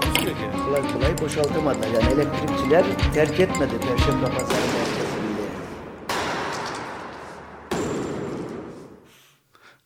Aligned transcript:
Takusuyor 0.00 0.36
ki. 0.36 0.42
kolay 0.64 0.92
kolay 0.92 1.18
boşaltamadılar. 1.18 1.88
Yani 1.88 2.12
elektrikçiler 2.12 2.84
terk 3.14 3.40
etmedi 3.40 3.72
Perşembe 3.80 4.24
Pazarı 4.24 4.60
merkezini. 4.60 5.46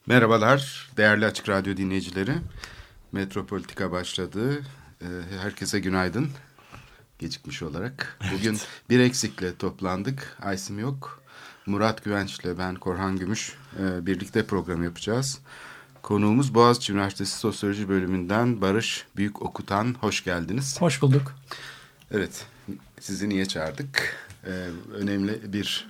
Merhabalar 0.06 0.91
değerli 0.96 1.27
Açık 1.27 1.48
Radyo 1.48 1.77
dinleyicileri. 1.77 2.33
Metropolitika 3.12 3.92
başladı. 3.92 4.62
Ee, 5.02 5.06
Herkese 5.42 5.80
günaydın. 5.80 6.30
Gecikmiş 7.19 7.62
olarak. 7.62 8.19
Bugün 8.34 8.58
bir 8.91 9.00
eksikle 9.00 9.56
toplandık. 9.56 10.36
Aysim 10.42 10.78
yok. 10.78 11.22
Murat 11.66 12.05
Güvenç'le 12.05 12.58
ben 12.58 12.74
Korhan 12.74 13.16
Gümüş 13.16 13.56
e, 13.78 14.06
birlikte 14.06 14.47
program 14.47 14.84
yapacağız. 14.84 15.41
Konuğumuz 16.02 16.55
Boğaziçi 16.55 16.92
Üniversitesi 16.92 17.38
Sosyoloji 17.38 17.88
Bölümünden 17.88 18.61
Barış 18.61 19.05
Büyük 19.16 19.42
Okutan. 19.42 19.97
Hoş 20.00 20.25
geldiniz. 20.25 20.80
Hoş 20.80 21.02
bulduk. 21.02 21.34
Evet, 22.11 22.47
sizi 23.00 23.28
niye 23.28 23.47
çağırdık? 23.47 24.16
Ee, 24.47 24.50
önemli 24.94 25.52
bir 25.52 25.88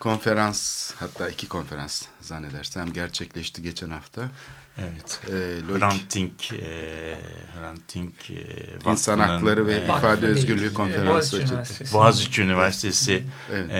konferans, 0.00 0.92
hatta 0.94 1.28
iki 1.28 1.48
konferans 1.48 2.04
zannedersem 2.20 2.92
gerçekleşti 2.92 3.62
geçen 3.62 3.90
hafta. 3.90 4.30
Evet. 4.78 5.20
Ee, 5.28 5.32
Loic- 5.32 5.78
Hrant 5.78 6.14
Dink, 6.14 6.52
e, 6.52 7.18
Hrant 7.58 7.94
Dink 7.94 8.30
e, 8.30 8.90
İnsan 8.90 9.18
Hakları 9.18 9.66
ve 9.66 9.74
e, 9.74 9.84
İfade 9.84 10.26
Özgürlüğü 10.26 10.74
Konferansı 10.74 11.06
Boğaziçi. 11.36 11.52
Üniversitesi. 11.52 11.94
Boğaziçi 11.94 12.42
Üniversitesi'nin 12.42 13.26
Evet. 13.52 13.70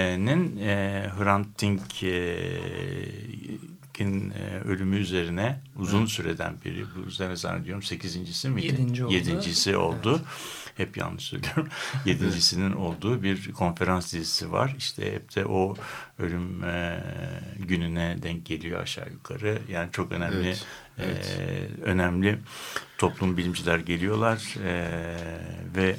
e, 0.60 1.10
Hrant 1.18 1.58
Dink'in 1.58 2.08
e, 2.08 3.71
ölümü 4.64 4.96
üzerine 4.96 5.60
uzun 5.76 6.06
süreden 6.06 6.54
biri, 6.64 6.84
bu 6.96 7.08
üzerine 7.08 7.36
zannediyorum 7.36 7.82
sekizincisi 7.82 8.48
miydi? 8.48 8.66
Yedinci 8.66 9.04
oldu. 9.04 9.14
Yedincisi 9.14 9.76
oldu. 9.76 10.20
Hep 10.76 10.96
yanlış 10.96 11.24
söylüyorum. 11.24 11.68
Yedincisinin 12.04 12.72
olduğu 12.72 13.22
bir 13.22 13.52
konferans 13.52 14.12
dizisi 14.12 14.52
var. 14.52 14.74
İşte 14.78 15.12
hep 15.12 15.36
de 15.36 15.46
o 15.46 15.76
ölüm 16.18 16.64
e, 16.64 17.04
gününe 17.58 18.16
denk 18.22 18.46
geliyor 18.46 18.82
aşağı 18.82 19.10
yukarı. 19.10 19.58
Yani 19.70 19.92
çok 19.92 20.12
önemli 20.12 20.48
Evet, 20.48 20.66
evet. 20.98 21.38
e, 21.40 21.82
önemli 21.82 22.38
toplum 22.98 23.36
bilimciler 23.36 23.78
geliyorlar 23.78 24.54
e, 24.64 24.90
ve 25.76 25.96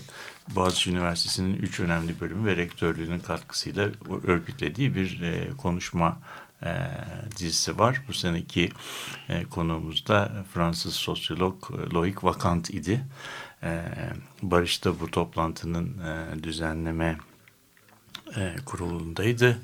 Boğaziçi 0.48 0.92
Üniversitesi'nin 0.92 1.58
üç 1.58 1.80
önemli 1.80 2.20
bölümü 2.20 2.46
ve 2.46 2.56
rektörlüğünün 2.58 3.20
katkısıyla 3.20 3.90
örgütlediği 4.28 4.96
bir 4.96 5.22
e, 5.22 5.50
konuşma 5.58 6.20
e, 6.66 6.72
dizisi 7.32 7.80
var. 7.80 8.02
Bu 8.08 8.14
seneki 8.14 8.70
e, 9.30 9.44
konuğumuz 9.44 10.08
da 10.08 10.32
Fransız 10.54 10.94
sosyolog 10.94 11.72
Loic 11.94 12.18
Vacant 12.24 12.70
idi. 12.70 13.06
E, 13.64 13.84
Barış 14.42 14.86
da 14.86 15.00
bu 15.00 15.12
toplantının 15.12 15.98
e, 15.98 16.44
düzenleme 16.44 17.18
e, 18.38 18.56
kurulundaydı. 18.66 19.58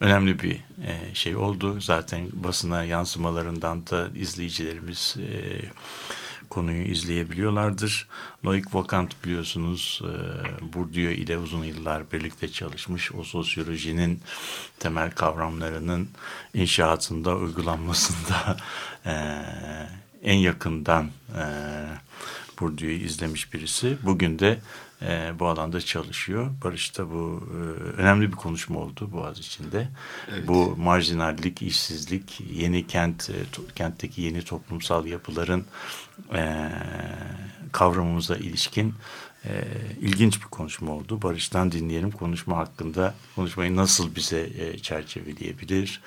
Önemli 0.00 0.40
bir 0.40 0.54
e, 0.84 1.14
şey 1.14 1.36
oldu. 1.36 1.80
Zaten 1.80 2.28
basına 2.32 2.84
yansımalarından 2.84 3.86
da 3.86 4.08
izleyicilerimiz 4.14 5.16
e, 5.18 5.60
konuyu 6.50 6.82
izleyebiliyorlardır. 6.82 8.08
Loic 8.44 8.64
Vacant 8.72 9.24
biliyorsunuz 9.24 10.02
e, 10.04 10.74
Bourdieu 10.74 11.10
ile 11.10 11.38
uzun 11.38 11.64
yıllar 11.64 12.12
birlikte 12.12 12.48
çalışmış. 12.48 13.12
O 13.14 13.24
sosyolojinin 13.24 14.20
temel 14.78 15.10
kavramlarının 15.10 16.08
inşaatında, 16.54 17.36
uygulanmasında 17.36 18.56
e, 19.06 19.12
en 20.22 20.36
yakından 20.36 21.10
e, 21.36 21.44
Bourdieu'yu 22.60 22.96
izlemiş 22.96 23.54
birisi. 23.54 23.98
Bugün 24.02 24.38
de 24.38 24.58
e, 25.02 25.32
bu 25.38 25.46
alanda 25.46 25.80
çalışıyor. 25.80 26.50
Barış'ta 26.64 27.10
bu 27.10 27.48
e, 27.50 27.56
önemli 28.00 28.32
bir 28.32 28.36
konuşma 28.36 28.80
oldu 28.80 29.12
Boğaz 29.12 29.38
içinde. 29.38 29.88
Bu 30.46 30.76
marjinallik, 30.76 31.62
işsizlik, 31.62 32.40
yeni 32.52 32.86
kent, 32.86 33.30
e, 33.30 33.32
to- 33.32 33.72
kentteki 33.74 34.22
yeni 34.22 34.42
toplumsal 34.42 35.06
yapıların 35.06 35.64
e, 36.34 36.70
kavramımıza 37.72 38.36
ilişkin 38.36 38.94
e, 39.44 39.64
ilginç 40.00 40.40
bir 40.42 40.46
konuşma 40.46 40.92
oldu. 40.92 41.22
Barış'tan 41.22 41.72
dinleyelim 41.72 42.10
konuşma 42.10 42.56
hakkında. 42.56 43.14
Konuşmayı 43.36 43.76
nasıl 43.76 44.14
bize 44.16 44.50
e, 44.58 44.78
çerçeveleyebilir? 44.78 46.00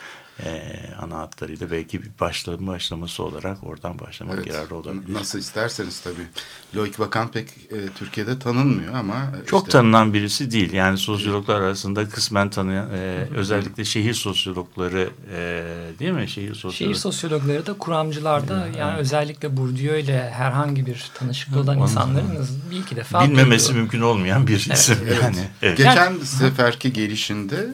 E, 0.45 0.61
ana 1.01 1.17
hatlarıyla 1.17 1.71
belki 1.71 2.03
bir 2.03 2.09
başlama 2.19 2.71
başlaması 2.73 3.23
olarak 3.23 3.63
oradan 3.63 3.99
başlamak 3.99 4.35
Evet, 4.37 4.47
yararlı 4.47 4.75
olabilir. 4.75 5.13
Nasıl 5.13 5.39
isterseniz 5.39 5.99
tabii. 5.99 6.27
Loic 6.75 6.99
Bakan 6.99 7.31
pek 7.31 7.47
e, 7.49 7.77
Türkiye'de 7.95 8.39
tanınmıyor 8.39 8.93
ama... 8.93 9.15
e, 9.15 9.45
Çok 9.45 9.59
işte- 9.61 9.71
tanınan 9.71 10.13
birisi 10.13 10.51
değil. 10.51 10.73
Yani 10.73 10.97
sosyologlar 10.97 11.55
arasında 11.61 12.09
kısmen 12.09 12.49
tanıyan, 12.49 12.89
e, 12.93 13.27
özellikle 13.35 13.85
şehir 13.85 14.13
sosyologları 14.13 15.09
e, 15.35 15.63
değil 15.99 16.11
mi? 16.11 16.27
Şehir 16.29 16.55
Şehir 16.71 16.95
sosyologları. 16.95 17.65
da 17.65 17.73
kuramcılarda 17.73 18.67
yani 18.77 18.97
özellikle 18.97 19.57
Bourdieu 19.57 19.95
ile 19.97 20.29
herhangi 20.31 20.85
bir 20.85 21.11
tanışıklığı 21.13 21.59
olan 21.59 21.77
insanların 21.79 22.47
bir 22.71 22.77
iki 22.77 22.95
defa 22.95 23.23
Bilmemesi 23.23 23.67
duyduğu. 23.67 23.79
mümkün 23.79 24.01
olmayan 24.01 24.47
bir 24.47 24.69
isim 24.73 24.97
Evet. 25.03 25.19
yani. 25.23 25.47
Evet. 25.61 25.77
Geçen 25.77 26.17
seferki 26.17 26.93
gelişinde 26.93 27.67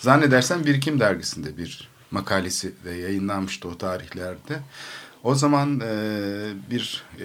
zannedersem 0.00 0.66
Birikim 0.66 1.00
Dergisi'nde 1.00 1.56
bir 1.56 1.91
makalesi 2.12 2.72
de 2.84 2.90
yayınlanmıştı 2.90 3.68
o 3.68 3.78
tarihlerde. 3.78 4.60
O 5.24 5.34
zaman 5.34 5.80
e, 5.80 5.90
bir 6.70 7.04
e, 7.20 7.24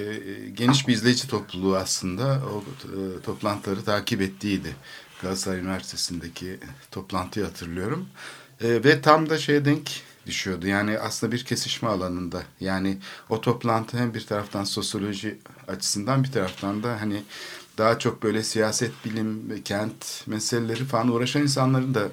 geniş 0.49 0.87
bir 0.87 0.93
izleyici 0.93 1.27
topluluğu 1.27 1.77
aslında 1.77 2.41
o 2.53 2.63
e, 2.85 3.21
toplantıları 3.21 3.83
takip 3.83 4.21
ettiydi. 4.21 4.75
Galatasaray 5.21 5.59
Üniversitesi'ndeki 5.59 6.59
toplantıyı 6.91 7.45
hatırlıyorum. 7.45 8.07
E, 8.61 8.83
ve 8.83 9.01
tam 9.01 9.29
da 9.29 9.37
şeye 9.37 9.65
denk 9.65 9.89
düşüyordu. 10.25 10.67
Yani 10.67 10.99
aslında 10.99 11.31
bir 11.31 11.45
kesişme 11.45 11.89
alanında. 11.89 12.43
Yani 12.59 12.97
o 13.29 13.41
toplantı 13.41 13.97
hem 13.97 14.13
bir 14.13 14.25
taraftan 14.25 14.63
sosyoloji 14.63 15.37
açısından 15.67 16.23
bir 16.23 16.31
taraftan 16.31 16.83
da 16.83 17.01
hani 17.01 17.23
daha 17.77 17.99
çok 17.99 18.23
böyle 18.23 18.43
siyaset, 18.43 18.91
bilim, 19.05 19.61
kent 19.63 20.23
meseleleri 20.27 20.85
falan 20.85 21.07
uğraşan 21.07 21.41
insanların 21.41 21.93
da 21.93 22.07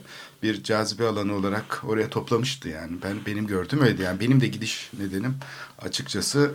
bir 0.44 0.62
cazibe 0.62 1.06
alanı 1.06 1.34
olarak 1.34 1.82
oraya 1.84 2.10
toplamıştı 2.10 2.68
yani. 2.68 2.96
Ben 3.02 3.16
benim 3.26 3.46
gördüğüm 3.46 3.82
öyleydi. 3.82 4.02
Yani 4.02 4.20
benim 4.20 4.40
de 4.40 4.46
gidiş 4.46 4.90
nedenim 4.98 5.36
açıkçası 5.78 6.54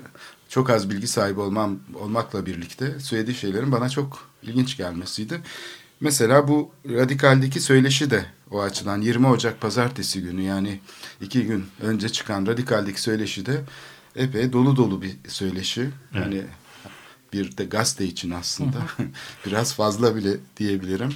çok 0.50 0.70
az 0.70 0.90
bilgi 0.90 1.08
sahibi 1.08 1.40
olmam 1.40 1.80
olmakla 1.94 2.46
birlikte 2.46 3.00
söylediği 3.00 3.36
şeylerin 3.36 3.72
bana 3.72 3.90
çok 3.90 4.30
ilginç 4.44 4.78
gelmesiydi. 4.78 5.42
Mesela 6.00 6.48
bu 6.48 6.72
radikaldeki 6.86 7.60
söyleşi 7.60 8.12
de 8.12 8.26
o 8.52 8.62
açıdan 8.62 9.02
20 9.02 9.28
Ocak 9.28 9.62
pazartesi 9.62 10.22
günü 10.22 10.42
yani 10.42 10.80
iki 11.22 11.46
gün 11.46 11.66
önce 11.82 12.10
çıkan 12.10 12.46
radikaldeki 12.46 13.02
söyleşi 13.02 13.46
de 13.46 13.62
epey 14.16 14.54
dolu 14.54 14.76
dolu 14.76 15.02
bir 15.02 15.16
söyleşi. 15.28 15.90
Yani 16.14 16.44
bir 17.34 17.58
de 17.58 17.66
gazete 17.66 18.06
için 18.06 18.32
aslında 18.32 18.78
biraz 19.46 19.74
fazla 19.74 20.16
bile 20.16 20.38
diyebilirim. 20.58 21.14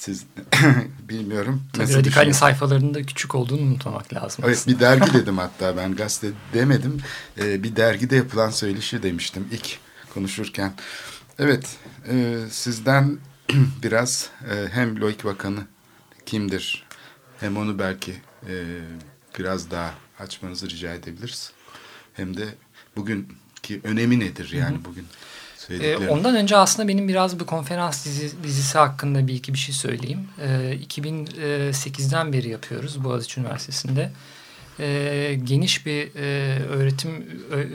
Siz 0.00 0.26
bilmiyorum. 1.08 1.62
Tabii 1.72 1.84
radikalin 1.84 2.04
düşünüyorsunuz? 2.04 2.36
sayfalarında 2.36 3.02
küçük 3.02 3.34
olduğunu 3.34 3.60
unutmamak 3.60 4.14
lazım. 4.14 4.44
Evet 4.46 4.56
aslında. 4.56 4.76
bir 4.76 4.80
dergi 4.80 5.14
dedim 5.14 5.38
hatta 5.38 5.76
ben 5.76 5.94
gazete 5.94 6.36
demedim. 6.54 7.00
Ee, 7.38 7.62
bir 7.62 7.76
dergide 7.76 8.16
yapılan 8.16 8.50
söyleşi 8.50 9.02
demiştim 9.02 9.48
ilk 9.52 9.78
konuşurken. 10.14 10.72
Evet 11.38 11.76
e, 12.08 12.36
sizden 12.50 13.18
biraz 13.82 14.30
e, 14.50 14.68
hem 14.72 15.00
Loic 15.00 15.24
Bakanı 15.24 15.60
kimdir 16.26 16.86
hem 17.40 17.56
onu 17.56 17.78
belki 17.78 18.12
e, 18.48 18.54
biraz 19.38 19.70
daha 19.70 19.94
açmanızı 20.18 20.70
rica 20.70 20.94
edebiliriz. 20.94 21.52
Hem 22.12 22.36
de 22.36 22.48
bugünkü 22.96 23.80
önemi 23.84 24.20
nedir 24.20 24.52
yani 24.52 24.84
bugün 24.84 25.06
Ee, 25.70 25.96
ondan 25.96 26.36
önce 26.36 26.56
aslında 26.56 26.88
benim 26.88 27.08
biraz 27.08 27.40
bu 27.40 27.46
konferans 27.46 28.04
dizi, 28.04 28.42
dizisi 28.42 28.78
hakkında 28.78 29.26
bir 29.26 29.34
iki 29.34 29.54
bir 29.54 29.58
şey 29.58 29.74
söyleyeyim. 29.74 30.28
Ee, 30.40 30.78
2008'den 30.88 32.32
beri 32.32 32.48
yapıyoruz 32.48 33.04
Boğaziçi 33.04 33.40
Üniversitesi'nde. 33.40 34.12
Ee, 34.80 35.38
geniş 35.44 35.86
bir 35.86 36.14
e, 36.16 36.58
öğretim 36.64 37.26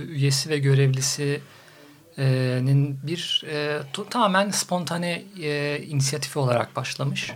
üyesi 0.10 0.50
ve 0.50 0.60
görevlisi 0.60 1.42
bir 3.08 3.44
e, 3.50 3.82
tamamen 4.10 4.50
spontane 4.50 5.24
e, 5.42 5.81
inisiyatifi 5.88 6.40
olarak 6.40 6.76
başlamış. 6.76 7.31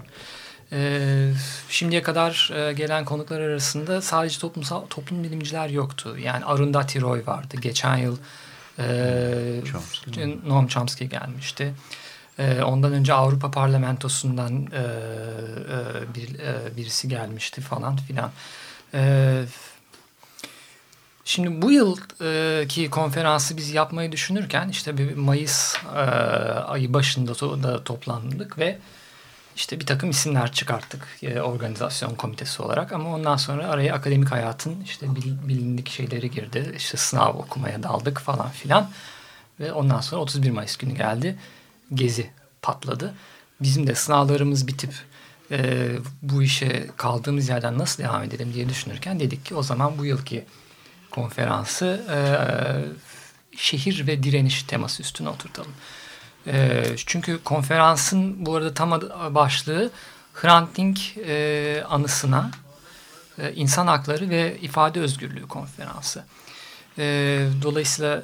E, 0.71 1.31
şimdiye 1.69 2.01
kadar 2.01 2.51
e, 2.55 2.73
gelen 2.73 3.05
konuklar 3.05 3.41
arasında 3.41 4.01
sadece 4.01 4.39
toplumsal 4.39 4.85
toplum 4.85 5.23
bilimciler 5.23 5.69
yoktu. 5.69 6.17
Yani 6.19 6.45
Arundhati 6.45 7.01
Roy 7.01 7.25
vardı. 7.25 7.55
Geçen 7.61 7.97
yıl 7.97 8.17
e, 8.79 9.61
Chomsky. 9.71 10.39
Noam 10.45 10.67
Chomsky 10.67 11.09
gelmişti. 11.09 11.73
E, 12.39 12.61
ondan 12.61 12.93
önce 12.93 13.13
Avrupa 13.13 13.51
Parlamentosu'ndan 13.51 14.67
e, 14.71 14.77
e, 14.77 14.85
bir, 16.15 16.39
e, 16.39 16.77
birisi 16.77 17.07
gelmişti 17.07 17.61
falan 17.61 17.97
filan. 17.97 18.31
E, 18.93 19.43
Şimdi 21.25 21.61
bu 21.61 21.71
yılki 21.71 22.89
konferansı 22.89 23.57
biz 23.57 23.73
yapmayı 23.73 24.11
düşünürken 24.11 24.69
işte 24.69 24.97
bir 24.97 25.15
Mayıs 25.15 25.75
ayı 26.67 26.93
başında 26.93 27.63
da 27.63 27.83
toplandık 27.83 28.57
ve 28.57 28.77
işte 29.59 29.79
bir 29.79 29.85
takım 29.85 30.09
isimler 30.09 30.51
çıkarttık 30.51 31.07
e, 31.23 31.41
organizasyon 31.41 32.15
komitesi 32.15 32.61
olarak 32.61 32.93
ama 32.93 33.15
ondan 33.15 33.37
sonra 33.37 33.67
araya 33.67 33.93
akademik 33.93 34.31
hayatın 34.31 34.81
işte 34.81 35.15
bil, 35.15 35.47
bilindik 35.47 35.89
şeyleri 35.89 36.31
girdi. 36.31 36.73
İşte 36.77 36.97
sınav 36.97 37.33
okumaya 37.33 37.83
daldık 37.83 38.19
falan 38.19 38.49
filan 38.49 38.91
ve 39.59 39.73
ondan 39.73 40.01
sonra 40.01 40.21
31 40.21 40.51
Mayıs 40.51 40.77
günü 40.77 40.95
geldi. 40.95 41.35
Gezi 41.93 42.29
patladı. 42.61 43.13
Bizim 43.61 43.87
de 43.87 43.95
sınavlarımız 43.95 44.67
bitip 44.67 44.93
e, 45.51 45.89
bu 46.21 46.43
işe 46.43 46.87
kaldığımız 46.97 47.49
yerden 47.49 47.77
nasıl 47.77 48.03
devam 48.03 48.23
edelim 48.23 48.53
diye 48.53 48.69
düşünürken 48.69 49.19
dedik 49.19 49.45
ki 49.45 49.55
o 49.55 49.63
zaman 49.63 49.97
bu 49.97 50.05
yılki 50.05 50.45
konferansı 51.11 52.05
e, 52.09 52.17
şehir 53.57 54.07
ve 54.07 54.23
direniş 54.23 54.63
teması 54.63 55.01
üstüne 55.01 55.29
oturtalım. 55.29 55.73
E, 56.47 56.83
çünkü 57.05 57.43
konferansın 57.43 58.45
bu 58.45 58.55
arada 58.55 58.73
tam 58.73 59.01
başlığı 59.35 59.91
Hrant 60.33 60.77
Dink 60.77 61.17
e, 61.17 61.83
anısına 61.89 62.51
e, 63.37 63.53
insan 63.53 63.87
hakları 63.87 64.29
ve 64.29 64.57
ifade 64.61 64.99
özgürlüğü 64.99 65.47
konferansı. 65.47 66.23
E, 66.97 67.47
dolayısıyla 67.61 68.23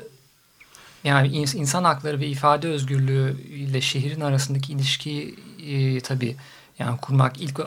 yani 1.04 1.28
insan 1.28 1.84
hakları 1.84 2.20
ve 2.20 2.28
ifade 2.28 2.68
özgürlüğü 2.68 3.42
ile 3.42 3.82
şehrin 3.82 4.22
arasındaki 4.22 4.74
ilişkiyi 4.74 5.36
e, 5.68 6.00
tabii 6.00 6.36
yani 6.80 6.98
kurmak 6.98 7.42
ilk 7.42 7.60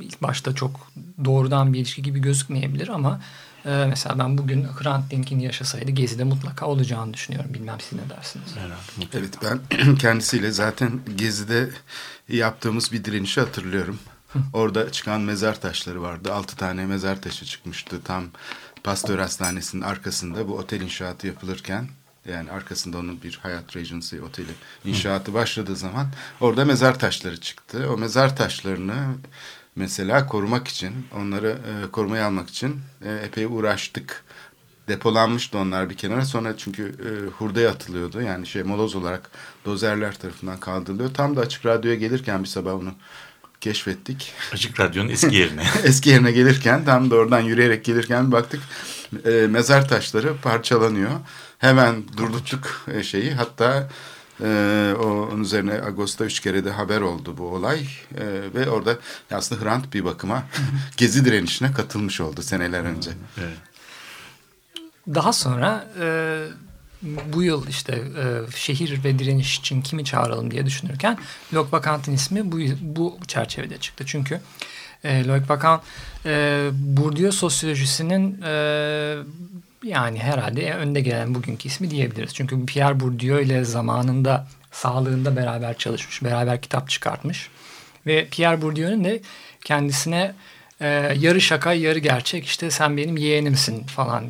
ilk 0.00 0.22
başta 0.22 0.54
çok 0.54 0.90
doğrudan 1.24 1.72
bir 1.72 1.78
ilişki 1.78 2.02
gibi 2.02 2.20
gözükmeyebilir 2.20 2.88
ama 2.88 3.20
ee, 3.66 3.86
mesela 3.88 4.18
ben 4.18 4.38
bugün 4.38 4.64
Hrant 4.64 5.10
Dink'in 5.10 5.38
yaşasaydı 5.38 5.90
Gezi'de 5.90 6.24
mutlaka 6.24 6.66
olacağını 6.66 7.14
düşünüyorum. 7.14 7.54
Bilmem 7.54 7.80
siz 7.80 7.98
ne 7.98 8.16
dersiniz? 8.16 8.54
Evet 9.14 9.38
ben 9.42 9.94
kendisiyle 9.98 10.50
zaten 10.50 11.00
Gezi'de 11.16 11.70
yaptığımız 12.28 12.92
bir 12.92 13.04
direnişi 13.04 13.40
hatırlıyorum. 13.40 13.98
Orada 14.52 14.92
çıkan 14.92 15.20
mezar 15.20 15.60
taşları 15.60 16.02
vardı. 16.02 16.32
Altı 16.32 16.56
tane 16.56 16.86
mezar 16.86 17.22
taşı 17.22 17.44
çıkmıştı. 17.44 18.02
Tam 18.04 18.24
Pastör 18.84 19.18
Hastanesi'nin 19.18 19.82
arkasında 19.82 20.48
bu 20.48 20.58
otel 20.58 20.80
inşaatı 20.80 21.26
yapılırken 21.26 21.88
yani 22.28 22.50
arkasında 22.50 22.98
onun 22.98 23.22
bir 23.22 23.38
Hayat 23.42 23.76
Regency 23.76 24.20
oteli 24.20 24.52
inşaatı 24.84 25.34
başladığı 25.34 25.76
zaman 25.76 26.06
orada 26.40 26.64
mezar 26.64 26.98
taşları 26.98 27.40
çıktı. 27.40 27.88
O 27.90 27.96
mezar 27.98 28.36
taşlarını 28.36 29.14
mesela 29.76 30.26
korumak 30.26 30.68
için, 30.68 30.92
onları 31.16 31.48
e, 31.48 31.90
korumaya 31.90 32.26
almak 32.26 32.48
için 32.48 32.80
e, 33.04 33.12
epey 33.12 33.44
uğraştık. 33.44 34.24
Depolanmıştı 34.88 35.58
onlar 35.58 35.90
bir 35.90 35.96
kenara. 35.96 36.24
Sonra 36.24 36.56
çünkü 36.56 36.82
e, 36.82 37.30
hurdaya 37.30 37.70
atılıyordu. 37.70 38.22
Yani 38.22 38.46
şey 38.46 38.62
moloz 38.62 38.96
olarak 38.96 39.30
dozerler 39.64 40.14
tarafından 40.14 40.60
kaldırılıyor. 40.60 41.14
Tam 41.14 41.36
da 41.36 41.40
Açık 41.40 41.66
Radyo'ya 41.66 41.96
gelirken 41.96 42.42
bir 42.42 42.48
sabah 42.48 42.74
onu 42.74 42.94
keşfettik. 43.60 44.32
Açık 44.52 44.80
Radyo'nun 44.80 45.08
eski 45.08 45.36
yerine. 45.36 45.64
eski 45.84 46.10
yerine 46.10 46.32
gelirken 46.32 46.84
tam 46.84 47.10
da 47.10 47.14
oradan 47.14 47.40
yürüyerek 47.40 47.84
gelirken 47.84 48.26
bir 48.26 48.32
baktık 48.32 48.60
e, 49.24 49.30
mezar 49.30 49.88
taşları 49.88 50.36
parçalanıyor. 50.36 51.10
Hemen 51.58 52.02
durdurttuk 52.16 52.86
e, 52.94 53.02
şeyi. 53.02 53.32
Hatta 53.32 53.88
ee, 54.44 54.94
onun 54.94 55.42
üzerine 55.42 55.72
Ağustos'ta 55.72 56.24
üç 56.24 56.40
kere 56.40 56.64
de 56.64 56.70
haber 56.70 57.00
oldu 57.00 57.34
bu 57.38 57.42
olay. 57.42 57.78
Ee, 57.78 58.24
ve 58.54 58.70
orada 58.70 58.96
aslında 59.30 59.64
Hrant 59.64 59.94
bir 59.94 60.04
bakıma 60.04 60.42
gezi 60.96 61.24
direnişine 61.24 61.72
katılmış 61.72 62.20
oldu 62.20 62.42
seneler 62.42 62.84
önce. 62.84 63.10
Evet. 63.38 63.56
Daha 65.14 65.32
sonra 65.32 65.86
e, 66.00 66.38
bu 67.02 67.42
yıl 67.42 67.68
işte 67.68 67.92
e, 67.92 68.56
şehir 68.56 69.04
ve 69.04 69.18
direniş 69.18 69.58
için 69.58 69.82
kimi 69.82 70.04
çağıralım 70.04 70.50
diye 70.50 70.66
düşünürken 70.66 71.18
Lok 71.54 71.72
Vakant'ın 71.72 72.12
ismi 72.12 72.52
bu, 72.52 72.58
bu 72.80 73.18
çerçevede 73.26 73.78
çıktı. 73.78 74.04
Çünkü 74.06 74.40
e, 75.04 75.26
Loic 75.26 75.48
Vacan 75.48 75.82
e, 76.26 76.68
Bourdieu 76.72 77.32
sosyolojisinin 77.32 78.42
e, 78.42 79.16
yani 79.84 80.18
herhalde 80.18 80.74
önde 80.74 81.00
gelen 81.00 81.34
bugünkü 81.34 81.68
ismi 81.68 81.90
diyebiliriz. 81.90 82.34
Çünkü 82.34 82.66
Pierre 82.66 83.00
Bourdieu 83.00 83.40
ile 83.40 83.64
zamanında 83.64 84.46
sağlığında 84.72 85.36
beraber 85.36 85.78
çalışmış, 85.78 86.24
beraber 86.24 86.62
kitap 86.62 86.88
çıkartmış. 86.88 87.48
Ve 88.06 88.28
Pierre 88.30 88.62
Bourdieu'nun 88.62 89.04
de 89.04 89.20
kendisine 89.64 90.34
e, 90.80 90.86
yarı 91.18 91.40
şaka 91.40 91.72
yarı 91.72 91.98
gerçek 91.98 92.46
işte 92.46 92.70
sen 92.70 92.96
benim 92.96 93.16
yeğenimsin 93.16 93.84
falan 93.84 94.24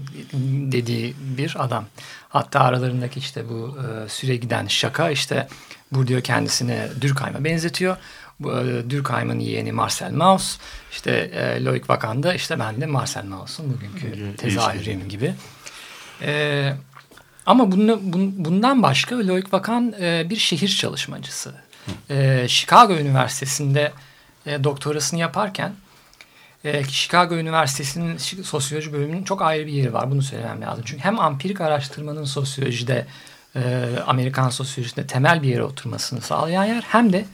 dediği 0.72 1.14
bir 1.38 1.56
adam. 1.58 1.84
Hatta 2.28 2.60
aralarındaki 2.60 3.18
işte 3.20 3.48
bu 3.48 3.78
e, 3.78 4.08
süre 4.08 4.36
giden 4.36 4.66
şaka 4.66 5.10
işte 5.10 5.48
Bourdieu 5.92 6.20
kendisini 6.22 6.78
Durkheim'a 7.00 7.44
benzetiyor. 7.44 7.96
E, 8.40 8.90
Durkheim'ın 8.90 9.38
yeğeni 9.38 9.72
Marcel 9.72 10.12
Mauss. 10.12 10.58
İşte 10.92 11.10
e, 11.10 11.64
Loic 11.64 11.84
Vacan'da 11.88 12.34
işte 12.34 12.58
ben 12.58 12.80
de 12.80 12.86
Marcel 12.86 13.24
Mauss'un 13.24 13.74
bugünkü 13.74 14.36
tezahürüm 14.36 15.08
gibi. 15.08 15.34
E, 16.22 16.72
ama 17.46 17.72
bunu, 17.72 18.00
bundan 18.44 18.82
başka 18.82 19.16
Loic 19.16 19.46
Vacan 19.52 19.94
e, 20.00 20.26
bir 20.30 20.36
şehir 20.36 20.68
çalışmacısı. 20.68 21.54
E, 22.10 22.46
Chicago 22.48 22.94
Üniversitesi'nde 22.94 23.92
e, 24.46 24.64
doktorasını 24.64 25.20
yaparken 25.20 25.72
e, 26.64 26.84
Chicago 26.84 27.34
Üniversitesi'nin 27.34 28.16
sosyoloji 28.42 28.92
bölümünün 28.92 29.24
çok 29.24 29.42
ayrı 29.42 29.66
bir 29.66 29.72
yeri 29.72 29.92
var. 29.92 30.10
Bunu 30.10 30.22
söylemem 30.22 30.62
lazım. 30.62 30.84
Çünkü 30.86 31.04
hem 31.04 31.20
ampirik 31.20 31.60
araştırmanın 31.60 32.24
sosyolojide 32.24 33.06
e, 33.56 33.86
Amerikan 34.06 34.48
sosyolojisinde 34.48 35.06
temel 35.06 35.42
bir 35.42 35.48
yere 35.48 35.62
oturmasını 35.62 36.20
sağlayan 36.20 36.64
yer 36.64 36.82
hem 36.88 37.12
de 37.12 37.24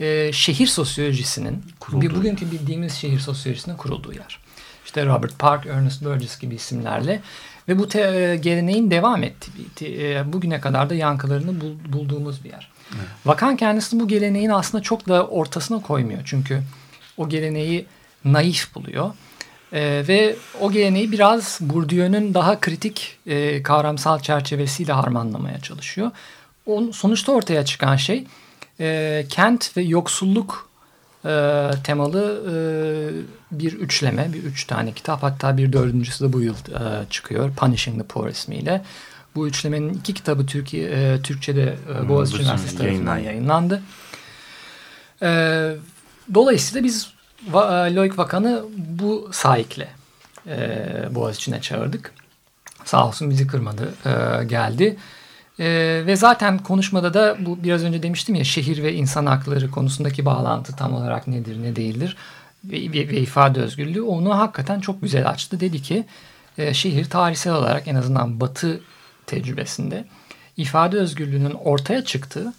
e, 0.00 0.32
şehir 0.32 0.66
sosyolojisinin 0.66 1.64
kurulduğu. 1.80 2.02
bir 2.02 2.14
bugünkü 2.14 2.50
bildiğimiz 2.50 2.94
şehir 2.94 3.18
sosyolojisinin 3.18 3.76
kurulduğu 3.76 4.12
yer. 4.12 4.40
İşte 4.84 5.06
Robert 5.06 5.38
Park, 5.38 5.66
Ernest 5.66 6.04
Burgess 6.04 6.38
gibi 6.38 6.54
isimlerle 6.54 7.20
ve 7.68 7.78
bu 7.78 7.88
te, 7.88 8.00
e, 8.00 8.36
geleneğin 8.36 8.90
devam 8.90 9.22
ettiği, 9.22 10.02
e, 10.02 10.32
bugüne 10.32 10.60
kadar 10.60 10.90
da 10.90 10.94
yankılarını 10.94 11.60
bul, 11.60 11.92
bulduğumuz 11.92 12.44
bir 12.44 12.48
yer. 12.50 12.70
Evet. 12.94 13.06
Vakan 13.26 13.56
kendisi 13.56 14.00
bu 14.00 14.08
geleneğin 14.08 14.50
aslında 14.50 14.82
çok 14.82 15.08
da 15.08 15.26
ortasına 15.26 15.82
koymuyor. 15.82 16.20
Çünkü 16.24 16.62
o 17.16 17.28
geleneği 17.28 17.86
naif 18.24 18.74
buluyor. 18.74 19.10
E, 19.72 20.04
ve 20.08 20.36
o 20.60 20.72
geleneği 20.72 21.12
biraz 21.12 21.58
Bourdieu'nun 21.60 22.34
daha 22.34 22.60
kritik 22.60 23.18
e, 23.26 23.62
kavramsal 23.62 24.20
çerçevesiyle 24.20 24.92
harmanlamaya 24.92 25.60
çalışıyor. 25.60 26.10
On, 26.66 26.90
sonuçta 26.90 27.32
ortaya 27.32 27.64
çıkan 27.64 27.96
şey 27.96 28.24
e, 28.80 29.26
kent 29.28 29.76
ve 29.76 29.82
yoksulluk 29.82 30.68
e, 31.24 31.70
temalı 31.84 32.42
e, 32.50 32.56
bir 33.58 33.72
üçleme, 33.72 34.32
bir 34.32 34.42
üç 34.42 34.64
tane 34.64 34.92
kitap. 34.92 35.22
Hatta 35.22 35.56
bir 35.56 35.72
dördüncüsü 35.72 36.24
de 36.24 36.32
bu 36.32 36.40
yıl 36.40 36.54
e, 36.54 37.10
çıkıyor. 37.10 37.54
Punishing 37.54 37.98
the 38.02 38.06
Poor 38.06 38.28
ismiyle. 38.28 38.84
Bu 39.34 39.48
üçlemenin 39.48 39.94
iki 39.94 40.14
kitabı 40.14 40.46
Türkiye, 40.46 40.90
e, 40.90 41.22
Türkçe'de 41.22 41.76
e, 41.94 42.08
Boğaziçi 42.08 42.42
Üniversitesi 42.42 42.78
tarafından 42.78 43.18
yayınlandı. 43.18 43.82
E, 45.22 45.28
dolayısıyla 46.34 46.84
biz 46.84 47.16
Va, 47.48 47.88
e, 47.88 47.94
Loic 47.94 48.16
Vakan'ı 48.16 48.64
bu 48.76 49.30
sahikle 49.32 49.88
e, 50.46 50.78
Boğaziçi'ne 51.10 51.60
çağırdık. 51.60 52.12
Sağ 52.84 53.08
olsun 53.08 53.30
bizi 53.30 53.46
kırmadı, 53.46 53.94
e, 54.06 54.44
geldi. 54.44 54.96
Ee, 55.60 56.02
ve 56.06 56.16
zaten 56.16 56.58
konuşmada 56.58 57.14
da 57.14 57.36
bu 57.40 57.64
biraz 57.64 57.84
önce 57.84 58.02
demiştim 58.02 58.34
ya 58.34 58.44
şehir 58.44 58.82
ve 58.82 58.94
insan 58.94 59.26
hakları 59.26 59.70
konusundaki 59.70 60.24
bağlantı 60.24 60.76
tam 60.76 60.94
olarak 60.94 61.26
nedir 61.26 61.62
ne 61.62 61.76
değildir 61.76 62.16
ve, 62.64 62.76
ve, 62.76 63.08
ve 63.08 63.20
ifade 63.20 63.60
özgürlüğü 63.60 64.02
onu 64.02 64.38
hakikaten 64.38 64.80
çok 64.80 65.02
güzel 65.02 65.28
açtı. 65.28 65.60
Dedi 65.60 65.82
ki 65.82 66.04
e, 66.58 66.74
şehir 66.74 67.04
tarihsel 67.04 67.52
olarak 67.52 67.88
en 67.88 67.94
azından 67.94 68.40
batı 68.40 68.80
tecrübesinde 69.26 70.04
ifade 70.56 70.96
özgürlüğünün 70.96 71.54
ortaya 71.54 72.04
çıktığı 72.04 72.52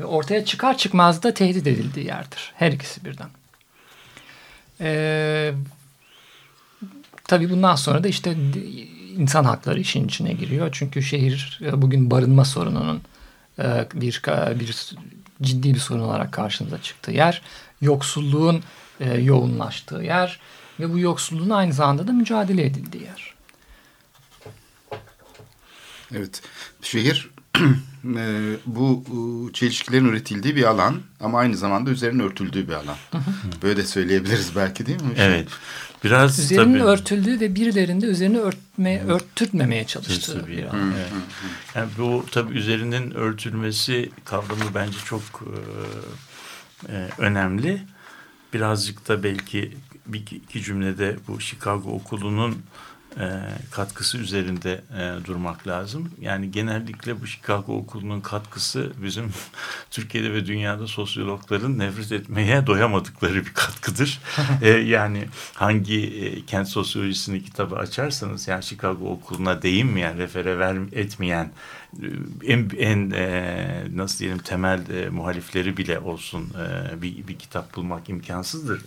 ve 0.00 0.04
ortaya 0.04 0.44
çıkar 0.44 0.78
çıkmaz 0.78 1.22
da 1.22 1.34
tehdit 1.34 1.66
edildiği 1.66 2.06
yerdir. 2.06 2.52
Her 2.54 2.72
ikisi 2.72 3.04
birden. 3.04 3.28
Ee, 4.80 5.52
tabii 7.24 7.50
bundan 7.50 7.74
sonra 7.74 8.04
da 8.04 8.08
işte 8.08 8.36
insan 9.18 9.44
hakları 9.44 9.80
işin 9.80 10.04
içine 10.08 10.32
giriyor. 10.32 10.68
Çünkü 10.72 11.02
şehir 11.02 11.60
e, 11.64 11.82
bugün 11.82 12.10
barınma 12.10 12.44
sorununun 12.44 13.02
e, 13.58 13.88
bir 13.94 14.22
bir 14.60 14.94
ciddi 15.42 15.74
bir 15.74 15.78
sorun 15.78 16.00
olarak 16.00 16.32
karşımıza 16.32 16.82
çıktığı 16.82 17.12
yer. 17.12 17.42
Yoksulluğun 17.80 18.62
e, 19.00 19.14
yoğunlaştığı 19.14 20.02
yer 20.02 20.40
ve 20.80 20.92
bu 20.92 20.98
yoksulluğun 20.98 21.50
aynı 21.50 21.72
zamanda 21.72 22.08
da 22.08 22.12
mücadele 22.12 22.64
edildiği 22.64 23.02
yer. 23.02 23.34
Evet, 26.14 26.42
şehir 26.82 27.30
bu 28.66 29.04
çelişkilerin 29.52 30.04
üretildiği 30.04 30.56
bir 30.56 30.64
alan 30.64 31.00
ama 31.20 31.38
aynı 31.38 31.56
zamanda 31.56 31.90
üzerine 31.90 32.22
örtüldüğü 32.22 32.68
bir 32.68 32.72
alan. 32.72 32.96
Böyle 33.62 33.76
de 33.76 33.86
söyleyebiliriz 33.86 34.56
belki 34.56 34.86
değil 34.86 35.02
mi? 35.02 35.12
Evet. 35.16 35.48
Biraz 36.04 36.38
üzerinin 36.38 36.78
tabii, 36.78 36.88
örtüldüğü 36.88 37.40
ve 37.40 37.54
birilerinde 37.54 38.06
üzerine 38.06 38.38
örtme, 38.38 39.02
örtürtmemeye 39.02 39.86
çalıştığı 39.86 40.46
bir 40.46 40.64
alan. 40.64 40.92
Evet. 40.96 41.08
Yani 41.74 41.88
bu 41.98 42.24
tabii 42.30 42.58
üzerinin 42.58 43.10
örtülmesi 43.10 44.10
kavramı 44.24 44.74
bence 44.74 44.98
çok 45.04 45.22
e, 46.88 46.92
e, 46.92 47.08
önemli. 47.18 47.82
Birazcık 48.54 49.08
da 49.08 49.22
belki 49.22 49.76
bir 50.06 50.20
iki 50.20 50.62
cümlede 50.62 51.16
bu 51.28 51.40
Chicago 51.40 51.90
okulunun 51.90 52.62
e, 53.16 53.26
katkısı 53.70 54.18
üzerinde 54.18 54.80
e, 54.98 55.26
durmak 55.26 55.66
lazım. 55.66 56.10
Yani 56.20 56.50
genellikle 56.50 57.20
bu 57.20 57.26
Chicago 57.26 57.76
okulunun 57.76 58.20
katkısı 58.20 58.92
bizim 59.02 59.32
Türkiye'de 59.90 60.32
ve 60.32 60.46
dünyada 60.46 60.86
sosyologların 60.86 61.78
nefret 61.78 62.12
etmeye 62.12 62.66
doyamadıkları 62.66 63.34
bir 63.34 63.54
katkıdır. 63.54 64.20
e, 64.62 64.68
yani 64.68 65.28
hangi 65.54 66.06
e, 66.06 66.46
kent 66.46 66.68
sosyolojisini 66.68 67.44
kitabı 67.44 67.76
açarsanız 67.76 68.48
yani 68.48 68.62
Chicago 68.62 69.10
okuluna 69.10 69.62
değinmeyen, 69.62 70.18
refere 70.18 70.58
ver, 70.58 70.76
etmeyen 70.92 71.50
en, 72.44 72.70
en 72.78 73.10
e, 73.10 73.84
nasıl 73.94 74.18
diyelim 74.18 74.38
temel 74.38 74.90
e, 74.90 75.08
muhalifleri 75.08 75.76
bile 75.76 75.98
olsun 75.98 76.52
e, 76.92 77.02
bir, 77.02 77.28
bir 77.28 77.38
kitap 77.38 77.76
bulmak 77.76 78.08
imkansızdır. 78.08 78.80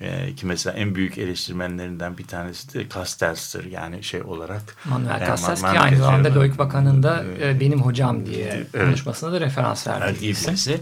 E, 0.00 0.34
ki 0.34 0.46
mesela 0.46 0.76
en 0.76 0.94
büyük 0.94 1.18
eleştirmenlerinden 1.18 2.18
bir 2.18 2.26
tanesi 2.26 2.74
de 2.74 2.88
Castells'tir 2.88 3.64
yani 3.64 4.02
şey 4.02 4.22
olarak. 4.22 4.76
Manuel 4.84 5.22
e, 5.22 5.26
Castells 5.26 5.60
ki 5.60 5.66
aynı 5.66 5.96
zamanda 5.96 6.34
Loic 6.34 6.58
Bakan'ın 6.58 7.02
da 7.02 7.24
e, 7.40 7.60
benim 7.60 7.82
hocam 7.82 8.26
diye 8.26 8.66
evet. 8.74 8.84
konuşmasına 8.84 9.32
da 9.32 9.40
referans 9.40 9.86
verdiği 9.86 10.28
birisi. 10.28 10.80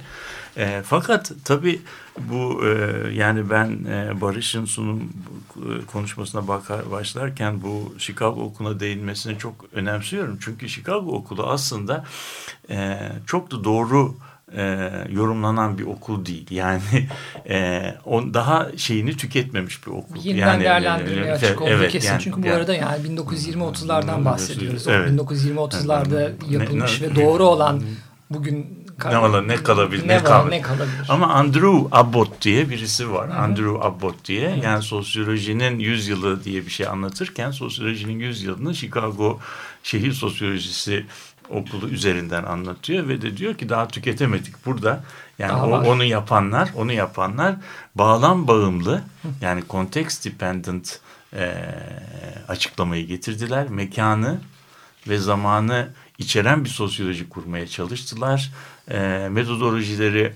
E, 0.56 0.82
fakat 0.84 1.32
tabii 1.44 1.80
bu 2.18 2.66
e, 2.66 2.70
yani 3.12 3.50
ben 3.50 3.84
e, 3.84 4.20
Barış'ın 4.20 4.64
sunum 4.64 5.12
konuşmasına 5.92 6.48
bakar, 6.48 6.90
başlarken 6.90 7.62
bu 7.62 7.94
Chicago 7.98 8.40
okuluna 8.40 8.80
değinmesini 8.80 9.38
çok 9.38 9.54
önemsiyorum. 9.72 10.38
Çünkü 10.40 10.68
Chicago 10.68 11.12
okulu 11.12 11.46
aslında 11.46 12.04
e, 12.70 12.98
çok 13.26 13.50
da 13.50 13.64
doğru 13.64 14.14
e, 14.56 14.90
yorumlanan 15.10 15.78
bir 15.78 15.86
okul 15.86 16.26
değil. 16.26 16.46
Yani 16.50 16.80
e, 17.48 17.82
on 18.04 18.34
daha 18.34 18.68
şeyini 18.76 19.16
tüketmemiş 19.16 19.86
bir 19.86 19.90
okul. 19.90 20.16
Yeniden 20.24 20.46
yani, 20.46 20.60
değerlendirmeye 20.60 21.32
açık 21.32 21.62
olduğu 21.62 21.70
evet, 21.70 21.92
kesin. 21.92 22.08
Yani, 22.08 22.22
Çünkü 22.22 22.42
bu 22.42 22.46
yani, 22.46 22.56
arada 22.56 22.74
yani 22.74 23.06
1920-30'lardan 23.06 24.24
bahsediyoruz. 24.24 24.88
Evet. 24.88 25.10
1920-30'larda 25.10 26.32
yapılmış 26.50 27.00
ne, 27.00 27.06
ve 27.06 27.14
doğru 27.14 27.44
olan 27.44 27.82
bugün 28.30 28.84
ne 29.04 29.22
var 29.22 29.48
ne 29.48 29.56
kalabilir 29.56 30.08
ne, 30.08 30.18
ne, 30.18 30.24
var, 30.24 30.50
ne 30.50 30.60
kalabilir. 30.60 31.06
Ama 31.08 31.26
Andrew 31.26 31.78
Abbott 31.92 32.42
diye 32.42 32.70
birisi 32.70 33.12
var. 33.12 33.30
Hı-hı. 33.30 33.38
Andrew 33.38 33.86
Abbott 33.86 34.24
diye. 34.24 34.50
Hı-hı. 34.50 34.64
Yani 34.64 34.82
sosyolojinin 34.82 35.78
yüzyılı 35.78 36.44
diye 36.44 36.66
bir 36.66 36.70
şey 36.70 36.86
anlatırken 36.86 37.50
sosyolojinin 37.50 38.18
yüzyılını 38.18 38.74
Chicago 38.74 39.40
şehir 39.82 40.12
sosyolojisi 40.12 41.06
okulu 41.50 41.88
üzerinden 41.88 42.44
anlatıyor 42.44 43.08
ve 43.08 43.22
de 43.22 43.36
diyor 43.36 43.54
ki 43.54 43.68
daha 43.68 43.88
tüketemedik 43.88 44.66
burada. 44.66 45.04
Yani 45.38 45.52
o, 45.52 45.90
onu 45.90 46.04
yapanlar, 46.04 46.70
onu 46.76 46.92
yapanlar 46.92 47.54
bağlam 47.94 48.48
bağımlı 48.48 49.02
yani 49.40 49.62
context 49.70 50.24
dependent 50.24 51.00
e, 51.36 51.54
açıklamayı 52.48 53.06
getirdiler. 53.06 53.68
Mekanı 53.68 54.38
ve 55.08 55.18
zamanı 55.18 55.88
içeren 56.18 56.64
bir 56.64 56.70
sosyoloji 56.70 57.28
kurmaya 57.28 57.66
çalıştılar. 57.66 58.52
E, 58.90 59.28
metodolojileri 59.30 60.32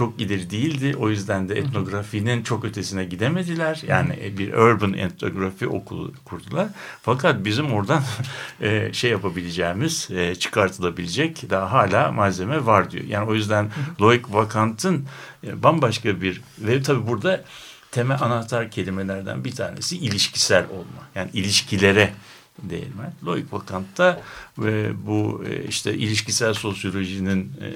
çok 0.00 0.20
ileri 0.20 0.50
değildi. 0.50 0.96
O 0.98 1.08
yüzden 1.10 1.48
de 1.48 1.54
etnografinin 1.54 2.42
çok 2.42 2.64
ötesine 2.64 3.04
gidemediler. 3.04 3.82
Yani 3.86 4.32
bir 4.38 4.52
urban 4.52 4.92
etnografi 4.92 5.68
okulu 5.68 6.12
kurdular. 6.24 6.68
Fakat 7.02 7.44
bizim 7.44 7.72
oradan 7.72 8.02
e, 8.60 8.92
şey 8.92 9.10
yapabileceğimiz, 9.10 10.08
e, 10.10 10.34
çıkartılabilecek 10.34 11.50
daha 11.50 11.72
hala 11.72 12.12
malzeme 12.12 12.66
var 12.66 12.90
diyor. 12.90 13.04
Yani 13.04 13.30
o 13.30 13.34
yüzden 13.34 13.70
Loic 14.00 14.22
Vakant'ın 14.28 15.04
e, 15.46 15.62
bambaşka 15.62 16.20
bir 16.20 16.42
ve 16.58 16.82
tabii 16.82 17.06
burada 17.06 17.44
temel 17.90 18.22
anahtar 18.22 18.70
kelimelerden 18.70 19.44
bir 19.44 19.52
tanesi 19.52 19.96
ilişkisel 19.96 20.64
olma. 20.70 21.02
Yani 21.14 21.30
ilişkilere 21.32 22.12
değinme. 22.62 23.12
Loic 23.24 23.46
Vakant'ta 23.52 24.22
ve 24.58 25.06
bu 25.06 25.44
e, 25.48 25.64
işte 25.64 25.94
ilişkisel 25.94 26.54
sosyolojinin 26.54 27.52
e, 27.60 27.66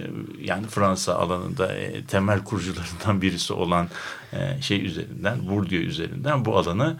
yani 0.40 0.66
Fransa 0.66 1.14
alanında 1.14 1.74
e, 1.74 2.04
temel 2.04 2.44
kurucularından 2.44 3.22
birisi 3.22 3.52
olan 3.52 3.88
şey 4.60 4.86
üzerinden, 4.86 5.48
Bourdieu 5.48 5.80
üzerinden 5.80 6.44
bu 6.44 6.56
alanı 6.58 6.96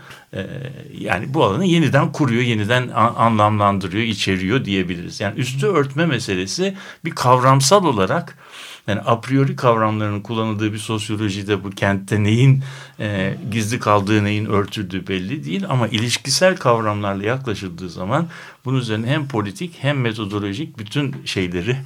yani 0.99 1.35
bu 1.35 1.45
alanı 1.45 1.65
yeniden 1.65 2.13
kuruyor, 2.13 2.43
yeniden 2.43 2.89
anlamlandırıyor, 2.95 4.05
içeriyor 4.05 4.65
diyebiliriz. 4.65 5.21
Yani 5.21 5.41
üstü 5.41 5.67
örtme 5.67 6.07
meselesi 6.07 6.77
bir 7.05 7.11
kavramsal 7.11 7.85
olarak 7.85 8.39
yani 8.87 9.01
a 9.01 9.21
priori 9.21 9.57
kavramlarının 9.57 10.21
kullanıldığı 10.21 10.73
bir 10.73 10.79
sosyolojide 10.79 11.65
bu 11.65 11.71
kentte 11.71 12.23
neyin 12.23 12.65
e, 13.01 13.37
gizli 13.51 13.79
kaldığı, 13.79 14.25
neyin 14.25 14.47
örtüldüğü 14.47 15.09
belli 15.09 15.45
değil. 15.45 15.65
Ama 15.69 15.89
ilişkisel 15.89 16.57
kavramlarla 16.57 17.25
yaklaşıldığı 17.25 17.91
zaman 17.91 18.29
bunun 18.65 18.79
üzerine 18.79 19.07
hem 19.07 19.29
politik 19.29 19.77
hem 19.81 20.01
metodolojik 20.01 20.79
bütün 20.79 21.17
şeyleri, 21.25 21.77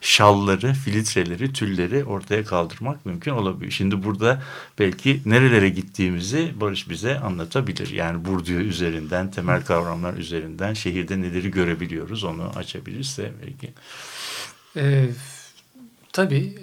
şalları, 0.00 0.72
filtreleri, 0.72 1.52
tülleri 1.52 2.04
ortaya 2.04 2.44
kaldırmak 2.44 3.06
mümkün 3.06 3.32
olabilir. 3.32 3.70
Şimdi 3.70 4.04
burada 4.04 4.42
belki 4.78 5.20
nerelere 5.24 5.68
gittiğimizi 5.68 6.52
Barış 6.60 6.90
bize 6.90 7.18
anlatabilir. 7.18 7.90
Yani 7.90 8.24
Bourdieu 8.24 8.60
üzerinden, 8.60 9.30
temel 9.30 9.64
kavramlar 9.64 10.14
üzerinden 10.14 10.74
şehirde 10.74 11.20
neleri 11.20 11.50
görebiliyoruz 11.50 12.24
onu 12.24 12.50
açabilirse 12.56 13.32
belki. 13.42 13.72
Evet 14.76 15.37
Tabii. 16.12 16.58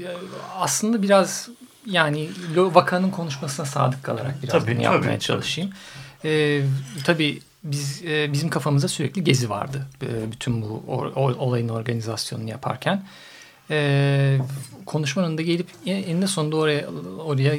Aslında 0.60 1.02
biraz 1.04 1.50
yani 1.86 2.30
vakanın 2.56 3.10
konuşmasına 3.10 3.66
sadık 3.66 4.04
kalarak 4.04 4.44
biraz 4.44 4.52
tabii, 4.52 4.76
bunu 4.76 4.84
yapmaya 4.84 5.12
tabii, 5.12 5.20
çalışayım. 5.20 5.70
Tabii. 5.70 6.32
Ee, 6.32 6.62
tabii 7.04 7.42
biz 7.64 8.02
e, 8.06 8.34
bizim 8.34 8.50
kafamızda 8.50 8.88
sürekli 8.88 9.24
gezi 9.24 9.50
vardı. 9.50 9.88
E, 10.02 10.32
bütün 10.32 10.62
bu 10.62 10.84
or, 10.88 11.06
olayın 11.16 11.70
organizasyonunu 11.70 12.50
yaparken. 12.50 13.04
E, 13.70 14.38
konuşmanın 14.86 15.38
da 15.38 15.42
gelip 15.42 15.68
eninde 15.86 16.28
sonunda 16.28 16.56
oraya 16.56 16.88
oraya 17.26 17.56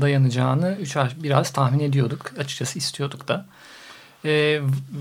dayanacağını 0.00 0.76
üç 0.80 0.96
biraz 1.16 1.50
tahmin 1.50 1.80
ediyorduk. 1.80 2.32
Açıkçası 2.38 2.78
istiyorduk 2.78 3.28
da. 3.28 3.46
E, 4.26 4.60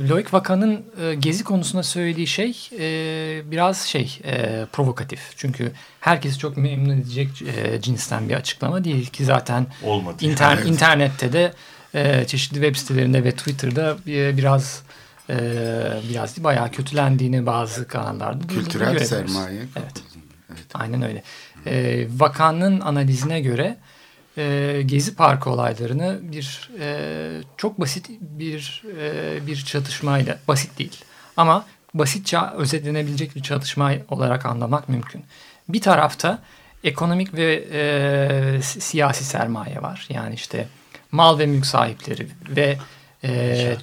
Loic 0.10 0.27
Vakan'ın 0.32 0.86
e, 1.01 1.15
gezi 1.15 1.44
konusunda 1.44 1.84
söylediği 1.84 2.27
şey 2.27 2.70
e, 2.79 3.51
biraz 3.51 3.82
şey 3.82 4.20
e, 4.25 4.65
provokatif. 4.74 5.20
Çünkü 5.38 5.72
herkesi 6.00 6.39
çok 6.39 6.58
memnun 6.58 6.98
edecek 6.98 7.41
e, 7.41 7.82
cinsten 7.82 8.29
bir 8.29 8.34
açıklama 8.34 8.84
değil 8.84 9.05
ki 9.05 9.25
zaten 9.25 9.67
Olmadı. 9.84 10.25
Inter, 10.25 10.58
evet. 10.58 10.67
internette 10.67 11.34
de 11.34 11.53
e, 11.94 12.27
çeşitli 12.27 12.55
web 12.55 12.75
sitelerinde 12.75 13.24
ve 13.24 13.32
Twitter'da 13.32 13.98
e, 14.08 14.38
biraz 14.38 14.84
e, 15.29 15.36
biraz 16.10 16.44
bayağı 16.44 16.72
kötülendiğini 16.72 17.46
bazı 17.46 17.88
kanallarda 17.88 18.48
Kültürel 18.48 19.00
sermaye. 19.00 19.58
Evet. 19.58 20.03
evet. 20.51 20.65
Aynen 20.74 21.01
öyle. 21.01 21.24
E, 21.65 22.08
Vakan'ın 22.17 22.82
analizine 22.82 23.41
göre 23.41 23.77
e, 24.37 24.81
Gezi 24.85 25.15
Parkı 25.15 25.49
olaylarını 25.49 26.19
bir 26.21 26.69
e, 26.79 27.41
çok 27.57 27.79
basit 27.79 28.09
bir 28.21 28.83
e, 28.99 29.47
bir 29.47 29.55
çatışmayla 29.65 30.39
basit 30.47 30.79
değil 30.79 30.97
ama 31.37 31.65
basitçe 31.93 32.39
özetlenebilecek 32.57 33.35
bir 33.35 33.43
çatışma 33.43 33.91
olarak 34.09 34.45
anlamak 34.45 34.89
mümkün. 34.89 35.23
Bir 35.69 35.81
tarafta 35.81 36.39
ekonomik 36.83 37.33
ve 37.33 37.65
e, 37.71 38.61
siyasi 38.61 39.23
sermaye 39.23 39.81
var. 39.81 40.07
Yani 40.09 40.35
işte 40.35 40.67
mal 41.11 41.39
ve 41.39 41.45
mülk 41.45 41.65
sahipleri 41.65 42.27
ve 42.49 42.77
e, 43.23 43.77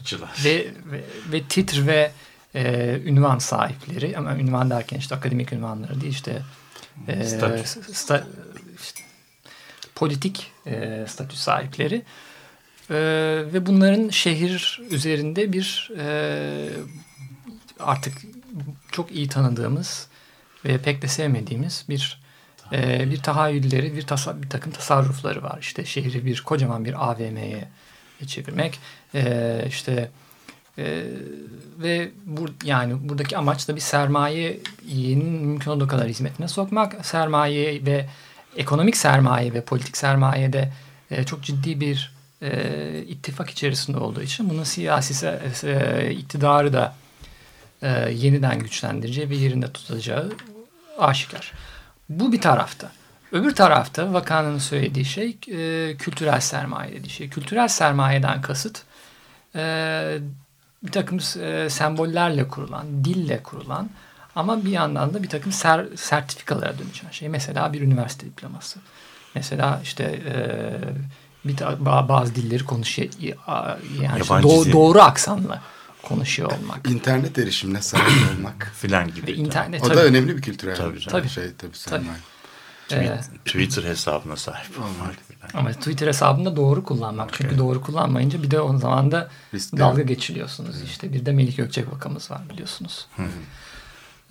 ve, 0.44 0.66
ve 0.92 1.00
ve 1.32 1.42
titr 1.42 1.87
ve 1.87 2.11
e, 2.54 2.94
ünvan 3.04 3.38
sahipleri 3.38 4.18
ama 4.18 4.37
ünvan 4.37 4.71
derken 4.71 4.99
işte 4.99 5.14
akademik 5.14 5.52
ünvanları 5.52 6.00
değil 6.00 6.12
işte 6.12 6.42
e, 7.09 7.25
sta, 7.25 7.56
işte 7.92 8.25
politik 10.02 10.50
e, 10.66 11.04
statü 11.09 11.37
sahipleri 11.37 12.02
e, 12.90 12.97
ve 13.52 13.66
bunların 13.66 14.09
şehir 14.09 14.80
üzerinde 14.90 15.52
bir 15.52 15.90
e, 15.99 16.68
artık 17.80 18.14
çok 18.92 19.12
iyi 19.12 19.28
tanıdığımız 19.28 20.09
ve 20.64 20.78
pek 20.78 21.02
de 21.02 21.09
sevmediğimiz 21.09 21.85
bir 21.88 22.21
e, 22.73 23.11
bir 23.11 23.23
tahayyülleri, 23.23 23.97
bir, 23.97 24.02
tasa, 24.02 24.42
bir 24.42 24.49
takım 24.49 24.73
tasarrufları 24.73 25.42
var. 25.42 25.59
İşte 25.61 25.85
şehri 25.85 26.26
bir 26.26 26.40
kocaman 26.40 26.85
bir 26.85 27.11
AVM'ye 27.11 27.68
çevirmek. 28.26 28.78
E, 29.14 29.64
işte 29.68 30.11
e, 30.78 31.02
ve 31.78 32.11
bur, 32.26 32.49
yani 32.64 33.09
buradaki 33.09 33.37
amaç 33.37 33.68
da 33.68 33.76
bir 33.76 33.80
sermayenin 33.80 35.25
mümkün 35.25 35.71
olduğu 35.71 35.88
kadar 35.88 36.09
hizmetine 36.09 36.49
sokmak. 36.49 37.06
Sermaye 37.06 37.87
ve 37.87 38.06
ekonomik 38.56 38.97
sermaye 38.97 39.54
ve 39.54 39.61
politik 39.61 39.97
sermaye 39.97 40.52
de 40.52 40.73
e, 41.11 41.25
çok 41.25 41.42
ciddi 41.42 41.80
bir 41.80 42.12
e, 42.42 43.04
ittifak 43.09 43.50
içerisinde 43.50 43.99
olduğu 43.99 44.23
için 44.23 44.50
bunun 44.50 44.64
siyasi 44.64 45.26
e, 45.64 46.11
iktidarı 46.11 46.73
da 46.73 46.94
e, 47.82 48.11
yeniden 48.12 48.59
güçlendireceği 48.59 49.30
ve 49.30 49.37
yerinde 49.37 49.73
tutacağı 49.73 50.32
aşikar. 50.99 51.52
Bu 52.09 52.32
bir 52.32 52.40
tarafta. 52.40 52.92
Öbür 53.32 53.54
tarafta 53.54 54.12
vakanın 54.12 54.59
söylediği 54.59 55.04
şey 55.04 55.28
e, 55.28 55.97
kültürel 55.97 56.40
sermaye 56.40 56.92
dediği 56.92 57.11
şey. 57.11 57.28
Kültürel 57.28 57.68
sermayeden 57.68 58.42
kasıt 58.42 58.82
e, 59.56 60.18
bir 60.82 60.92
takım 60.92 61.18
e, 61.42 61.71
sembollerle 61.71 62.49
kurulan, 62.49 63.04
dille 63.04 63.42
kurulan 63.42 63.90
ama 64.37 64.65
bir 64.65 64.71
yandan 64.71 65.15
da 65.15 65.23
bir 65.23 65.29
takım 65.29 65.53
ser, 65.53 65.87
sertifikalara 65.97 66.79
dönüşen 66.79 67.11
şey. 67.11 67.29
Mesela 67.29 67.73
bir 67.73 67.81
üniversite 67.81 68.27
diploması. 68.27 68.79
Mesela 69.35 69.81
işte 69.83 70.05
e, 70.05 70.39
bir 71.45 71.57
bazı 72.09 72.35
dilleri 72.35 72.65
konuşuyor 72.65 73.09
yani 74.01 74.21
işte 74.21 74.43
do, 74.43 74.73
doğru 74.73 75.01
aksanla 75.01 75.62
konuşuyor 76.03 76.53
olmak. 76.53 76.91
İnternet 76.91 77.39
erişimine 77.39 77.83
sahip 77.83 78.31
olmak. 78.39 78.73
Filan 78.75 79.15
gibi. 79.15 79.27
Ve 79.27 79.35
internet, 79.35 79.83
o 79.83 79.87
tabii. 79.87 79.97
da 79.97 80.05
önemli 80.05 80.37
bir 80.37 80.43
kültürel 80.43 80.77
tabii, 80.77 81.07
tabii. 81.07 81.29
şey 81.29 81.53
tabii 81.59 81.77
sermaye. 81.77 82.19
Tabii. 82.89 83.21
Twitter 83.45 83.85
hesabına 83.85 84.37
sahip 84.37 84.79
olmak. 84.79 85.15
Ama 85.55 85.73
Twitter 85.73 86.07
hesabında 86.07 86.57
doğru 86.57 86.85
kullanmak. 86.85 87.31
Çünkü 87.33 87.49
evet. 87.49 87.59
doğru 87.59 87.81
kullanmayınca 87.81 88.43
bir 88.43 88.51
de 88.51 88.61
o 88.61 88.79
zaman 88.79 89.12
da 89.12 89.31
Riskli. 89.55 89.79
dalga 89.79 90.03
geçiliyorsunuz. 90.03 90.77
Evet. 90.79 90.89
İşte 90.89 91.12
bir 91.12 91.27
de 91.27 91.33
Melik 91.33 91.57
Gökçek 91.57 91.93
vakamız 91.93 92.31
var 92.31 92.41
biliyorsunuz. 92.51 93.07
Hı. 93.17 93.23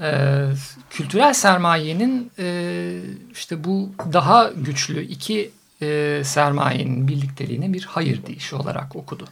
Ee, 0.01 0.47
kültürel 0.89 1.33
sermayenin 1.33 2.31
e, 2.39 3.01
işte 3.31 3.63
bu 3.63 3.91
daha 4.13 4.51
güçlü 4.55 5.03
iki 5.03 5.51
e, 5.81 6.21
sermayenin 6.25 7.07
birlikteliğine 7.07 7.73
bir 7.73 7.83
hayır 7.83 8.25
deyişi 8.25 8.55
olarak 8.55 8.95
okudu. 8.95 9.27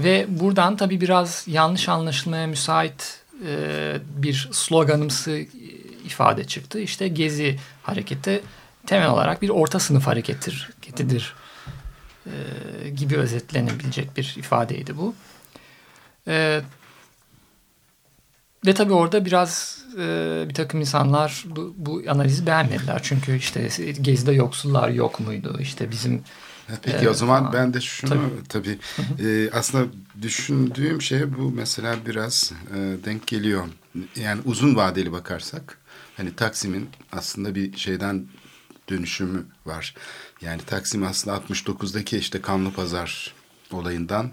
Ve 0.00 0.26
buradan 0.28 0.76
tabii 0.76 1.00
biraz 1.00 1.44
yanlış 1.48 1.88
anlaşılmaya 1.88 2.46
müsait 2.46 3.20
e, 3.46 3.96
bir 4.16 4.48
sloganımsı 4.52 5.46
ifade 6.04 6.44
çıktı. 6.44 6.80
İşte 6.80 7.08
Gezi 7.08 7.58
hareketi 7.82 8.42
temel 8.86 9.08
olarak 9.08 9.42
bir 9.42 9.48
orta 9.48 9.78
sınıf 9.78 10.06
hareketidir 10.06 11.34
e, 12.26 12.30
gibi 12.90 13.16
özetlenebilecek 13.16 14.16
bir 14.16 14.34
ifadeydi 14.38 14.96
bu. 14.96 15.14
E, 16.28 16.60
ve 18.66 18.74
tabii 18.74 18.92
orada 18.92 19.24
biraz 19.24 19.82
e, 19.98 20.44
bir 20.48 20.54
takım 20.54 20.80
insanlar 20.80 21.44
bu, 21.46 21.74
bu 21.76 22.02
analizi 22.08 22.46
beğenmediler. 22.46 23.00
Çünkü 23.02 23.36
işte 23.36 23.68
Gezi'de 24.02 24.32
yoksullar 24.32 24.88
yok 24.88 25.20
muydu? 25.20 25.58
İşte 25.60 25.90
bizim 25.90 26.22
Peki 26.82 27.04
ee, 27.04 27.08
o 27.08 27.14
zaman 27.14 27.38
falan. 27.38 27.52
ben 27.52 27.74
de 27.74 27.80
şunu 27.80 28.10
tabii, 28.10 28.28
tabii 28.48 28.78
e, 29.28 29.50
aslında 29.50 29.86
düşündüğüm 30.22 31.02
şey 31.02 31.38
bu 31.38 31.50
mesela 31.50 31.96
biraz 32.06 32.52
e, 32.74 32.76
denk 33.04 33.26
geliyor. 33.26 33.64
Yani 34.16 34.40
uzun 34.44 34.76
vadeli 34.76 35.12
bakarsak 35.12 35.78
hani 36.16 36.34
Taksim'in 36.36 36.88
aslında 37.12 37.54
bir 37.54 37.76
şeyden 37.76 38.26
dönüşümü 38.90 39.46
var. 39.66 39.94
Yani 40.40 40.62
Taksim 40.66 41.02
aslında 41.02 41.36
69'daki 41.36 42.18
işte 42.18 42.40
Kanlı 42.40 42.72
Pazar 42.72 43.34
olayından 43.72 44.30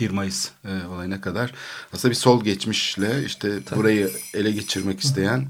1 0.00 0.10
Mayıs 0.10 0.50
e, 0.64 0.86
olayına 0.86 1.20
kadar 1.20 1.52
aslında 1.92 2.10
bir 2.10 2.16
sol 2.16 2.44
geçmişle 2.44 3.24
işte 3.24 3.64
Tabii. 3.64 3.78
burayı 3.78 4.10
ele 4.34 4.50
geçirmek 4.50 5.00
isteyen 5.00 5.46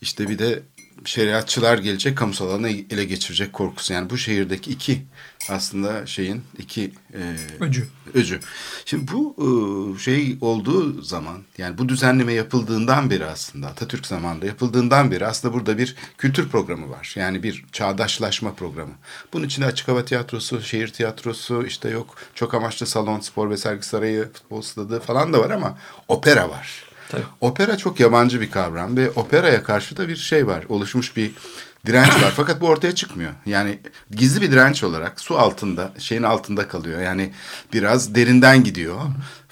işte 0.00 0.28
bir 0.28 0.38
de 0.38 0.62
şeriatçılar 1.04 1.78
gelecek 1.78 2.18
kamusal 2.18 2.48
alanı 2.48 2.68
ele 2.68 3.04
geçirecek 3.04 3.52
korkusu. 3.52 3.92
Yani 3.92 4.10
bu 4.10 4.18
şehirdeki 4.18 4.70
iki 4.70 5.02
aslında 5.50 6.06
şeyin 6.06 6.42
iki 6.58 6.92
e, 7.14 7.36
öcü. 7.60 7.86
öcü. 8.14 8.40
Şimdi 8.84 9.12
bu 9.12 9.36
e, 9.38 9.98
şey 9.98 10.38
olduğu 10.40 11.02
zaman 11.02 11.42
yani 11.58 11.78
bu 11.78 11.88
düzenleme 11.88 12.32
yapıldığından 12.32 13.10
beri 13.10 13.26
aslında 13.26 13.66
Atatürk 13.66 14.06
zamanında 14.06 14.46
yapıldığından 14.46 15.10
beri 15.10 15.26
aslında 15.26 15.54
burada 15.54 15.78
bir 15.78 15.96
kültür 16.18 16.48
programı 16.48 16.90
var. 16.90 17.12
Yani 17.16 17.42
bir 17.42 17.64
çağdaşlaşma 17.72 18.54
programı. 18.54 18.92
Bunun 19.32 19.46
içinde 19.46 19.66
açık 19.66 19.88
hava 19.88 20.04
tiyatrosu, 20.04 20.62
şehir 20.62 20.88
tiyatrosu, 20.88 21.66
işte 21.66 21.90
yok 21.90 22.16
çok 22.34 22.54
amaçlı 22.54 22.86
salon, 22.86 23.20
spor 23.20 23.50
ve 23.50 23.56
sergi 23.56 23.82
sarayı, 23.82 24.32
futbol 24.32 24.62
stadı 24.62 25.00
falan 25.00 25.32
da 25.32 25.40
var 25.40 25.50
ama 25.50 25.78
opera 26.08 26.50
var. 26.50 26.89
Tabii. 27.10 27.22
Opera 27.40 27.76
çok 27.76 28.00
yabancı 28.00 28.40
bir 28.40 28.50
kavram 28.50 28.96
ve 28.96 29.10
operaya 29.10 29.62
karşı 29.62 29.96
da 29.96 30.08
bir 30.08 30.16
şey 30.16 30.46
var. 30.46 30.64
Oluşmuş 30.68 31.16
bir 31.16 31.30
direnç 31.86 32.22
var. 32.22 32.32
Fakat 32.36 32.60
bu 32.60 32.66
ortaya 32.66 32.94
çıkmıyor. 32.94 33.32
Yani 33.46 33.78
gizli 34.10 34.42
bir 34.42 34.52
direnç 34.52 34.84
olarak 34.84 35.20
su 35.20 35.38
altında, 35.38 35.92
şeyin 35.98 36.22
altında 36.22 36.68
kalıyor. 36.68 37.00
Yani 37.00 37.32
biraz 37.72 38.14
derinden 38.14 38.64
gidiyor. 38.64 38.96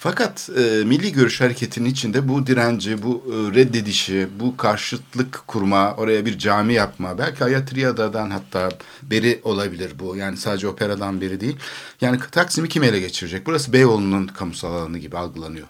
Fakat 0.00 0.50
e, 0.56 0.60
Milli 0.84 1.12
Görüş 1.12 1.40
Hareketi'nin 1.40 1.90
içinde 1.90 2.28
bu 2.28 2.46
direnci, 2.46 3.02
bu 3.02 3.24
e, 3.26 3.54
reddedişi, 3.54 4.28
bu 4.40 4.56
karşıtlık 4.56 5.42
kurma, 5.46 5.94
oraya 5.94 6.26
bir 6.26 6.38
cami 6.38 6.74
yapma, 6.74 7.18
belki 7.18 7.44
Ayatriyada'dan 7.44 8.30
hatta 8.30 8.68
beri 9.02 9.40
olabilir 9.44 9.92
bu. 9.98 10.16
Yani 10.16 10.36
sadece 10.36 10.68
operadan 10.68 11.20
beri 11.20 11.40
değil. 11.40 11.56
Yani 12.00 12.18
Taksim'i 12.30 12.68
kim 12.68 12.82
ele 12.82 13.00
geçirecek? 13.00 13.46
Burası 13.46 13.72
Beyoğlu'nun 13.72 14.26
kamusal 14.26 14.74
alanı 14.74 14.98
gibi 14.98 15.18
algılanıyor. 15.18 15.66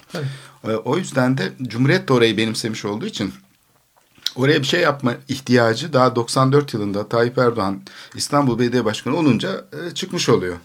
E, 0.65 0.71
o 0.71 0.97
yüzden 0.97 1.39
de 1.39 1.53
Cumhuriyet 1.63 2.09
de 2.09 2.13
orayı 2.13 2.37
benimsemiş 2.37 2.85
olduğu 2.85 3.07
için 3.07 3.33
oraya 4.37 4.61
bir 4.61 4.67
şey 4.67 4.81
yapma 4.81 5.15
ihtiyacı 5.29 5.93
daha 5.93 6.17
94 6.17 6.75
yılında 6.75 7.09
Tayyip 7.09 7.39
Erdoğan 7.39 7.83
İstanbul 8.15 8.59
Belediye 8.59 8.85
Başkanı 8.85 9.17
olunca 9.17 9.65
e, 9.73 9.95
çıkmış 9.95 10.29
oluyor. 10.29 10.57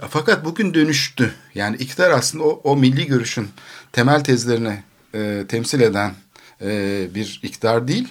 Fakat 0.00 0.44
bugün 0.44 0.74
dönüştü. 0.74 1.34
Yani 1.54 1.76
iktidar 1.76 2.10
aslında 2.10 2.44
o, 2.44 2.60
o 2.64 2.76
milli 2.76 3.06
görüşün 3.06 3.48
temel 3.92 4.24
tezlerini 4.24 4.82
e, 5.14 5.44
temsil 5.48 5.80
eden 5.80 6.14
e, 6.62 7.06
bir 7.14 7.40
iktidar 7.42 7.88
değil. 7.88 8.08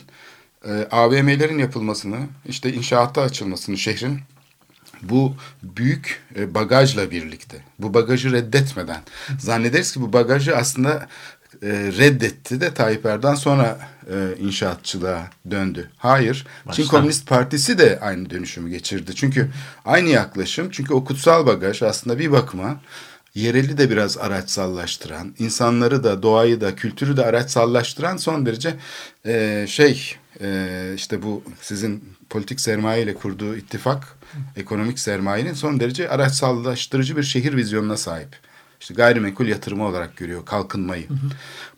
E, 0.66 0.88
AVM'lerin 0.92 1.58
yapılmasını, 1.58 2.18
işte 2.46 2.74
inşaatta 2.74 3.22
açılmasını 3.22 3.78
şehrin 3.78 4.20
bu 5.02 5.36
büyük 5.64 6.22
e, 6.36 6.54
bagajla 6.54 7.12
birlikte, 7.12 7.58
bu 7.80 7.94
bagajı 7.94 8.32
reddetmeden 8.32 9.02
zannederiz 9.40 9.94
ki 9.94 10.02
bu 10.02 10.14
bagajı 10.14 10.58
aslında 10.58 11.08
e, 11.64 11.68
reddetti 11.98 12.62
de 12.62 12.74
Tayyip 12.74 13.06
Erdoğan 13.06 13.36
sonra 13.36 13.80
e, 14.10 14.38
inşaatçılığa 14.40 15.30
döndü. 15.52 15.90
Hayır. 15.98 16.48
Baştan. 16.66 16.84
Çin 16.84 16.90
Komünist 16.90 17.28
Partisi 17.28 17.78
de 17.78 18.00
aynı 18.02 18.30
dönüşümü 18.30 18.70
geçirdi. 18.70 19.16
Çünkü 19.16 19.50
aynı 19.86 20.10
yaklaşım. 20.10 20.70
Çünkü 20.72 20.94
o 20.94 21.04
kutsal 21.04 21.46
bagaj 21.46 21.84
aslında 21.84 22.20
bir 22.20 22.32
bakıma 22.32 22.80
yereli 23.36 23.78
de 23.78 23.90
biraz 23.90 24.18
araçsallaştıran, 24.18 25.36
insanları 25.40 26.04
da, 26.04 26.24
doğayı 26.24 26.62
da, 26.62 26.76
kültürü 26.76 27.18
de 27.18 27.26
araçsallaştıran 27.26 28.18
son 28.18 28.46
derece 28.46 28.76
e, 29.26 29.66
şey 29.70 30.16
e, 30.42 30.92
işte 30.96 31.24
bu 31.24 31.44
sizin 31.62 32.04
politik 32.30 32.62
sermaye 32.62 33.04
ile 33.04 33.14
kurduğu 33.14 33.56
ittifak, 33.56 34.18
ekonomik 34.56 35.00
sermayenin 35.00 35.54
son 35.54 35.80
derece 35.80 36.10
araçsallaştırıcı 36.10 37.18
bir 37.18 37.24
şehir 37.24 37.56
vizyonuna 37.56 37.98
sahip 37.98 38.38
işte 38.84 38.94
gayrimenkul 38.94 39.48
yatırımı 39.48 39.86
olarak 39.88 40.18
görüyor 40.18 40.46
kalkınmayı. 40.46 41.10
Hı 41.10 41.14
hı. 41.14 41.18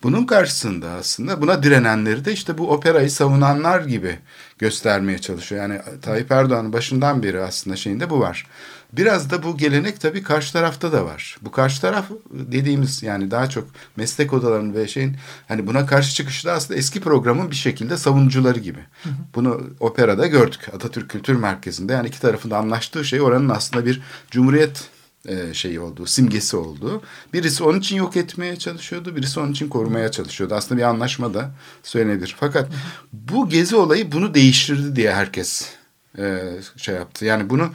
Bunun 0.03 0.25
karşısında 0.25 0.89
aslında 0.89 1.41
buna 1.41 1.63
direnenleri 1.63 2.25
de 2.25 2.33
işte 2.33 2.57
bu 2.57 2.71
operayı 2.71 3.11
savunanlar 3.11 3.81
gibi 3.81 4.19
göstermeye 4.59 5.19
çalışıyor. 5.19 5.61
Yani 5.61 5.81
Tayyip 6.01 6.31
Erdoğan'ın 6.31 6.73
başından 6.73 7.23
beri 7.23 7.41
aslında 7.41 7.75
şeyinde 7.75 8.09
bu 8.09 8.19
var. 8.19 8.47
Biraz 8.93 9.31
da 9.31 9.43
bu 9.43 9.57
gelenek 9.57 10.01
tabii 10.01 10.23
karşı 10.23 10.53
tarafta 10.53 10.91
da 10.91 11.05
var. 11.05 11.37
Bu 11.41 11.51
karşı 11.51 11.81
taraf 11.81 12.05
dediğimiz 12.31 13.03
yani 13.03 13.31
daha 13.31 13.49
çok 13.49 13.67
meslek 13.95 14.33
odalarının 14.33 14.73
ve 14.73 14.87
şeyin 14.87 15.17
hani 15.47 15.67
buna 15.67 15.85
karşı 15.85 16.15
çıkışı 16.15 16.47
da 16.47 16.53
aslında 16.53 16.79
eski 16.79 17.01
programın 17.01 17.51
bir 17.51 17.55
şekilde 17.55 17.97
savunucuları 17.97 18.59
gibi. 18.59 18.79
Hı 19.03 19.09
hı. 19.09 19.13
Bunu 19.35 19.61
operada 19.79 20.27
gördük. 20.27 20.69
Atatürk 20.73 21.09
Kültür 21.09 21.35
Merkezi'nde 21.35 21.93
yani 21.93 22.07
iki 22.07 22.21
tarafında 22.21 22.57
anlaştığı 22.57 23.05
şey 23.05 23.21
oranın 23.21 23.49
aslında 23.49 23.85
bir 23.85 24.01
cumhuriyet 24.31 24.94
e, 25.27 25.53
şeyi 25.53 25.79
oldu, 25.79 26.05
simgesi 26.05 26.57
oldu. 26.57 27.01
Birisi 27.33 27.63
onun 27.63 27.79
için 27.79 27.95
yok 27.95 28.17
etmeye 28.17 28.55
çalışıyordu, 28.55 29.15
birisi 29.15 29.39
onun 29.39 29.51
için 29.51 29.69
korumaya 29.69 30.11
çalışıyordu. 30.11 30.55
Aslında 30.55 30.77
bir 30.77 30.85
anlaşma 30.85 31.33
da 31.33 31.51
söylenebilir. 31.83 32.35
Fakat 32.39 32.69
bu 33.13 33.49
gezi 33.49 33.75
olayı 33.75 34.11
bunu 34.11 34.33
değiştirdi 34.33 34.95
diye 34.95 35.13
herkes 35.13 35.69
e, 36.17 36.43
şey 36.77 36.95
yaptı. 36.95 37.25
Yani 37.25 37.49
bunu 37.49 37.69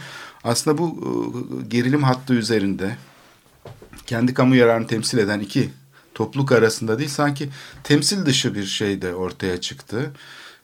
aslında 0.44 0.78
bu 0.78 0.88
e, 0.88 1.68
gerilim 1.68 2.02
hattı 2.02 2.34
üzerinde 2.34 2.96
kendi 4.06 4.34
kamu 4.34 4.56
yararını 4.56 4.86
temsil 4.86 5.18
eden 5.18 5.40
iki 5.40 5.70
topluluk 6.14 6.52
arasında 6.52 6.98
değil 6.98 7.10
sanki 7.10 7.48
temsil 7.84 8.26
dışı 8.26 8.54
bir 8.54 8.64
şey 8.64 9.02
de 9.02 9.14
ortaya 9.14 9.60
çıktı 9.60 10.12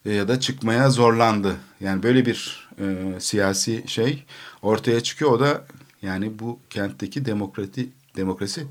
e, 0.07 0.13
ya 0.13 0.29
da 0.29 0.41
çıkmaya 0.41 0.91
zorlandı. 0.91 1.57
Yani 1.81 2.03
böyle 2.03 2.27
bir 2.27 2.69
e, 2.79 2.85
siyasi 3.21 3.85
şey 3.87 4.25
ortaya 4.63 5.01
çıkıyor. 5.03 5.31
O 5.31 5.41
da 5.41 5.65
yani 6.07 6.39
bu 6.39 6.59
kentteki 6.71 7.25
demokrati 7.25 7.89
demokrasi 8.17 8.67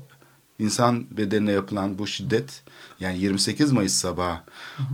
insan 0.58 1.06
bedenine 1.10 1.52
yapılan 1.52 1.98
bu 1.98 2.06
şiddet 2.06 2.62
yani 3.00 3.18
28 3.18 3.72
Mayıs 3.72 3.92
sabahı 3.92 4.38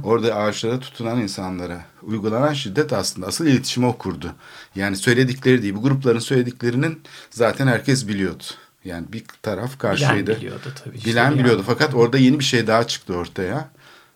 orada 0.05 0.35
ağaçlara 0.35 0.81
tutunan 0.81 1.21
insanlara 1.21 1.85
uygulanan 2.03 2.53
şiddet 2.53 2.93
aslında 2.93 3.27
asıl 3.27 3.47
iletişimi 3.47 3.87
o 3.87 3.99
kurdu. 3.99 4.33
Yani 4.75 4.97
söyledikleri 4.97 5.63
değil 5.63 5.75
bu 5.75 5.83
grupların 5.83 6.19
söylediklerinin 6.19 7.01
zaten 7.31 7.67
herkes 7.67 8.09
biliyordu. 8.09 8.45
Yani 8.85 9.13
bir 9.13 9.25
taraf 9.43 9.79
karşıydı. 9.79 10.27
Bilen 10.27 10.37
biliyordu 10.37 10.73
tabii. 10.85 10.97
işte 10.97 11.11
Bilen 11.11 11.25
yani. 11.25 11.39
biliyordu 11.39 11.63
fakat 11.67 11.95
orada 11.95 12.19
yeni 12.19 12.39
bir 12.39 12.45
şey 12.45 12.67
daha 12.67 12.87
çıktı 12.87 13.15
ortaya. 13.15 13.71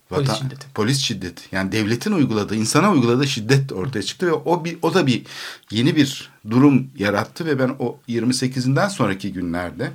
Polis 0.09 0.29
Vatan- 0.29 0.39
şiddeti. 0.39 0.67
Polis 0.75 0.99
şiddeti. 0.99 1.43
Yani 1.53 1.73
devletin 1.73 2.13
uyguladığı, 2.13 2.57
insana 2.57 2.93
uyguladığı 2.93 3.27
şiddet 3.27 3.73
ortaya 3.73 4.03
çıktı 4.03 4.27
ve 4.27 4.33
o 4.33 4.65
bir 4.65 4.79
o 4.83 4.95
da 4.95 5.07
bir 5.07 5.23
yeni 5.71 5.97
bir 5.97 6.31
durum 6.51 6.91
yarattı 6.99 7.47
ve 7.47 7.59
ben 7.59 7.77
o 7.79 7.99
28'inden 8.09 8.89
sonraki 8.89 9.33
günlerde 9.33 9.93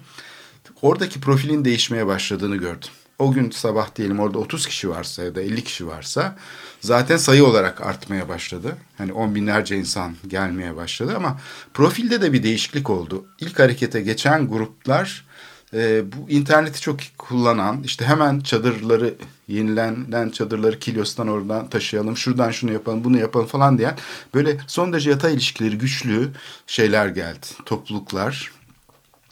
oradaki 0.82 1.22
profilin 1.22 1.66
değişmeye 1.66 2.08
başladığını 2.08 2.56
gördüm. 2.56 2.90
O 3.20 3.32
gün 3.32 3.52
sabah 3.52 3.96
diyelim 3.96 4.20
orada 4.20 4.38
30 4.38 4.68
kişi 4.68 4.90
varsa 4.90 5.24
ya 5.24 5.36
da 5.36 5.42
50 5.42 5.64
kişi 5.64 5.88
varsa 5.88 6.36
zaten 6.82 7.18
sayı 7.18 7.46
olarak 7.46 7.82
artmaya 7.82 8.30
başladı. 8.30 8.78
Hani 8.98 9.14
on 9.14 9.36
binlerce 9.36 9.78
insan 9.78 10.16
gelmeye 10.28 10.76
başladı 10.76 11.14
ama 11.16 11.40
profilde 11.74 12.22
de 12.22 12.34
bir 12.34 12.44
değişiklik 12.44 12.90
oldu. 12.90 13.26
İlk 13.40 13.60
harekete 13.60 14.02
geçen 14.02 14.48
gruplar 14.48 15.26
e, 15.74 16.04
bu 16.12 16.30
interneti 16.30 16.82
çok 16.82 17.00
kullanan 17.18 17.84
işte 17.84 18.06
hemen 18.06 18.40
çadırları 18.40 19.16
yenilenen 19.48 20.30
çadırları 20.30 20.80
Kilyos'tan 20.80 21.28
oradan 21.28 21.70
taşıyalım 21.70 22.18
şuradan 22.18 22.52
şunu 22.52 22.72
yapalım 22.72 23.04
bunu 23.04 23.20
yapalım 23.20 23.48
falan 23.48 23.78
diyen 23.78 23.98
böyle 24.34 24.58
son 24.68 24.94
derece 24.94 25.10
yatay 25.10 25.34
ilişkileri 25.34 25.78
güçlü 25.78 26.32
şeyler 26.68 27.08
geldi 27.08 27.48
topluluklar 27.66 28.52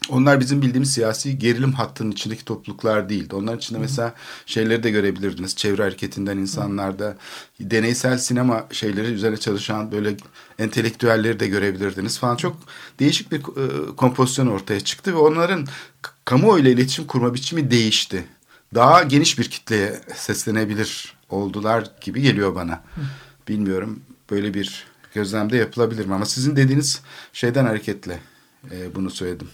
onlar 0.08 0.40
bizim 0.40 0.62
bildiğimiz 0.62 0.92
siyasi 0.92 1.38
gerilim 1.38 1.72
hattının 1.72 2.10
içindeki 2.10 2.44
topluluklar 2.44 3.08
değildi. 3.08 3.34
Onların 3.34 3.58
içinde 3.58 3.78
mesela 3.78 4.14
şeyleri 4.46 4.82
de 4.82 4.90
görebilirdiniz. 4.90 5.56
Çevre 5.56 5.82
hareketinden 5.82 6.38
insanlarda 6.38 7.16
deneysel 7.60 8.18
sinema 8.18 8.66
şeyleri 8.72 9.06
üzerine 9.06 9.36
çalışan 9.36 9.92
böyle 9.92 10.16
entelektüelleri 10.58 11.40
de 11.40 11.48
görebilirdiniz 11.48 12.18
falan. 12.18 12.36
Çok 12.36 12.56
değişik 12.98 13.32
bir 13.32 13.38
e, 13.38 13.96
kompozisyon 13.96 14.46
ortaya 14.46 14.80
çıktı 14.80 15.12
ve 15.12 15.18
onların 15.18 15.66
kamuoyuyla 16.30 16.70
iletişim 16.70 17.06
kurma 17.06 17.34
biçimi 17.34 17.70
değişti. 17.70 18.24
Daha 18.74 19.02
geniş 19.02 19.38
bir 19.38 19.50
kitleye 19.50 20.00
seslenebilir 20.14 21.14
oldular 21.30 21.84
gibi 22.00 22.22
geliyor 22.22 22.54
bana. 22.54 22.82
Bilmiyorum 23.48 24.02
böyle 24.30 24.54
bir 24.54 24.84
gözlemde 25.14 25.56
yapılabilir 25.56 26.06
mi? 26.06 26.14
Ama 26.14 26.26
sizin 26.26 26.56
dediğiniz 26.56 27.00
şeyden 27.32 27.64
hareketle 27.66 28.20
e, 28.70 28.94
bunu 28.94 29.10
söyledim 29.10 29.48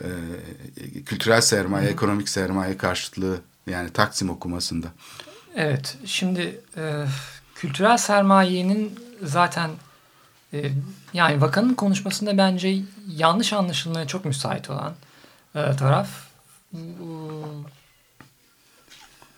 e, 0.00 0.08
kültürel 1.06 1.40
sermaye, 1.40 1.88
ekonomik 1.88 2.28
sermaye 2.28 2.76
karşıtlığı 2.76 3.40
yani 3.66 3.90
Taksim 3.90 4.30
okumasında. 4.30 4.86
Evet, 5.56 5.96
şimdi 6.04 6.60
e, 6.76 7.04
kültürel 7.54 7.96
sermayenin 7.96 9.00
zaten 9.22 9.70
e, 10.52 10.70
yani 11.14 11.40
vakanın 11.40 11.74
konuşmasında 11.74 12.38
bence 12.38 12.82
yanlış 13.08 13.52
anlaşılmaya 13.52 14.06
çok 14.06 14.24
müsait 14.24 14.70
olan 14.70 14.94
e, 15.54 15.76
taraf 15.76 16.08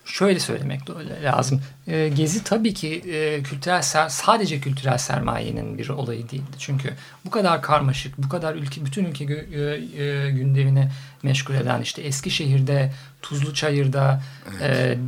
şöyle 0.05 0.41
söylemek 0.41 0.81
lazım. 1.25 1.63
E, 1.87 2.09
Gezi 2.09 2.45
tabii 2.45 2.75
ki 2.75 2.89
e, 3.13 3.43
kültürel 3.43 3.79
ser- 3.81 4.11
sadece 4.11 4.61
kültürel 4.61 4.99
sermayenin 4.99 5.79
bir 5.79 5.89
olayı 5.89 6.31
değildi. 6.31 6.57
Çünkü 6.59 6.95
bu 7.25 7.31
kadar 7.31 7.63
karmaşık, 7.63 8.19
bu 8.19 8.29
kadar 8.29 8.55
ülke 8.55 8.85
bütün 8.85 9.05
ülke 9.05 9.25
e, 9.25 9.61
e, 10.05 10.31
gündemini 10.31 10.89
meşgul 11.23 11.55
eden 11.55 11.81
işte 11.81 12.03
Eskişehir'de, 12.03 12.93
Tuzluçayır'da, 13.23 14.23
e, 14.61 14.99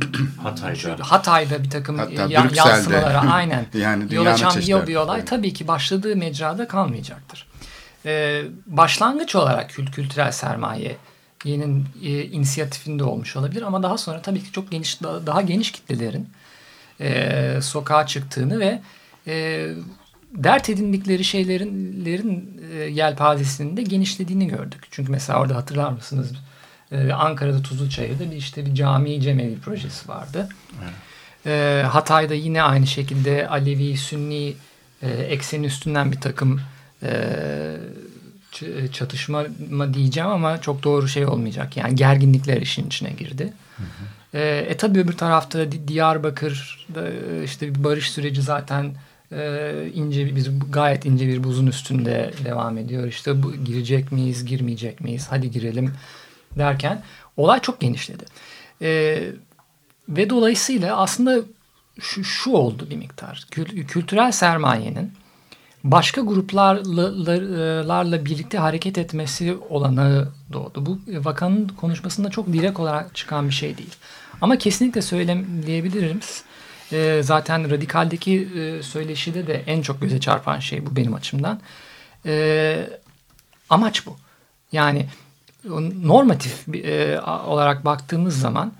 Hatay'da. 0.43 0.97
Hatay'da 1.11 1.63
bir 1.63 1.69
takım 1.69 1.97
Hatta 1.97 2.11
ya- 2.11 2.49
yansımalara 2.55 3.19
aynen 3.31 3.65
Yani 3.73 4.03
yol 4.03 4.09
dünyanın 4.09 4.33
açan 4.33 4.49
çeşitleri. 4.49 4.81
bir, 4.81 4.87
bir 4.87 4.95
olay 4.95 5.19
Evet. 5.19 5.27
tabii 5.29 5.53
ki 5.53 5.67
başladığı 5.67 6.15
mecrada 6.15 6.67
kalmayacaktır. 6.67 7.47
Ee, 8.05 8.43
başlangıç 8.65 9.35
olarak 9.35 9.69
kült 9.69 9.91
kültürel 9.91 10.31
sermayenin 10.31 11.87
e, 12.03 12.23
inisiyatifinde 12.23 13.03
olmuş 13.03 13.35
olabilir 13.35 13.61
ama 13.61 13.83
daha 13.83 13.97
sonra 13.97 14.21
tabii 14.21 14.43
ki 14.43 14.51
çok 14.51 14.71
geniş 14.71 15.03
daha, 15.03 15.27
daha 15.27 15.41
geniş 15.41 15.71
kitlelerin 15.71 16.29
e, 17.01 17.59
sokağa 17.61 18.05
çıktığını 18.07 18.59
ve 18.59 18.81
e, 19.27 19.67
dert 20.31 20.69
edindikleri 20.69 21.23
şeylerin 21.23 22.05
lerin, 22.05 22.61
e, 22.71 22.75
yelpazesinin 22.75 23.77
de 23.77 23.81
genişlediğini 23.81 24.47
gördük. 24.47 24.87
Çünkü 24.91 25.11
mesela 25.11 25.39
orada 25.39 25.55
hatırlar 25.55 25.91
mısınız? 25.91 26.31
E, 26.91 27.13
Ankara'da 27.13 27.61
Tuzluçayır'da 27.61 28.31
bir 28.31 28.35
işte 28.35 28.65
bir 28.65 28.75
cami 28.75 29.21
cemevi 29.21 29.59
projesi 29.59 30.09
vardı. 30.09 30.49
E, 31.45 31.83
Hatay'da 31.87 32.33
yine 32.33 32.63
aynı 32.63 32.87
şekilde 32.87 33.47
Alevi, 33.47 33.97
Sünni 33.97 34.53
e, 35.01 35.09
ekseni 35.09 35.65
üstünden 35.65 36.11
bir 36.11 36.21
takım 36.21 36.59
e, 36.59 36.74
çatışma 38.91 39.45
mı 39.69 39.93
diyeceğim 39.93 40.29
ama 40.29 40.61
çok 40.61 40.83
doğru 40.83 41.07
şey 41.07 41.25
olmayacak. 41.25 41.77
Yani 41.77 41.95
gerginlikler 41.95 42.61
işin 42.61 42.87
içine 42.87 43.09
girdi. 43.09 43.53
E, 44.33 44.65
e 44.69 44.77
tabii 44.77 44.99
öbür 44.99 45.13
tarafta 45.17 45.71
Di- 45.71 45.87
Diyarbakır'da 45.87 47.09
e, 47.09 47.43
işte 47.43 47.75
bir 47.75 47.83
barış 47.83 48.11
süreci 48.11 48.41
zaten 48.41 48.93
e, 49.31 49.71
ince 49.93 50.35
bir- 50.35 50.51
gayet 50.69 51.05
ince 51.05 51.27
bir 51.27 51.43
buzun 51.43 51.67
üstünde 51.67 52.33
devam 52.45 52.77
ediyor. 52.77 53.07
İşte 53.07 53.43
bu 53.43 53.55
girecek 53.55 54.11
miyiz, 54.11 54.45
girmeyecek 54.45 55.01
miyiz? 55.01 55.27
Hadi 55.29 55.51
girelim 55.51 55.93
derken 56.57 57.03
olay 57.37 57.59
çok 57.59 57.79
genişledi. 57.79 58.25
E, 58.81 59.21
ve 60.09 60.29
dolayısıyla 60.29 60.97
aslında 60.97 61.41
şu, 61.99 62.23
şu 62.23 62.51
oldu 62.51 62.87
bir 62.89 62.95
miktar. 62.95 63.45
Kül- 63.51 63.85
kültürel 63.85 64.31
sermayenin 64.31 65.11
başka 65.85 66.21
gruplarla 66.21 68.25
birlikte 68.25 68.57
hareket 68.57 68.97
etmesi 68.97 69.57
olanağı 69.69 70.33
doğdu. 70.53 70.85
Bu 70.85 70.99
vakanın 71.07 71.67
konuşmasında 71.67 72.29
çok 72.29 72.53
direkt 72.53 72.79
olarak 72.79 73.15
çıkan 73.15 73.49
bir 73.49 73.53
şey 73.53 73.77
değil. 73.77 73.95
Ama 74.41 74.57
kesinlikle 74.57 75.01
söyleyebilirim. 75.01 76.19
Ee, 76.91 77.21
zaten 77.23 77.71
radikaldeki 77.71 78.49
e, 78.55 78.83
söyleşide 78.83 79.47
de 79.47 79.63
en 79.67 79.81
çok 79.81 80.01
göze 80.01 80.19
çarpan 80.19 80.59
şey 80.59 80.85
bu 80.85 80.95
benim 80.95 81.13
açımdan. 81.13 81.59
Ee, 82.25 82.89
amaç 83.69 84.05
bu. 84.05 84.17
Yani 84.71 85.05
normatif 86.03 86.75
e, 86.75 87.21
olarak 87.21 87.85
baktığımız 87.85 88.39
zaman 88.39 88.73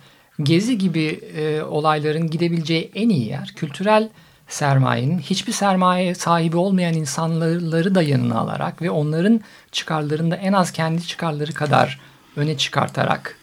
gezi 0.43 0.77
gibi 0.77 1.19
e, 1.35 1.61
olayların 1.61 2.29
gidebileceği 2.29 2.91
en 2.95 3.09
iyi 3.09 3.27
yer 3.27 3.53
kültürel 3.55 4.09
sermayenin 4.47 5.19
hiçbir 5.19 5.51
sermaye 5.53 6.15
sahibi 6.15 6.57
olmayan 6.57 6.93
insanları 6.93 7.95
da 7.95 8.01
yanına 8.01 8.39
alarak 8.39 8.81
ve 8.81 8.91
onların 8.91 9.41
çıkarlarını 9.71 10.31
da 10.31 10.35
en 10.35 10.53
az 10.53 10.71
kendi 10.71 11.07
çıkarları 11.07 11.53
kadar 11.53 11.99
öne 12.35 12.57
çıkartarak 12.57 13.37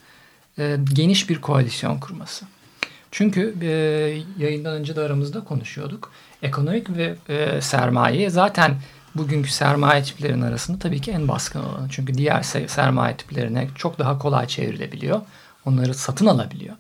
e, 0.59 0.77
geniş 0.93 1.31
bir 1.31 1.41
koalisyon 1.41 1.99
kurması. 1.99 2.45
Çünkü 3.11 3.55
e, 3.63 3.69
yayından 4.45 4.75
önce 4.75 4.97
de 4.97 5.01
aramızda 5.01 5.45
konuşuyorduk. 5.45 6.13
Ekonomik 6.43 6.91
ve 6.91 7.15
e, 7.29 7.61
sermaye 7.61 8.31
zaten 8.31 8.77
bugünkü 9.15 9.51
sermaye 9.51 10.03
tiplerinin 10.03 10.43
arasında 10.43 10.79
tabii 10.79 11.01
ki 11.01 11.11
en 11.11 11.29
baskın 11.29 11.61
olanı. 11.65 11.89
Çünkü 11.91 12.15
diğer 12.15 12.41
se- 12.43 12.69
sermaye 12.69 13.17
tiplerine 13.17 13.69
çok 13.75 13.99
daha 13.99 14.19
kolay 14.19 14.47
çevrilebiliyor. 14.47 15.21
Onları 15.65 15.95
satın 15.95 16.27
alabiliyor. 16.27 16.77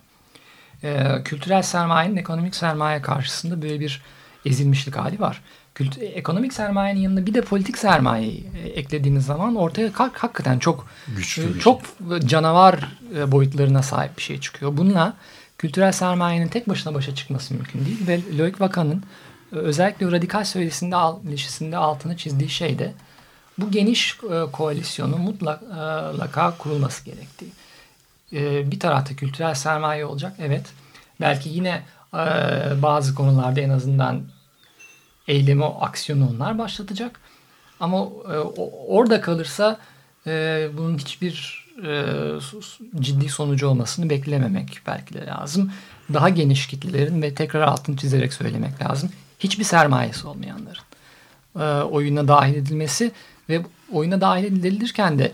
E, 0.84 1.22
kültürel 1.24 1.62
sermayenin 1.62 2.16
ekonomik 2.16 2.54
sermaye 2.54 3.02
karşısında 3.02 3.62
böyle 3.62 3.80
bir 3.80 4.02
ezilmişlik 4.46 4.96
hali 4.96 5.20
var. 5.20 5.40
Kült 5.74 5.98
ekonomik 5.98 6.52
sermayenin 6.52 7.00
yanına 7.00 7.26
bir 7.26 7.34
de 7.34 7.40
politik 7.40 7.78
sermayeyi 7.78 8.46
e, 8.64 8.68
eklediğiniz 8.68 9.26
zaman 9.26 9.56
ortaya 9.56 9.88
hak- 9.88 10.18
hakikaten 10.18 10.58
çok 10.58 10.86
Güçlü 11.16 11.42
e, 11.42 11.48
bir 11.48 11.52
şey. 11.52 11.60
çok 11.60 11.80
canavar 12.24 12.98
e, 13.16 13.32
boyutlarına 13.32 13.82
sahip 13.82 14.16
bir 14.18 14.22
şey 14.22 14.40
çıkıyor. 14.40 14.76
Bununla 14.76 15.14
kültürel 15.58 15.92
sermayenin 15.92 16.48
tek 16.48 16.68
başına 16.68 16.94
başa 16.94 17.14
çıkması 17.14 17.54
mümkün 17.54 17.84
değil 17.86 18.06
ve 18.08 18.38
Loic 18.38 18.56
Vacan'ın 18.60 19.02
e, 19.52 19.56
özellikle 19.56 20.10
radikal 20.12 20.44
söyleşisinde, 20.44 20.96
ilişkisinde 21.28 21.76
altını 21.76 22.16
çizdiği 22.16 22.50
şey 22.50 22.78
de 22.78 22.92
bu 23.58 23.70
geniş 23.70 24.18
koalisyonun 24.52 25.20
mutlaka 25.20 26.54
kurulması 26.58 27.04
gerektiği. 27.04 27.52
E, 28.32 28.70
bir 28.70 28.80
tarafta 28.80 29.16
kültürel 29.16 29.54
sermaye 29.54 30.04
olacak 30.06 30.36
evet. 30.38 30.66
Belki 31.20 31.48
yine 31.48 31.82
e, 32.14 32.18
bazı 32.82 33.14
konularda 33.14 33.60
en 33.60 33.70
azından 33.70 34.22
eylemi, 35.28 35.64
aksiyonu 35.64 36.30
onlar 36.30 36.58
başlatacak. 36.58 37.20
Ama 37.80 37.98
e, 37.98 38.36
orada 38.88 39.20
kalırsa 39.20 39.78
e, 40.26 40.68
bunun 40.76 40.98
hiçbir 40.98 41.62
e, 41.86 42.04
ciddi 43.00 43.28
sonucu 43.28 43.68
olmasını 43.68 44.10
beklememek 44.10 44.80
belki 44.86 45.14
de 45.14 45.26
lazım. 45.26 45.72
Daha 46.12 46.28
geniş 46.28 46.66
kitlelerin 46.66 47.22
ve 47.22 47.34
tekrar 47.34 47.60
altını 47.60 47.96
çizerek 47.96 48.32
söylemek 48.32 48.82
lazım. 48.82 49.10
Hiçbir 49.38 49.64
sermayesi 49.64 50.26
olmayanların 50.26 50.82
e, 51.60 51.82
oyuna 51.82 52.28
dahil 52.28 52.54
edilmesi 52.54 53.12
ve 53.48 53.62
oyuna 53.92 54.20
dahil 54.20 54.44
edilirken 54.44 55.18
de 55.18 55.32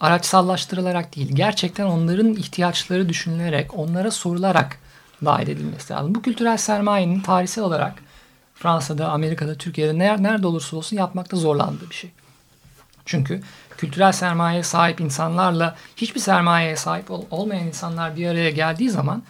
araçsallaştırılarak 0.00 1.16
değil, 1.16 1.28
gerçekten 1.32 1.86
onların 1.86 2.34
ihtiyaçları 2.34 3.08
düşünülerek, 3.08 3.78
onlara 3.78 4.10
sorularak 4.10 4.78
dahil 5.24 5.48
edilmesi 5.48 5.92
lazım. 5.92 6.14
Bu 6.14 6.22
kültürel 6.22 6.56
sermayenin 6.56 7.20
tarihsel 7.20 7.64
olarak 7.64 7.94
Fransa'da, 8.54 9.08
Amerika'da, 9.08 9.54
Türkiye'de 9.54 9.98
nerede 9.98 10.46
olursa 10.46 10.76
olsun 10.76 10.96
yapmakta 10.96 11.36
zorlandığı 11.36 11.90
bir 11.90 11.94
şey. 11.94 12.10
Çünkü 13.04 13.40
kültürel 13.76 14.12
sermayeye 14.12 14.62
sahip 14.62 15.00
insanlarla 15.00 15.76
hiçbir 15.96 16.20
sermayeye 16.20 16.76
sahip 16.76 17.10
ol, 17.10 17.24
olmayan 17.30 17.66
insanlar 17.66 18.16
bir 18.16 18.26
araya 18.26 18.50
geldiği 18.50 18.90
zaman 18.90 19.22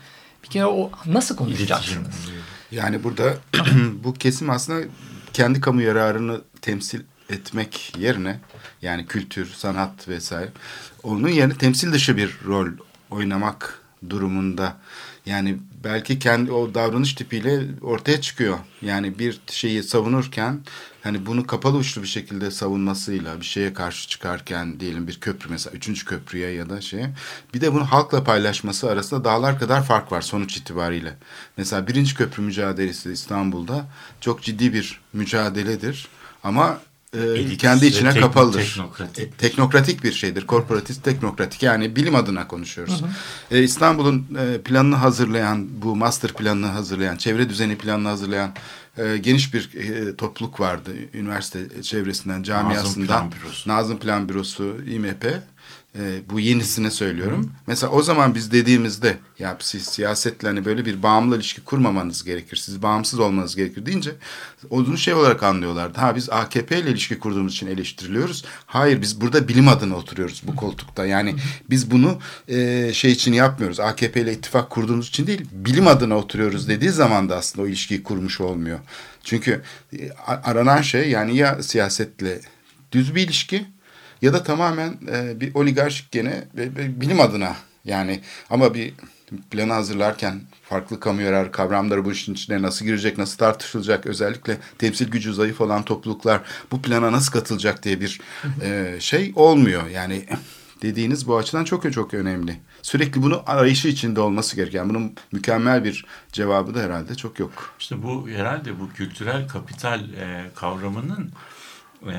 bir 0.45 0.49
kere 0.49 0.67
o 0.67 0.91
nasıl 1.07 1.37
konuşacaksınız? 1.37 2.15
Yani 2.71 3.05
burada 3.05 3.35
bu 4.05 4.15
kesim 4.15 4.51
aslında 4.51 4.87
kendi 5.33 5.61
kamu 5.61 5.83
yararını 5.83 6.41
temsil 6.63 7.01
etmek 7.31 7.93
yerine 7.99 8.41
yani 8.83 9.07
kültür, 9.07 9.47
sanat 9.47 10.09
vesaire 10.09 10.51
onun 11.03 11.29
yerine 11.29 11.55
temsil 11.55 11.93
dışı 11.93 12.17
bir 12.17 12.39
rol 12.47 12.69
oynamak 13.11 13.83
durumunda 14.11 14.77
yani 15.27 15.59
belki 15.85 16.19
kendi 16.19 16.53
o 16.53 16.75
davranış 16.75 17.15
tipiyle 17.15 17.61
ortaya 17.83 18.21
çıkıyor. 18.21 18.59
Yani 18.83 19.19
bir 19.19 19.41
şeyi 19.47 19.83
savunurken 19.83 20.61
hani 21.03 21.27
bunu 21.27 21.47
kapalı 21.47 21.77
uçlu 21.77 22.03
bir 22.03 22.09
şekilde 22.09 22.51
savunmasıyla 22.51 23.41
bir 23.41 23.47
şeye 23.47 23.75
karşı 23.75 24.09
çıkarken 24.09 24.81
diyelim 24.81 25.07
bir 25.07 25.21
köprü 25.21 25.51
mesela 25.51 25.77
üçüncü 25.77 26.05
köprüye 26.05 26.51
ya 26.51 26.71
da 26.71 26.81
şey 26.81 27.05
bir 27.55 27.61
de 27.61 27.75
bunu 27.75 27.85
halkla 27.85 28.25
paylaşması 28.25 28.91
arasında 28.91 29.25
dağlar 29.25 29.59
kadar 29.59 29.85
fark 29.85 30.13
var 30.13 30.21
sonuç 30.21 30.57
itibariyle. 30.57 31.17
Mesela 31.57 31.87
birinci 31.87 32.15
köprü 32.15 32.43
mücadelesi 32.43 33.13
İstanbul'da 33.13 33.87
çok 34.21 34.43
ciddi 34.43 34.73
bir 34.73 35.01
mücadeledir 35.13 36.09
ama 36.45 36.81
e, 37.37 37.57
kendi 37.57 37.87
içine 37.87 38.13
tek, 38.13 38.23
kapalıdır. 38.23 38.59
Teknokratik. 38.59 39.25
E, 39.25 39.31
teknokratik 39.31 40.05
bir 40.05 40.13
şeydir. 40.13 40.47
Korporatist 40.47 41.05
teknokratik 41.05 41.63
yani 41.63 41.97
bilim 41.97 42.15
adına 42.15 42.49
konuşuyoruz. 42.49 43.03
Hı 43.03 43.07
hı. 43.07 43.59
E, 43.59 43.63
İstanbul'un 43.63 44.27
e, 44.39 44.61
planını 44.61 44.97
hazırlayan, 44.97 45.83
bu 45.83 45.97
master 45.97 46.33
planını 46.33 46.67
hazırlayan, 46.67 47.17
çevre 47.17 47.49
düzeni 47.49 47.79
planını 47.79 48.09
hazırlayan 48.09 48.51
e, 48.99 49.17
geniş 49.17 49.55
bir 49.55 49.75
e, 49.75 50.17
topluluk 50.17 50.61
vardı. 50.61 50.91
Üniversite 51.15 51.83
çevresinden, 51.83 52.43
camiasından. 52.43 52.85
Nazım 52.85 53.07
Plan 53.07 53.33
Bürosu. 53.33 53.71
Nazım 53.71 53.99
Plan 53.99 54.29
Bürosu, 54.29 54.77
İMP. 54.87 55.27
E, 55.99 56.31
bu 56.31 56.41
yenisine 56.41 56.91
söylüyorum. 56.91 57.45
Hı. 57.45 57.49
Mesela 57.67 57.93
o 57.93 58.03
zaman 58.03 58.35
biz 58.35 58.53
dediğimizde 58.53 59.17
ya 59.39 59.57
siz 59.61 59.83
siyasetle 59.83 60.49
hani 60.49 60.65
böyle 60.65 60.85
bir 60.85 61.03
bağımlı 61.03 61.37
ilişki 61.37 61.65
kurmamanız 61.65 62.25
gerekir. 62.25 62.57
Siz 62.57 62.83
bağımsız 62.83 63.19
olmanız 63.19 63.57
gerekir 63.57 63.87
deyince 63.87 64.11
onu 64.71 64.99
şey 64.99 65.15
olarak 65.15 65.43
anlıyorlardı. 65.43 66.01
Ha 66.01 66.17
biz 66.17 66.31
AKP 66.31 66.79
ile 66.79 66.91
ilişki 66.91 67.19
kurduğumuz 67.19 67.53
için 67.53 67.67
eleştiriliyoruz. 67.67 68.45
Hayır 68.67 69.03
biz 69.03 69.21
burada 69.21 69.49
bilim 69.49 69.69
adına 69.69 69.97
oturuyoruz 69.97 70.43
bu 70.47 70.57
koltukta. 70.57 71.07
Yani 71.07 71.35
biz 71.71 71.91
bunu 71.91 72.19
e, 72.49 72.91
şey 72.93 73.13
için 73.13 73.33
yapmıyoruz. 73.33 73.81
AKP 73.81 74.21
ile 74.21 74.33
ittifak 74.33 74.71
kurduğumuz 74.71 75.09
için 75.09 75.27
değil 75.27 75.45
bilim 75.53 75.87
adına 75.87 76.17
oturuyoruz 76.17 76.69
dediği 76.69 76.91
zaman 76.91 77.29
da 77.29 77.37
aslında 77.37 77.67
o 77.67 77.69
ilişkiyi 77.69 78.03
kurmuş 78.03 78.41
olmuyor. 78.41 78.79
Çünkü 79.25 79.63
e, 79.93 80.11
aranan 80.27 80.83
şey 80.83 81.11
yani 81.11 81.37
ya 81.37 81.63
siyasetle 81.63 82.41
düz 82.93 83.15
bir 83.15 83.23
ilişki 83.23 83.76
ya 84.23 84.33
da 84.33 84.43
tamamen 84.43 84.99
e, 85.13 85.41
bir 85.41 85.55
oligarşik 85.55 86.11
gene 86.11 86.45
ve, 86.57 86.63
ve 86.63 87.01
bilim 87.01 87.21
adına 87.21 87.57
yani 87.85 88.21
ama 88.51 88.75
bir 88.75 88.95
planı 89.51 89.73
hazırlarken 89.73 90.41
farklı 90.63 91.01
kamu 91.01 91.23
yararı 91.23 91.53
kavramları 91.53 92.05
bu 92.05 92.13
işin 92.13 92.35
içine 92.35 92.63
nasıl 92.63 92.85
girecek, 92.85 93.19
nasıl 93.19 93.39
tartışılacak, 93.39 94.07
özellikle 94.07 94.59
temsil 94.79 95.11
gücü 95.11 95.35
zayıf 95.35 95.61
olan 95.61 95.83
topluluklar 95.83 96.41
bu 96.71 96.83
plana 96.83 97.13
nasıl 97.13 97.33
katılacak 97.33 97.83
diye 97.83 98.01
bir 98.01 98.21
e, 98.63 98.97
şey 99.01 99.33
olmuyor. 99.37 99.89
Yani 99.89 100.27
dediğiniz 100.83 101.29
bu 101.29 101.37
açıdan 101.37 101.65
çok 101.65 101.93
çok 101.93 102.15
önemli. 102.15 102.61
Sürekli 102.83 103.23
bunu 103.23 103.43
arayışı 103.47 103.89
içinde 103.89 104.21
olması 104.21 104.57
gereken. 104.57 104.89
Bunun 104.89 105.15
mükemmel 105.33 105.85
bir 105.85 106.07
cevabı 106.33 106.75
da 106.75 106.81
herhalde 106.81 107.15
çok 107.15 107.39
yok. 107.39 107.75
İşte 107.79 108.03
bu 108.03 108.29
herhalde 108.29 108.81
bu 108.81 108.93
kültürel 108.93 109.49
kapital 109.49 110.01
e, 110.01 110.51
kavramının 110.55 111.31
e, 112.03 112.17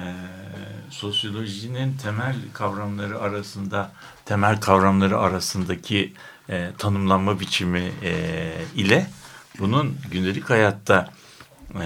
sosyolojinin 0.89 1.97
temel 1.97 2.35
kavramları 2.53 3.19
arasında 3.19 3.91
temel 4.25 4.61
kavramları 4.61 5.19
arasındaki 5.19 6.13
e, 6.49 6.71
tanımlanma 6.77 7.39
biçimi 7.39 7.91
e, 8.03 8.53
ile 8.75 9.07
bunun 9.59 9.97
gündelik 10.11 10.49
hayatta 10.49 11.09
e, 11.73 11.85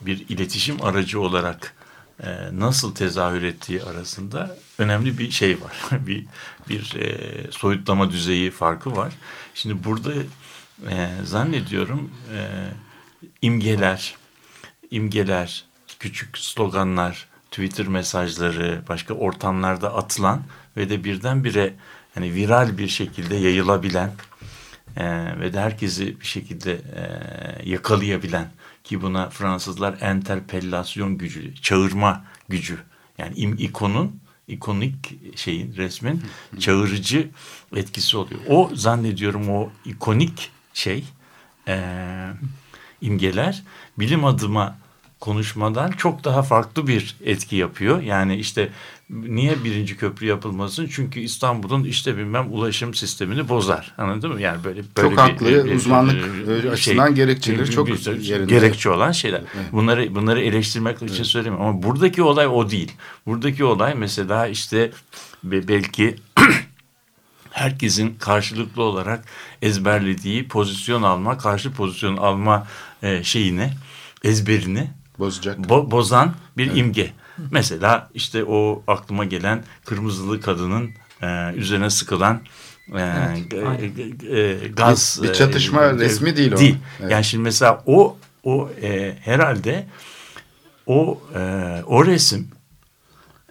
bir 0.00 0.28
iletişim 0.28 0.82
aracı 0.82 1.20
olarak 1.20 1.74
e, 2.22 2.28
nasıl 2.52 2.94
tezahür 2.94 3.42
ettiği 3.42 3.82
arasında 3.82 4.56
önemli 4.78 5.18
bir 5.18 5.30
şey 5.30 5.60
var. 5.60 5.76
bir 6.06 6.26
bir 6.68 6.94
e, 6.94 7.52
soyutlama 7.52 8.10
düzeyi 8.10 8.50
farkı 8.50 8.96
var. 8.96 9.12
Şimdi 9.54 9.84
burada 9.84 10.12
e, 10.90 11.10
zannediyorum 11.24 12.10
e, 12.36 12.48
imgeler, 13.42 14.16
imgeler, 14.90 15.64
küçük 16.04 16.38
sloganlar, 16.38 17.28
Twitter 17.50 17.86
mesajları, 17.86 18.82
başka 18.88 19.14
ortamlarda 19.14 19.94
atılan 19.94 20.42
ve 20.76 20.90
de 20.90 21.04
birdenbire 21.04 21.74
hani 22.14 22.34
viral 22.34 22.78
bir 22.78 22.88
şekilde 22.88 23.36
yayılabilen 23.36 24.12
e, 24.96 25.04
ve 25.40 25.52
de 25.52 25.60
herkesi 25.60 26.20
bir 26.20 26.26
şekilde 26.26 26.72
e, 26.72 27.02
yakalayabilen 27.70 28.48
ki 28.84 29.02
buna 29.02 29.30
Fransızlar 29.30 29.96
enterpellasyon 30.00 31.18
gücü, 31.18 31.54
çağırma 31.54 32.24
gücü 32.48 32.78
yani 33.18 33.36
im, 33.36 33.56
ikonun 33.58 34.20
ikonik 34.48 35.14
şeyin 35.36 35.76
resmin 35.76 36.22
çağırıcı 36.58 37.28
etkisi 37.76 38.16
oluyor. 38.16 38.40
O 38.48 38.70
zannediyorum 38.74 39.50
o 39.50 39.70
ikonik 39.84 40.50
şey 40.74 41.04
e, 41.68 41.82
imgeler 43.00 43.62
bilim 43.98 44.24
adıma 44.24 44.83
konuşmadan 45.24 45.90
çok 45.90 46.24
daha 46.24 46.42
farklı 46.42 46.86
bir 46.86 47.16
etki 47.24 47.56
yapıyor. 47.56 48.02
Yani 48.02 48.36
işte 48.36 48.68
niye 49.10 49.64
birinci 49.64 49.96
köprü 49.96 50.26
yapılmasın? 50.26 50.88
Çünkü 50.92 51.20
İstanbul'un 51.20 51.84
işte 51.84 52.16
bilmem 52.16 52.52
ulaşım 52.52 52.94
sistemini 52.94 53.48
bozar. 53.48 53.94
Anladın 53.98 54.32
mı? 54.32 54.40
Yani 54.40 54.64
böyle, 54.64 54.82
böyle 54.96 55.08
çok 55.08 55.12
bir, 55.12 55.16
haklı. 55.16 55.46
Bir, 55.46 55.74
uzmanlık 55.74 56.24
şey, 56.62 56.70
açısından 56.70 57.14
gerekçeleri 57.14 57.70
çok 57.70 57.88
yerinde. 57.88 58.54
Gerekçe 58.54 58.90
olan 58.90 59.12
şeyler. 59.12 59.40
Evet. 59.40 59.72
Bunları 59.72 60.14
bunları 60.14 60.40
eleştirmek 60.40 60.96
evet. 61.00 61.10
için 61.12 61.24
söylemiyorum. 61.24 61.66
Ama 61.66 61.82
buradaki 61.82 62.22
olay 62.22 62.46
o 62.46 62.70
değil. 62.70 62.92
Buradaki 63.26 63.64
olay 63.64 63.94
mesela 63.94 64.46
işte 64.46 64.90
belki 65.44 66.16
herkesin 67.50 68.14
karşılıklı 68.18 68.82
olarak 68.82 69.24
ezberlediği 69.62 70.48
pozisyon 70.48 71.02
alma, 71.02 71.38
karşı 71.38 71.72
pozisyon 71.72 72.16
alma 72.16 72.66
e, 73.02 73.24
şeyini, 73.24 73.70
ezberini 74.24 74.90
bozacak. 75.18 75.68
Bo 75.68 75.90
bozan 75.90 76.34
bir 76.56 76.66
evet. 76.66 76.76
imge. 76.76 77.12
Mesela 77.50 78.10
işte 78.14 78.44
o 78.44 78.82
aklıma 78.86 79.24
gelen 79.24 79.64
kırmızılı 79.84 80.40
kadının 80.40 80.90
e, 81.22 81.52
üzerine 81.54 81.90
sıkılan 81.90 82.40
e, 82.92 83.00
evet, 83.52 84.22
e, 84.30 84.38
e, 84.38 84.68
gaz 84.68 85.20
bir, 85.22 85.28
bir 85.28 85.34
çatışma 85.34 85.82
e, 85.82 85.94
resmi 85.94 86.36
değil 86.36 86.52
o. 86.52 86.56
Değil. 86.56 86.76
Evet. 87.00 87.12
Yani 87.12 87.24
şimdi 87.24 87.42
mesela 87.44 87.82
o 87.86 88.16
o 88.44 88.70
e, 88.82 89.16
herhalde 89.20 89.86
o 90.86 91.20
e, 91.34 91.40
o 91.86 92.06
resim 92.06 92.48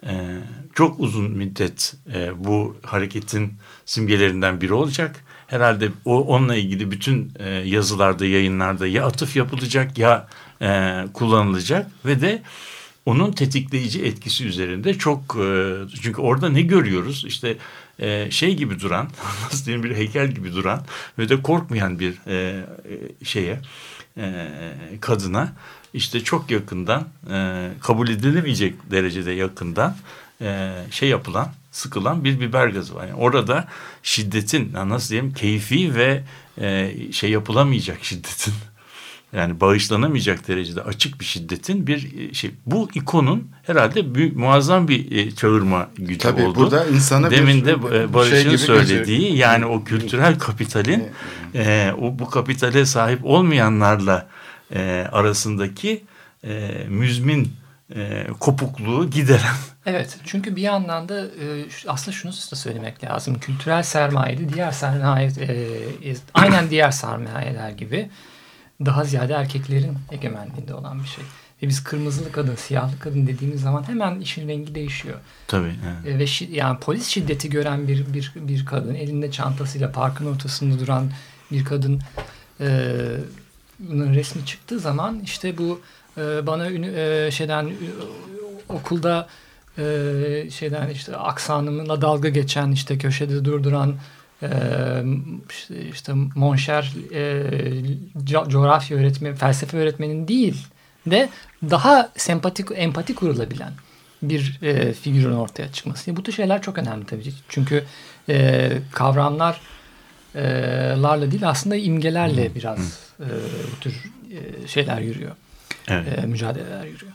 e, 0.06 0.12
çok 0.74 1.00
uzun 1.00 1.30
müddet 1.30 1.94
e, 2.14 2.44
bu 2.44 2.76
hareketin 2.82 3.54
simgelerinden 3.84 4.60
biri 4.60 4.72
olacak. 4.72 5.24
Herhalde 5.46 5.88
o 6.04 6.20
onunla 6.20 6.56
ilgili 6.56 6.90
bütün 6.90 7.32
e, 7.38 7.48
yazılarda, 7.48 8.26
yayınlarda 8.26 8.86
ya 8.86 9.06
atıf 9.06 9.36
yapılacak 9.36 9.98
ya 9.98 10.28
e, 10.64 11.04
kullanılacak 11.14 11.90
ve 12.04 12.20
de 12.20 12.42
onun 13.06 13.32
tetikleyici 13.32 14.04
etkisi 14.04 14.46
üzerinde 14.46 14.94
çok 14.94 15.36
e, 15.40 15.74
çünkü 16.02 16.20
orada 16.20 16.48
ne 16.48 16.62
görüyoruz 16.62 17.24
işte 17.26 17.56
e, 17.98 18.30
şey 18.30 18.56
gibi 18.56 18.80
duran 18.80 19.08
nasıl 19.44 19.66
diyeyim 19.66 19.84
bir 19.84 19.96
heykel 19.96 20.30
gibi 20.30 20.52
duran 20.52 20.84
ve 21.18 21.28
de 21.28 21.42
korkmayan 21.42 21.98
bir 21.98 22.14
e, 22.26 22.64
şeye 23.24 23.60
e, 24.16 24.48
kadına 25.00 25.52
işte 25.94 26.20
çok 26.20 26.50
yakından 26.50 27.08
e, 27.30 27.70
kabul 27.80 28.08
edilemeyecek 28.08 28.90
derecede 28.90 29.32
yakından 29.32 29.96
e, 30.40 30.72
şey 30.90 31.08
yapılan 31.08 31.52
sıkılan 31.70 32.24
bir 32.24 32.40
biber 32.40 32.68
gazı 32.68 32.94
var. 32.94 33.06
Yani 33.06 33.18
orada 33.18 33.68
şiddetin 34.02 34.72
nasıl 34.74 35.10
diyeyim 35.10 35.32
keyfi 35.32 35.94
ve 35.94 36.22
e, 36.60 36.92
şey 37.12 37.30
yapılamayacak 37.30 38.04
şiddetin 38.04 38.54
yani 39.36 39.60
bağışlanamayacak 39.60 40.48
derecede 40.48 40.82
açık 40.82 41.20
bir 41.20 41.24
şiddetin 41.24 41.86
bir 41.86 42.30
e, 42.30 42.34
şey. 42.34 42.50
Bu 42.66 42.88
ikonun 42.94 43.48
herhalde 43.62 44.14
büyük, 44.14 44.36
muazzam 44.36 44.88
bir 44.88 45.12
e, 45.12 45.30
çağırma 45.30 45.88
gücü 45.96 46.18
Tabii 46.18 46.42
oldu. 46.42 46.54
burada 46.58 46.86
insana 46.86 47.30
Demin 47.30 47.60
bir- 47.60 47.64
de 47.66 47.82
bir 47.82 47.90
e, 47.90 48.14
Barış'ın 48.14 48.48
şey 48.48 48.58
söylediği 48.58 48.98
gözüküyor. 48.98 49.34
yani 49.36 49.66
o 49.66 49.84
kültürel 49.84 50.38
kapitalin 50.38 51.04
e, 51.54 51.92
o 52.00 52.18
bu 52.18 52.30
kapitale 52.30 52.86
sahip 52.86 53.24
olmayanlarla 53.24 54.28
e, 54.74 55.06
arasındaki 55.12 56.04
e, 56.44 56.70
müzmin 56.88 57.52
e, 57.94 58.26
kopukluğu 58.40 59.10
gideren 59.10 59.54
Evet 59.86 60.16
çünkü 60.26 60.56
bir 60.56 60.62
yandan 60.62 61.08
da 61.08 61.20
e, 61.20 61.46
aslında 61.86 62.12
şunu 62.16 62.32
da 62.32 62.56
söylemek 62.56 63.04
lazım. 63.04 63.38
Kültürel 63.38 63.82
sermaye 63.82 64.38
de 64.38 64.48
diğer 64.54 64.70
sermaye 64.72 65.26
e, 65.26 66.14
aynen 66.34 66.70
diğer 66.70 66.90
sermayeler 66.90 67.70
gibi 67.70 68.08
daha 68.80 69.04
ziyade 69.04 69.32
erkeklerin 69.32 69.98
egemenliğinde 70.12 70.74
olan 70.74 71.02
bir 71.02 71.08
şey. 71.08 71.24
Ve 71.62 71.68
biz 71.68 71.84
kırmızılı 71.84 72.32
kadın, 72.32 72.54
siyahlı 72.54 72.98
kadın 72.98 73.26
dediğimiz 73.26 73.60
zaman 73.60 73.88
hemen 73.88 74.20
işin 74.20 74.48
rengi 74.48 74.74
değişiyor. 74.74 75.18
tabii. 75.48 75.74
evet. 76.04 76.14
E, 76.14 76.18
ve 76.18 76.24
şi- 76.24 76.50
yani 76.50 76.78
polis 76.78 77.06
şiddeti 77.06 77.50
gören 77.50 77.88
bir 77.88 78.14
bir 78.14 78.32
bir 78.36 78.66
kadın 78.66 78.94
elinde 78.94 79.30
çantasıyla 79.30 79.92
parkın 79.92 80.26
ortasında 80.26 80.80
duran 80.80 81.10
bir 81.52 81.64
kadın 81.64 82.00
e, 82.60 82.96
bunun 83.78 84.14
resmi 84.14 84.46
çıktığı 84.46 84.80
zaman 84.80 85.20
işte 85.24 85.58
bu 85.58 85.80
e, 86.18 86.46
bana 86.46 86.66
e, 86.70 87.30
şeyden 87.30 87.66
e, 87.66 87.72
okulda 88.68 89.28
e, 89.78 89.84
şeyden 90.50 90.88
işte 90.88 91.16
aksanımla 91.16 92.00
dalga 92.00 92.28
geçen 92.28 92.70
işte 92.70 92.98
köşede 92.98 93.44
durduran 93.44 93.94
işte, 95.50 95.88
işte 95.88 96.12
monşer 96.34 96.92
e, 97.12 97.22
co- 98.16 98.50
coğrafya 98.50 98.98
öğretmeni, 98.98 99.34
felsefe 99.34 99.76
öğretmenin 99.76 100.28
değil 100.28 100.66
de 101.06 101.28
daha 101.70 102.10
sempatik, 102.16 102.66
empati 102.74 103.14
kurulabilen 103.14 103.72
bir 104.22 104.58
e, 104.62 104.92
figürün 104.92 105.34
ortaya 105.34 105.72
çıkması. 105.72 106.16
Bu 106.16 106.22
tür 106.22 106.32
şeyler 106.32 106.62
çok 106.62 106.78
önemli 106.78 107.06
tabii. 107.06 107.32
Çünkü 107.48 107.84
e, 108.28 108.72
kavramlar 108.92 109.60
e, 110.34 110.42
larla 111.02 111.30
değil 111.30 111.48
aslında 111.48 111.76
imgelerle 111.76 112.54
biraz 112.54 112.78
e, 113.20 113.26
bu 113.76 113.80
tür 113.80 114.04
e, 114.32 114.68
şeyler 114.68 115.00
yürüyor. 115.00 115.30
Evet. 115.88 116.18
E, 116.18 116.26
mücadeleler 116.26 116.84
yürüyor. 116.84 117.12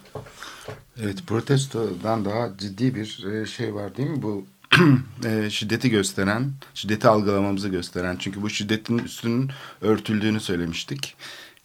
Evet 1.03 1.17
protestodan 1.27 2.25
daha 2.25 2.49
ciddi 2.57 2.95
bir 2.95 3.05
şey 3.45 3.75
var 3.75 3.97
değil 3.97 4.09
mi 4.09 4.21
bu 4.21 4.45
e, 5.25 5.49
şiddeti 5.49 5.89
gösteren, 5.89 6.51
şiddeti 6.73 7.07
algılamamızı 7.07 7.69
gösteren. 7.69 8.15
Çünkü 8.19 8.41
bu 8.41 8.49
şiddetin 8.49 8.97
üstünün 8.97 9.51
örtüldüğünü 9.81 10.39
söylemiştik. 10.39 11.15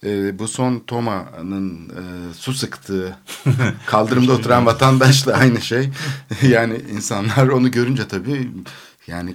E, 0.04 0.38
bu 0.38 0.48
son 0.48 0.78
Toma'nın 0.86 1.88
e, 1.88 2.34
su 2.34 2.54
sıktığı 2.54 3.16
kaldırımda 3.86 4.32
oturan 4.32 4.66
vatandaşla 4.66 5.32
aynı 5.32 5.60
şey. 5.60 5.90
yani 6.42 6.80
insanlar 6.92 7.48
onu 7.48 7.70
görünce 7.70 8.08
tabii 8.08 8.50
yani 9.06 9.34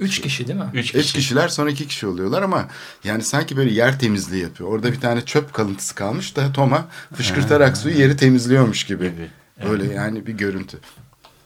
Üç 0.00 0.20
kişi 0.20 0.48
değil 0.48 0.58
mi? 0.58 0.70
Üç 0.74 0.94
Üç 0.94 1.02
kişi. 1.02 1.14
kişiler 1.14 1.48
sonra 1.48 1.70
iki 1.70 1.86
kişi 1.86 2.06
oluyorlar 2.06 2.42
ama 2.42 2.68
yani 3.04 3.22
sanki 3.22 3.56
böyle 3.56 3.72
yer 3.72 3.98
temizliği 3.98 4.42
yapıyor. 4.42 4.70
Orada 4.70 4.92
bir 4.92 5.00
tane 5.00 5.24
çöp 5.24 5.52
kalıntısı 5.52 5.94
kalmış 5.94 6.36
da 6.36 6.52
Toma 6.52 6.88
fışkırtarak 7.14 7.76
suyu 7.76 7.98
yeri 7.98 8.16
temizliyormuş 8.16 8.84
gibi. 8.84 9.04
Gibi. 9.04 9.30
Böyle 9.70 9.94
yani 9.94 10.26
bir 10.26 10.32
görüntü. 10.32 10.78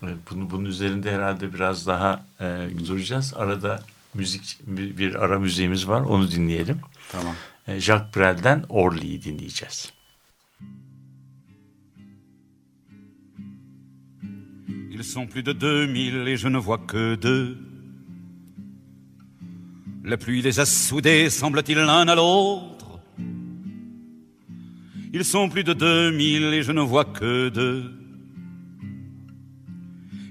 Bunu, 0.02 0.50
bunun 0.50 0.64
üzerinde 0.64 1.12
herhalde 1.12 1.54
biraz 1.54 1.86
daha 1.86 2.26
e, 2.40 2.68
duracağız. 2.88 3.34
Arada 3.36 3.82
müzik 4.14 4.58
bir, 4.66 4.98
bir 4.98 5.14
ara 5.14 5.38
müziğimiz 5.38 5.88
var. 5.88 6.00
Onu 6.00 6.30
dinleyelim. 6.30 6.80
Tamam. 7.12 7.34
E, 7.66 7.80
Jacques 7.80 8.16
Brel'den 8.16 8.64
Orly'yi 8.68 9.22
dinleyeceğiz. 9.22 9.92
Ils 14.90 15.12
sont 15.12 15.26
plus 15.26 15.42
de 15.42 15.52
2000 15.52 16.26
et 16.28 16.36
je 16.36 16.48
ne 16.48 16.58
vois 16.58 16.86
que 16.86 17.16
deux. 17.22 17.56
La 20.04 20.16
pluie 20.16 20.42
les 20.42 20.58
a 20.60 20.66
soudés, 20.66 21.30
semble-t-il, 21.30 21.78
l'un 21.78 22.08
à 22.08 22.14
l'autre. 22.14 23.00
Ils 25.12 25.24
sont 25.24 25.48
plus 25.48 25.64
de 25.64 25.72
2000 25.74 26.54
et 26.54 26.62
je 26.62 26.72
ne 26.72 26.80
vois 26.80 27.04
que 27.04 27.48
deux. 27.48 28.01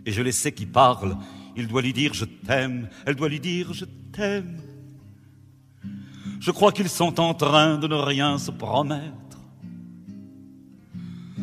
Et 0.06 0.12
je 0.12 0.22
les 0.22 0.32
sais 0.32 0.52
qui 0.52 0.66
parlent. 0.66 1.18
Il 1.56 1.68
doit 1.68 1.82
lui 1.82 1.94
dire 1.94 2.14
je 2.14 2.26
t'aime, 2.26 2.90
elle 3.06 3.16
doit 3.16 3.30
lui 3.30 3.40
dire 3.40 3.74
je 3.74 3.86
t'aime. 4.12 4.60
Je 6.40 6.50
crois 6.50 6.72
qu'ils 6.72 6.90
sont 6.90 7.20
en 7.20 7.34
train 7.34 7.78
de 7.78 7.88
ne 7.88 7.96
rien 7.96 8.40
se 8.40 8.52
promettre. 8.52 9.16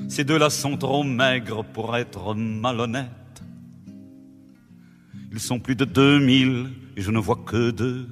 Ces 0.08 0.24
deux-là 0.24 0.50
sont 0.50 0.76
trop 0.76 1.04
maigres 1.04 1.64
pour 1.64 1.96
être 1.96 2.34
malhonnêtes. 2.34 3.42
Ils 5.30 5.40
sont 5.40 5.60
plus 5.60 5.76
de 5.76 5.84
2000 5.84 6.70
et 6.96 7.02
je 7.02 7.10
ne 7.10 7.18
vois 7.18 7.36
que 7.36 7.70
deux. 7.70 8.08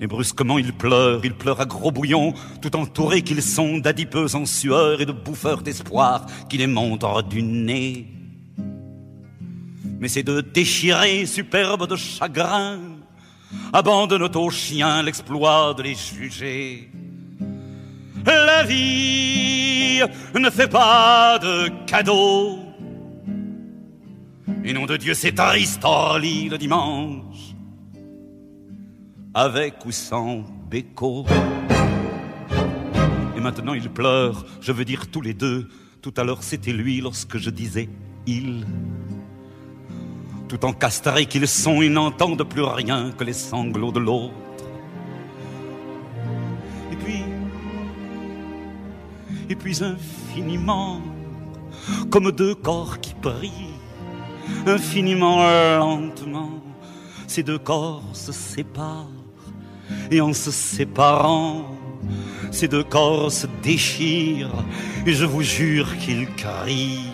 Et 0.00 0.06
brusquement 0.06 0.58
ils 0.58 0.72
pleurent, 0.72 1.24
ils 1.24 1.34
pleurent 1.34 1.60
à 1.60 1.66
gros 1.66 1.90
bouillon, 1.90 2.32
tout 2.60 2.74
entourés 2.76 3.22
qu'ils 3.22 3.42
sont 3.42 3.78
d'adipeux 3.78 4.34
en 4.34 4.46
sueur 4.46 5.00
et 5.00 5.06
de 5.06 5.12
bouffeurs 5.12 5.62
d'espoir 5.62 6.26
qui 6.48 6.58
les 6.58 6.66
montrent 6.66 7.22
du 7.22 7.42
nez. 7.42 8.21
Mais 10.02 10.08
ces 10.08 10.24
deux 10.24 10.42
déchirés, 10.42 11.26
superbes 11.26 11.86
de 11.86 11.94
chagrin, 11.94 12.80
abandonnent 13.72 14.28
aux 14.34 14.50
chiens 14.50 15.00
l'exploit 15.00 15.74
de 15.74 15.84
les 15.84 15.94
juger. 15.94 16.90
La 18.26 18.64
vie 18.64 20.00
ne 20.34 20.50
fait 20.50 20.66
pas 20.66 21.38
de 21.38 21.68
cadeaux. 21.86 22.58
Et 24.64 24.72
nom 24.72 24.86
de 24.86 24.96
Dieu, 24.96 25.14
c'est 25.14 25.36
triste 25.36 25.84
Orly 25.84 26.48
le 26.48 26.58
dimanche, 26.58 27.54
avec 29.32 29.86
ou 29.86 29.92
sans 29.92 30.44
béco. 30.68 31.26
Et 33.36 33.40
maintenant 33.40 33.74
ils 33.74 33.88
pleurent, 33.88 34.44
je 34.60 34.72
veux 34.72 34.84
dire 34.84 35.12
tous 35.12 35.20
les 35.20 35.34
deux. 35.34 35.68
Tout 36.00 36.14
à 36.16 36.24
l'heure 36.24 36.42
c'était 36.42 36.72
lui 36.72 37.00
lorsque 37.00 37.38
je 37.38 37.50
disais 37.50 37.88
il. 38.26 38.66
Tout 40.52 40.66
encastrés 40.66 41.24
qu'ils 41.24 41.48
sont, 41.48 41.80
ils 41.80 41.90
n'entendent 41.90 42.42
plus 42.42 42.60
rien 42.60 43.10
que 43.16 43.24
les 43.24 43.32
sanglots 43.32 43.90
de 43.90 44.00
l'autre. 44.00 44.34
Et 46.92 46.96
puis, 46.96 47.22
et 49.48 49.56
puis 49.56 49.82
infiniment, 49.82 51.00
comme 52.10 52.30
deux 52.32 52.54
corps 52.54 53.00
qui 53.00 53.14
brillent, 53.14 53.78
infiniment 54.66 55.38
lentement, 55.78 56.62
ces 57.26 57.42
deux 57.42 57.58
corps 57.58 58.04
se 58.12 58.32
séparent, 58.32 59.08
et 60.10 60.20
en 60.20 60.34
se 60.34 60.50
séparant, 60.50 61.64
ces 62.50 62.68
deux 62.68 62.84
corps 62.84 63.32
se 63.32 63.46
déchirent, 63.62 64.52
et 65.06 65.14
je 65.14 65.24
vous 65.24 65.40
jure 65.40 65.96
qu'ils 65.96 66.28
crient. 66.34 67.11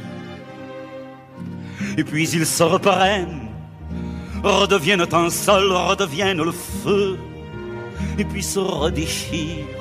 Et 1.99 2.05
puis 2.05 2.31
ils 2.31 2.47
se 2.47 2.63
reprennent, 2.63 3.51
redeviennent 4.43 5.05
un 5.13 5.29
seul, 5.29 5.71
redeviennent 5.71 6.43
le 6.43 6.53
feu, 6.53 7.19
et 8.17 8.25
puis 8.25 8.43
se 8.43 8.61
redéchirent 8.61 9.79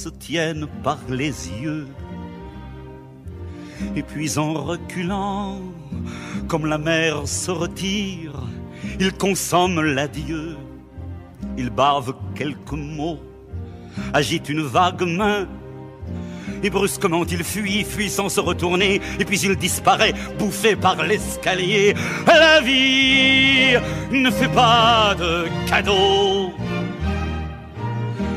se 0.00 0.08
tiennent 0.08 0.66
par 0.82 0.98
les 1.10 1.34
yeux. 1.62 1.86
Et 3.96 4.02
puis 4.02 4.38
en 4.38 4.54
reculant, 4.54 5.60
comme 6.48 6.64
la 6.64 6.78
mer 6.78 7.28
se 7.28 7.50
retire, 7.50 8.32
ils 8.98 9.12
consomment 9.12 9.82
l'adieu. 9.82 10.56
Ils 11.58 11.68
bavent 11.68 12.14
quelques 12.34 12.72
mots, 12.72 13.20
agitent 14.14 14.48
une 14.48 14.62
vague 14.62 15.02
main. 15.02 15.46
Et 16.62 16.70
brusquement 16.70 17.24
il 17.24 17.44
fuit, 17.44 17.84
fuit 17.84 18.10
sans 18.10 18.28
se 18.28 18.40
retourner, 18.40 19.00
et 19.18 19.24
puis 19.24 19.40
il 19.40 19.56
disparaît, 19.56 20.14
bouffé 20.38 20.76
par 20.76 21.02
l'escalier. 21.02 21.94
La 22.26 22.60
vie 22.60 23.76
ne 24.10 24.30
fait 24.30 24.48
pas 24.48 25.14
de 25.18 25.46
cadeaux. 25.68 26.52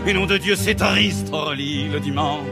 Et 0.06 0.14
nom 0.14 0.26
de 0.26 0.38
Dieu, 0.38 0.56
c'est 0.56 0.76
triste, 0.76 1.30
Orly, 1.32 1.88
le 1.90 2.00
dimanche. 2.00 2.46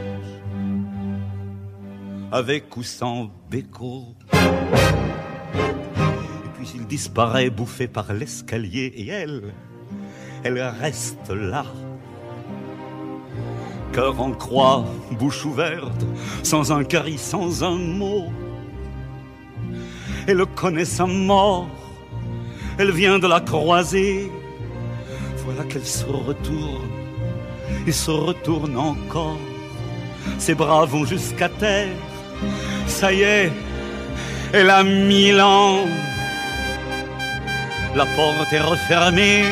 Avec 2.30 2.74
ou 2.76 2.82
sans 2.82 3.30
béco. 3.50 4.14
Et 4.32 4.36
puis 6.56 6.72
il 6.74 6.86
disparaît, 6.86 7.50
bouffé 7.50 7.88
par 7.88 8.12
l'escalier, 8.14 8.92
et 8.96 9.08
elle, 9.08 9.52
elle 10.44 10.60
reste 10.62 11.28
là. 11.28 11.64
Cœur 13.92 14.18
en 14.20 14.32
croix, 14.32 14.84
bouche 15.10 15.44
ouverte, 15.44 16.06
sans 16.42 16.72
un 16.72 16.82
cri, 16.82 17.18
sans 17.18 17.62
un 17.62 17.76
mot. 17.76 18.32
Elle 20.26 20.46
connaît 20.54 20.86
sa 20.86 21.04
mort, 21.04 21.68
elle 22.78 22.92
vient 22.92 23.18
de 23.18 23.26
la 23.26 23.40
croiser 23.40 24.30
Voilà 25.44 25.64
qu'elle 25.64 25.84
se 25.84 26.06
retourne 26.06 26.88
et 27.86 27.92
se 27.92 28.10
retourne 28.10 28.76
encore. 28.78 29.38
Ses 30.38 30.54
bras 30.54 30.86
vont 30.86 31.04
jusqu'à 31.04 31.48
terre. 31.48 31.94
Ça 32.86 33.12
y 33.12 33.22
est, 33.22 33.52
elle 34.54 34.70
a 34.70 34.82
mille 34.82 35.40
ans. 35.40 35.84
La 37.94 38.06
porte 38.06 38.52
est 38.52 38.60
refermée, 38.60 39.44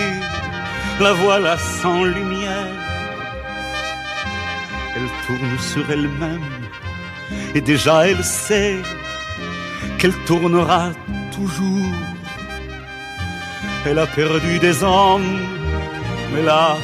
la 0.98 1.12
voilà 1.12 1.58
sans 1.58 2.04
lumière. 2.04 2.89
Elle 4.94 5.08
tourne 5.26 5.58
sur 5.58 5.90
elle-même 5.90 6.50
et 7.54 7.60
déjà 7.60 8.08
elle 8.08 8.24
sait 8.24 8.76
qu'elle 9.98 10.16
tournera 10.26 10.92
toujours. 11.34 11.94
Elle 13.86 13.98
a 13.98 14.06
perdu 14.06 14.58
des 14.58 14.82
hommes, 14.82 15.38
mais 16.34 16.42
là, 16.42 16.76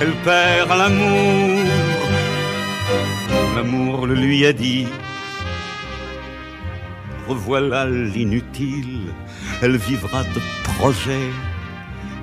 elle 0.00 0.12
perd 0.24 0.70
l'amour. 0.70 1.66
L'amour 3.56 4.06
le 4.06 4.14
lui 4.14 4.44
a 4.46 4.52
dit, 4.52 4.86
revoilà 7.28 7.86
l'inutile, 7.86 9.12
elle 9.62 9.76
vivra 9.76 10.22
de 10.24 10.40
projets 10.74 11.30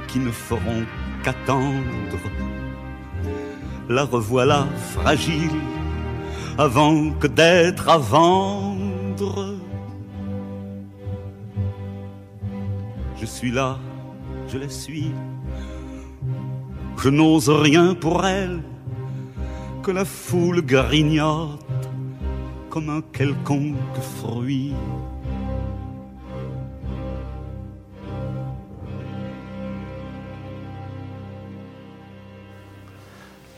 qui 0.08 0.20
ne 0.20 0.32
feront 0.32 0.84
qu'attendre. 1.24 2.22
La 3.89 4.03
revoilà 4.03 4.67
fragile 4.93 5.61
avant 6.57 7.11
que 7.11 7.27
d'être 7.27 7.88
à 7.89 7.97
vendre. 7.97 9.55
Je 13.19 13.25
suis 13.25 13.51
là, 13.51 13.77
je 14.47 14.57
la 14.57 14.69
suis. 14.69 15.11
Je 16.97 17.09
n'ose 17.09 17.49
rien 17.49 17.93
pour 17.93 18.25
elle, 18.25 18.61
que 19.83 19.91
la 19.91 20.03
foule 20.03 20.61
grignote 20.61 21.59
comme 22.69 22.89
un 22.89 23.01
quelconque 23.13 23.97
fruit. 24.19 24.73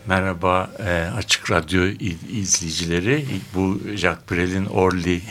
Merhaba 0.10 0.70
e, 0.80 1.12
Açık 1.18 1.52
Radyo 1.52 1.86
izleyicileri. 2.32 3.26
Bu 3.56 3.80
Jacques 3.96 4.32
Brel'in 4.32 4.66
Orly 4.66 5.22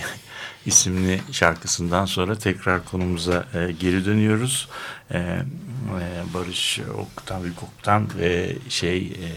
isimli 0.68 1.20
şarkısından 1.32 2.04
sonra 2.04 2.38
tekrar 2.38 2.84
konumuza 2.84 3.46
e, 3.54 3.72
geri 3.72 4.04
dönüyoruz. 4.04 4.68
E, 5.10 5.18
e, 5.18 6.34
Barış 6.34 6.80
Oktan, 6.98 7.42
Oktan 7.62 8.08
ve 8.18 8.56
şey 8.68 8.98
e, 8.98 9.28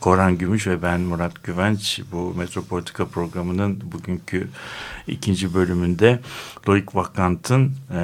Koran 0.00 0.38
Gümüş 0.38 0.66
ve 0.66 0.82
ben 0.82 1.00
Murat 1.00 1.44
Güvenç 1.44 2.00
bu 2.12 2.34
Metropolitika 2.34 3.06
programının 3.06 3.80
bugünkü 3.92 4.48
ikinci 5.06 5.54
bölümünde 5.54 6.20
Loik 6.68 6.94
Vakant'ın 6.94 7.72
e, 7.94 8.00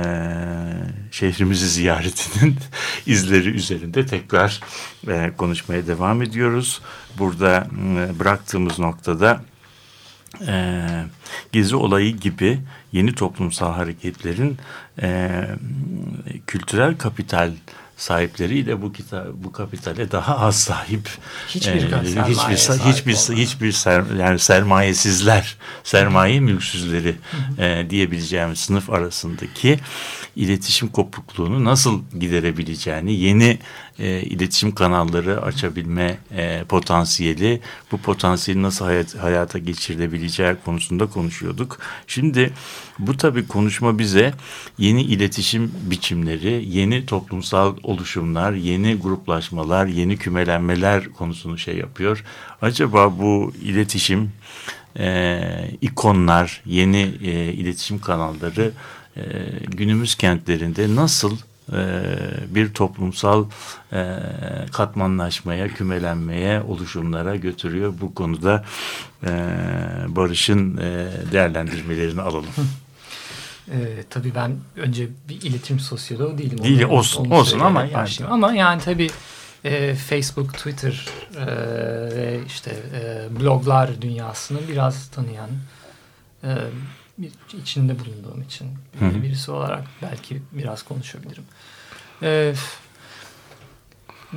şehrimizi 1.10 1.68
ziyaretinin 1.68 2.56
izleri 3.06 3.48
üzerinde 3.48 4.06
tekrar 4.06 4.60
e, 5.08 5.32
konuşmaya 5.36 5.86
devam 5.86 6.22
ediyoruz. 6.22 6.80
Burada 7.18 7.66
e, 7.96 8.18
bıraktığımız 8.18 8.78
noktada 8.78 9.40
e, 10.46 10.84
Gezi 11.52 11.76
olayı 11.76 12.16
gibi 12.16 12.60
yeni 12.92 13.14
toplumsal 13.14 13.72
hareketlerin 13.72 14.58
e, 15.02 15.30
kültürel 16.46 16.98
kapital 16.98 17.50
sahipleriyle 17.96 18.82
bu 18.82 18.92
kita 18.92 19.26
bu 19.34 19.52
kapitale 19.52 20.10
daha 20.10 20.38
az 20.38 20.60
sahip 20.60 21.08
hiçbir 21.48 21.70
e, 21.70 21.86
hiçbir 21.86 22.24
hiçbir 22.24 22.92
hiçbir, 22.92 23.36
hiçbir 23.36 23.72
ser, 23.72 24.02
yani 24.18 24.38
sermayesizler 24.38 25.56
sermaye 25.84 26.40
mülksüzleri 26.40 27.14
e, 27.58 27.86
diyebileceğimiz 27.90 28.58
sınıf 28.58 28.90
arasındaki 28.90 29.78
iletişim 30.36 30.88
kopukluğunu 30.88 31.64
nasıl 31.64 32.02
giderebileceğini 32.20 33.14
yeni 33.14 33.58
e, 33.98 34.22
iletişim 34.22 34.74
kanalları 34.74 35.42
açabilme 35.42 36.18
e, 36.36 36.64
potansiyeli 36.64 37.60
bu 37.92 37.98
potansiyeli 37.98 38.62
nasıl 38.62 38.84
hayat, 38.84 39.14
hayata 39.14 39.58
geçirilebileceği 39.58 40.54
konusunda 40.64 41.06
konuşuyorduk. 41.06 41.78
Şimdi 42.06 42.52
bu 42.98 43.16
tabii 43.16 43.48
konuşma 43.48 43.98
bize 43.98 44.34
yeni 44.78 45.02
iletişim 45.02 45.72
biçimleri, 45.90 46.64
yeni 46.68 47.06
toplumsal 47.06 47.76
oluşumlar, 47.82 48.52
yeni 48.52 48.94
gruplaşmalar, 48.94 49.86
yeni 49.86 50.16
kümelenmeler 50.16 51.04
konusunu 51.12 51.58
şey 51.58 51.76
yapıyor. 51.76 52.24
Acaba 52.62 53.18
bu 53.18 53.52
iletişim, 53.62 54.32
e, 54.98 55.70
ikonlar, 55.80 56.62
yeni 56.66 57.14
e, 57.22 57.52
iletişim 57.52 57.98
kanalları 57.98 58.72
e, 59.16 59.22
günümüz 59.68 60.14
kentlerinde 60.14 60.96
nasıl 60.96 61.36
bir 62.54 62.74
toplumsal 62.74 63.44
e, 63.92 64.18
katmanlaşmaya, 64.72 65.68
kümelenmeye, 65.68 66.62
oluşumlara 66.62 67.36
götürüyor. 67.36 67.94
Bu 68.00 68.14
konuda 68.14 68.64
e, 69.22 69.30
Barış'ın 70.08 70.76
e, 70.76 71.08
değerlendirmelerini 71.32 72.22
alalım. 72.22 72.46
Ee, 73.70 74.04
tabii 74.10 74.34
ben 74.34 74.56
önce 74.76 75.08
bir 75.28 75.42
iletişim 75.42 75.80
sosyoloğu 75.80 76.38
değilim. 76.38 76.62
Değil 76.62 76.84
onu, 76.84 76.92
olsun 76.92 77.24
onu 77.24 77.34
olsun 77.34 77.60
ama 77.60 77.84
yani. 77.84 78.08
Ama 78.30 78.54
yani 78.54 78.82
tabii 78.82 79.10
e, 79.64 79.94
Facebook, 79.94 80.54
Twitter 80.54 81.08
e, 81.36 81.46
ve 82.16 82.40
işte 82.46 82.70
e, 82.70 83.26
bloglar 83.40 84.02
dünyasını 84.02 84.58
biraz 84.68 85.08
tanıyan 85.08 85.50
e, 86.44 86.50
bir, 87.18 87.32
içinde 87.62 87.98
bulunduğum 87.98 88.42
için 88.42 88.68
Hı 88.98 89.04
-hı. 89.04 89.22
birisi 89.22 89.50
olarak 89.50 89.84
belki 90.02 90.42
biraz 90.52 90.82
konuşabilirim. 90.82 91.44
E, 92.22 92.54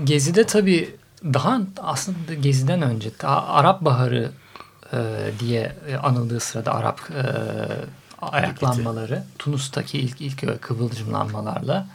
Gezi'de 0.03 0.43
tabii 0.43 0.95
daha 1.23 1.61
aslında 1.78 2.34
Gezi'den 2.34 2.82
önce 2.82 3.11
Arap 3.23 3.82
Baharı 3.82 4.32
e, 4.93 4.97
diye 5.39 5.75
anıldığı 6.03 6.39
sırada 6.39 6.73
Arap 6.73 7.01
e, 7.11 7.23
ayaklanmaları 8.21 9.23
Tunus'taki 9.39 9.99
ilk 9.99 10.21
ilk 10.21 10.61
kıvılcımlanmalarla 10.61 11.88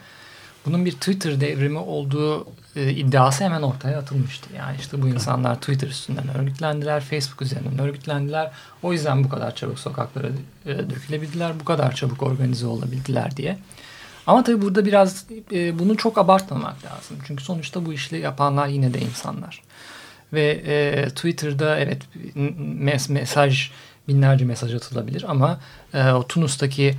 bunun 0.66 0.84
bir 0.84 0.92
Twitter 0.92 1.40
devrimi 1.40 1.78
olduğu 1.78 2.46
e, 2.76 2.90
iddiası 2.90 3.44
hemen 3.44 3.62
ortaya 3.62 3.98
atılmıştı. 3.98 4.48
Yani 4.56 4.76
işte 4.80 5.02
bu 5.02 5.08
insanlar 5.08 5.54
Twitter 5.54 5.88
üstünden 5.88 6.36
örgütlendiler, 6.36 7.00
Facebook 7.00 7.42
üzerinden 7.42 7.78
örgütlendiler. 7.78 8.50
O 8.82 8.92
yüzden 8.92 9.24
bu 9.24 9.28
kadar 9.28 9.54
çabuk 9.54 9.78
sokaklara 9.78 10.28
e, 10.66 10.90
dökülebildiler, 10.90 11.60
bu 11.60 11.64
kadar 11.64 11.94
çabuk 11.94 12.22
organize 12.22 12.66
olabildiler 12.66 13.36
diye. 13.36 13.58
Ama 14.26 14.44
tabii 14.44 14.62
burada 14.62 14.84
biraz 14.84 15.26
e, 15.52 15.78
bunu 15.78 15.96
çok 15.96 16.18
abartmamak 16.18 16.84
lazım. 16.84 17.16
Çünkü 17.26 17.44
sonuçta 17.44 17.86
bu 17.86 17.92
işi 17.92 18.16
yapanlar 18.16 18.66
yine 18.66 18.94
de 18.94 19.00
insanlar. 19.00 19.62
Ve 20.32 20.62
e, 20.66 21.08
Twitter'da 21.08 21.78
evet 21.78 22.02
mes 22.58 23.08
mesaj 23.08 23.70
binlerce 24.08 24.44
mesaj 24.44 24.74
atılabilir 24.74 25.24
ama 25.28 25.60
e, 25.94 26.10
o 26.10 26.26
Tunus'taki 26.26 26.94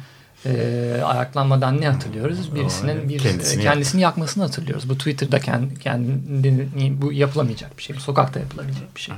e, 0.45 1.01
ayaklanmadan 1.05 1.81
ne 1.81 1.87
hatırlıyoruz? 1.87 2.55
Birisinin 2.55 3.09
bir 3.09 3.19
kendisini, 3.19 3.63
kendisini 3.63 4.01
yakmasını 4.01 4.43
hatırlıyoruz. 4.43 4.89
Bu 4.89 4.97
Twitter'da 4.97 5.39
kendi, 5.39 5.79
kendini 5.79 7.01
bu 7.01 7.13
yapılamayacak 7.13 7.77
bir 7.77 7.83
şey. 7.83 7.95
Bu 7.95 7.99
sokakta 7.99 8.39
yapılabilecek 8.39 8.95
bir 8.95 9.01
şey. 9.01 9.15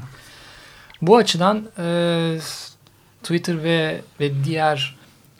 Bu 1.01 1.17
açıdan 1.17 1.69
e, 1.77 2.37
Twitter 3.23 3.63
ve 3.63 4.01
ve 4.19 4.43
diğer 4.43 4.95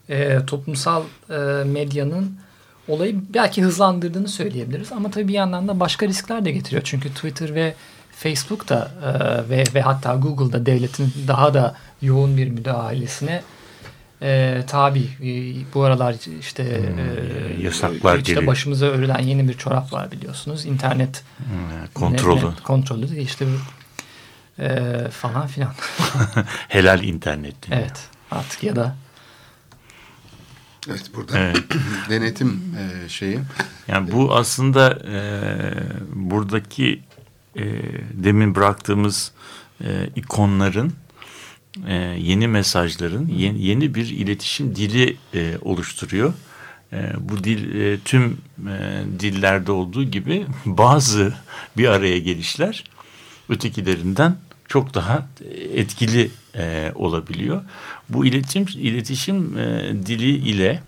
e, 0.10 0.46
toplumsal 0.46 1.04
e, 1.30 1.36
medyanın 1.66 2.38
olayı 2.88 3.16
belki 3.34 3.64
hızlandırdığını 3.64 4.28
söyleyebiliriz. 4.28 4.92
Ama 4.92 5.12
tabii 5.12 5.28
bir 5.28 5.34
yandan 5.34 5.68
da 5.68 5.80
başka 5.80 6.08
riskler 6.08 6.46
de 6.46 6.52
getiriyor. 6.52 6.82
Çünkü 6.86 7.10
Twitter 7.10 7.56
ve 7.56 7.74
Facebook 8.12 8.70
da 8.70 8.92
e, 9.04 9.50
ve, 9.50 9.64
ve 9.74 9.82
hatta 9.82 10.16
Google'da 10.16 10.66
devletin 10.66 11.14
daha 11.28 11.54
da 11.54 11.76
yoğun 12.02 12.38
bir 12.38 12.48
müdahalesine 12.50 13.42
e, 14.26 14.64
tabi. 14.68 15.00
E, 15.00 15.30
bu 15.74 15.84
aralar 15.84 16.16
işte 16.40 16.64
hmm, 16.64 17.00
e, 17.60 17.64
yasaklar 17.64 18.18
işte 18.18 18.34
geliyor. 18.34 18.48
başımıza 18.48 18.86
örülen 18.86 19.20
yeni 19.20 19.48
bir 19.48 19.54
çorap 19.54 19.94
var 19.94 20.12
biliyorsunuz. 20.12 20.66
İnternet 20.66 21.24
hmm, 21.38 21.46
kontrolü. 21.94 22.46
Net, 22.46 22.64
kontrolü 22.64 23.20
işte 23.20 23.46
e, 24.60 24.70
falan 25.12 25.48
filan. 25.48 25.74
Helal 26.68 27.04
internet. 27.04 27.56
Evet 27.72 28.10
artık 28.32 28.64
ya 28.64 28.76
da 28.76 28.96
Evet 30.90 31.12
burada 31.16 31.40
evet. 31.40 31.64
denetim 32.10 32.76
e, 32.78 33.10
şeyi. 33.10 33.40
Yani 33.88 34.12
bu 34.12 34.36
aslında 34.36 35.00
e, 35.12 35.20
buradaki 36.14 37.02
e, 37.56 37.64
demin 38.14 38.56
bıraktığımız 38.56 39.32
e, 39.84 40.10
ikonların 40.16 40.94
e, 41.88 41.94
yeni 42.20 42.48
mesajların 42.48 43.28
yeni, 43.28 43.62
yeni 43.62 43.96
bir 43.96 44.10
iletişim 44.10 44.76
dili 44.76 45.18
e, 45.34 45.54
oluşturuyor. 45.62 46.34
e, 46.94 47.12
bu 47.20 47.44
dil 47.44 47.82
e, 47.82 48.00
tüm 48.00 48.38
e, 48.68 49.04
dillerde 49.20 49.72
olduğu 49.72 50.04
gibi 50.04 50.46
bazı 50.66 51.34
bir 51.78 51.88
araya 51.88 52.20
gelişler 52.20 52.84
ötekilerinden 53.50 54.38
çok 54.68 54.94
daha 54.94 55.28
etkili 55.74 56.32
e, 56.56 56.92
olabiliyor. 56.96 57.62
Bu 58.10 58.26
iletişim 58.26 58.66
iletişim 58.82 59.58
e, 59.58 59.94
dili 60.06 60.30
ile 60.30 60.84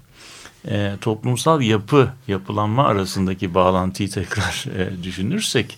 e, 0.67 0.93
toplumsal 1.01 1.61
yapı 1.61 2.09
yapılanma 2.27 2.87
arasındaki 2.87 3.53
bağlantıyı 3.53 4.09
tekrar 4.09 4.65
e, 4.77 5.03
düşünürsek 5.03 5.77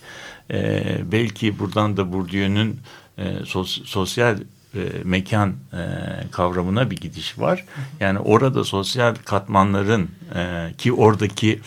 e, 0.50 0.82
belki 1.12 1.58
buradan 1.58 1.96
da 1.96 2.12
Bourdieu'nun 2.12 2.76
e, 3.18 3.44
sos, 3.44 3.84
sosyal 3.84 4.38
e, 4.74 4.78
mekan 5.04 5.54
e, 5.72 5.82
kavramına 6.30 6.90
bir 6.90 6.96
gidiş 6.96 7.38
var. 7.38 7.64
Yani 8.00 8.18
orada 8.18 8.64
sosyal 8.64 9.14
katmanların 9.24 10.10
e, 10.34 10.72
ki 10.78 10.92
oradaki 10.92 11.60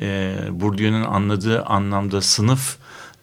e, 0.00 0.36
Bourdieu'nun 0.50 1.04
anladığı 1.04 1.64
anlamda 1.64 2.20
sınıf 2.20 2.76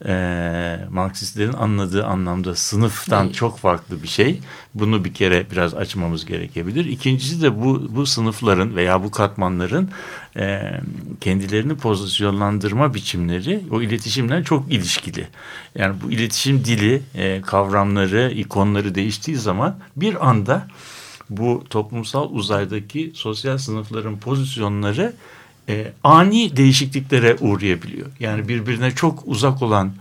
e, 0.05 0.79
Marksistlerin 0.89 1.53
anladığı 1.53 2.05
anlamda 2.05 2.55
sınıftan 2.55 3.23
Değil. 3.23 3.35
çok 3.35 3.59
farklı 3.59 4.03
bir 4.03 4.07
şey. 4.07 4.39
Bunu 4.73 5.05
bir 5.05 5.13
kere 5.13 5.45
biraz 5.51 5.73
açmamız 5.73 6.25
gerekebilir. 6.25 6.85
İkincisi 6.85 7.41
de 7.41 7.61
bu, 7.61 7.95
bu 7.95 8.05
sınıfların 8.05 8.75
veya 8.75 9.03
bu 9.03 9.11
katmanların 9.11 9.89
e, 10.37 10.71
kendilerini 11.21 11.75
pozisyonlandırma 11.75 12.93
biçimleri 12.93 13.63
o 13.71 13.81
iletişimle 13.81 14.43
çok 14.43 14.71
ilişkili. 14.71 15.27
Yani 15.75 15.95
bu 16.03 16.11
iletişim 16.11 16.65
dili, 16.65 17.01
e, 17.15 17.41
kavramları, 17.41 18.31
ikonları 18.35 18.95
değiştiği 18.95 19.37
zaman 19.37 19.77
bir 19.95 20.29
anda 20.29 20.67
bu 21.29 21.63
toplumsal 21.69 22.29
uzaydaki 22.31 23.11
sosyal 23.15 23.57
sınıfların 23.57 24.17
pozisyonları 24.17 25.13
e, 25.69 25.93
ani 26.03 26.57
değişikliklere 26.57 27.35
uğrayabiliyor. 27.39 28.07
Yani 28.19 28.47
birbirine 28.47 28.91
çok 28.91 29.23
uzak 29.25 29.61
olan 29.61 29.91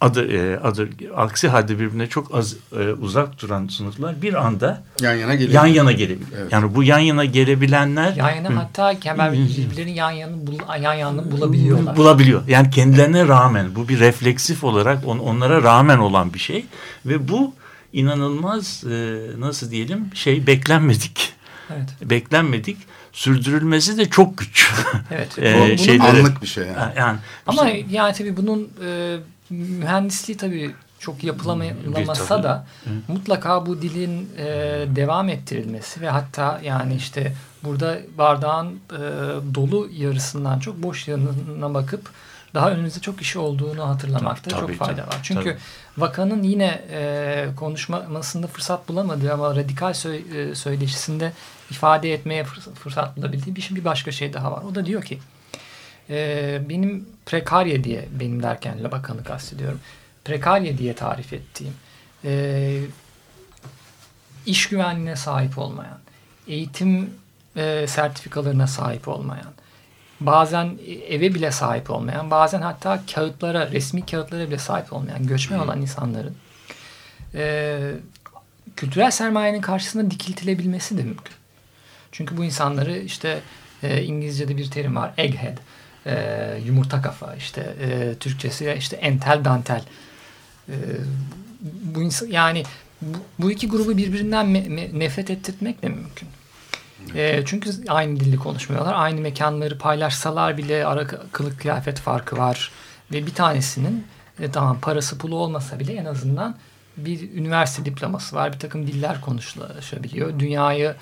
adı, 0.00 0.32
e, 0.32 0.56
adı 0.58 0.88
aksi 1.16 1.48
halde 1.48 1.78
birbirine 1.78 2.06
çok 2.06 2.34
az 2.34 2.56
e, 2.80 2.92
uzak 2.92 3.42
duran 3.42 3.66
sınıflar 3.68 4.22
bir 4.22 4.34
anda 4.46 4.82
Yan 5.02 5.14
yana 5.14 5.34
gelebilir. 5.34 5.54
yan 5.54 5.66
yana 5.66 5.92
gelebiliyor. 5.92 6.40
Evet. 6.40 6.52
Yani 6.52 6.74
bu 6.74 6.82
yan 6.82 6.98
yana 6.98 7.24
gelebilenler 7.24 8.16
Yan 8.16 8.30
yana 8.30 8.56
hatta 8.56 9.00
kemer 9.00 9.32
birbirlerinin 9.32 9.92
yan 9.92 10.10
yanını 10.10 10.46
bul, 10.46 10.58
yan 10.82 10.94
yanını 10.94 11.30
bulabiliyorlar. 11.30 11.96
bulabiliyor. 11.96 12.42
Yani 12.48 12.70
kendilerine 12.70 13.28
rağmen 13.28 13.74
bu 13.76 13.88
bir 13.88 14.00
refleksif 14.00 14.64
olarak 14.64 15.06
on, 15.06 15.18
onlara 15.18 15.62
rağmen 15.62 15.98
olan 15.98 16.34
bir 16.34 16.38
şey 16.38 16.66
ve 17.06 17.28
bu 17.28 17.54
inanılmaz 17.92 18.84
e, 18.84 19.20
nasıl 19.38 19.70
diyelim 19.70 20.10
şey 20.14 20.46
beklenmedik. 20.46 21.32
Evet. 21.76 22.10
Beklenmedik. 22.10 22.76
Sürdürülmesi 23.22 23.98
de 23.98 24.10
çok 24.10 24.38
güç. 24.38 24.70
Evet. 25.10 25.38
E, 25.38 25.54
Bu- 25.54 25.58
bunun- 25.66 25.76
şeyleri- 25.76 26.02
Anlık 26.02 26.42
bir 26.42 26.46
şey 26.46 26.64
yani. 26.66 26.92
yani 26.98 27.18
Ama 27.46 27.70
işte- 27.70 27.86
yani 27.96 28.14
tabii 28.14 28.36
bunun 28.36 28.70
e, 28.84 29.16
mühendisliği 29.50 30.36
tabii 30.36 30.70
çok 30.98 31.24
yapılamasa 31.24 32.42
da 32.42 32.66
mutlaka 33.08 33.66
bu 33.66 33.82
dilin 33.82 34.30
e, 34.38 34.44
devam 34.96 35.28
ettirilmesi 35.28 36.00
ve 36.00 36.08
hatta 36.10 36.60
yani 36.64 36.94
işte 36.94 37.32
burada 37.64 37.98
bardağın 38.18 38.68
e, 38.68 39.00
dolu 39.54 39.88
yarısından 39.92 40.58
çok 40.58 40.82
boş 40.82 41.08
yanına 41.08 41.74
bakıp 41.74 42.10
daha 42.54 42.70
önümüzde 42.70 43.00
çok 43.00 43.22
işi 43.22 43.38
olduğunu 43.38 43.88
hatırlamakta 43.88 44.50
Tabii, 44.50 44.60
çok 44.60 44.86
fayda 44.86 45.02
var. 45.02 45.20
Çünkü 45.22 45.44
Tabii. 45.44 45.58
Vakan'ın 45.98 46.42
yine 46.42 46.80
e, 46.90 47.46
konuşmasında 47.56 48.46
fırsat 48.46 48.88
bulamadığı 48.88 49.32
ama 49.32 49.56
radikal 49.56 49.90
sö- 49.90 50.36
e, 50.50 50.54
söyleşisinde 50.54 51.32
ifade 51.70 52.12
etmeye 52.12 52.42
fırs- 52.42 52.74
fırsat 52.74 53.16
bulabildiği 53.16 53.56
bir, 53.56 53.68
bir 53.74 53.84
başka 53.84 54.12
şey 54.12 54.32
daha 54.32 54.52
var. 54.52 54.62
O 54.70 54.74
da 54.74 54.86
diyor 54.86 55.02
ki 55.02 55.18
e, 56.10 56.60
benim 56.68 57.08
prekarye 57.26 57.84
diye 57.84 58.08
benim 58.20 58.42
derken 58.42 58.84
Labakan'ı 58.84 59.24
kastediyorum. 59.24 59.80
Prekarye 60.28 60.78
diye 60.78 60.94
tarif 60.94 61.32
ettiğim 61.32 61.74
e, 62.24 62.80
iş 64.46 64.68
güvenliğine 64.68 65.16
sahip 65.16 65.58
olmayan, 65.58 65.98
eğitim 66.46 67.10
e, 67.56 67.86
sertifikalarına 67.86 68.66
sahip 68.66 69.08
olmayan, 69.08 69.52
bazen 70.20 70.78
eve 71.08 71.34
bile 71.34 71.50
sahip 71.50 71.90
olmayan, 71.90 72.30
bazen 72.30 72.60
hatta 72.62 73.02
kağıtlara, 73.14 73.70
resmi 73.70 74.06
kağıtlara 74.06 74.46
bile 74.48 74.58
sahip 74.58 74.92
olmayan, 74.92 75.26
göçmen 75.26 75.58
olan 75.58 75.80
insanların 75.80 76.36
e, 77.34 77.78
kültürel 78.76 79.10
sermayenin 79.10 79.60
karşısında 79.60 80.10
dikiltilebilmesi 80.10 80.98
de 80.98 81.02
mümkün. 81.02 81.36
Çünkü 82.12 82.36
bu 82.36 82.44
insanları 82.44 82.98
işte 82.98 83.40
e, 83.82 84.02
İngilizce'de 84.02 84.56
bir 84.56 84.70
terim 84.70 84.96
var, 84.96 85.12
egghead, 85.16 85.58
e, 86.06 86.58
yumurta 86.64 87.02
kafa, 87.02 87.34
işte 87.34 87.74
e, 87.80 88.14
Türkçesi 88.20 88.74
işte 88.78 88.96
entel 88.96 89.44
dantel. 89.44 89.82
E, 90.68 90.76
bu 91.82 92.02
insan, 92.02 92.26
yani 92.26 92.62
bu, 93.02 93.18
bu 93.38 93.50
iki 93.50 93.68
grubu 93.68 93.96
birbirinden 93.96 94.46
me- 94.46 94.66
me- 94.66 94.98
nefret 94.98 95.30
ettirmek 95.30 95.82
de 95.82 95.88
mümkün. 95.88 96.28
E, 97.14 97.42
çünkü 97.46 97.70
aynı 97.88 98.20
dilli 98.20 98.36
konuşmuyorlar. 98.36 98.94
Aynı 98.96 99.20
mekanları 99.20 99.78
paylaşsalar 99.78 100.56
bile 100.58 100.86
ara 100.86 101.06
kılık 101.06 101.60
kıyafet 101.60 101.98
farkı 102.00 102.36
var. 102.36 102.72
Ve 103.12 103.26
bir 103.26 103.34
tanesinin 103.34 104.06
e, 104.40 104.50
tamam 104.50 104.80
parası 104.80 105.18
pulu 105.18 105.36
olmasa 105.36 105.80
bile 105.80 105.92
en 105.92 106.04
azından 106.04 106.56
bir 106.96 107.32
üniversite 107.32 107.84
diploması 107.84 108.36
var. 108.36 108.52
Bir 108.52 108.58
takım 108.58 108.86
diller 108.86 109.20
konuşulabiliyor. 109.20 110.38
Dünyayı 110.38 110.94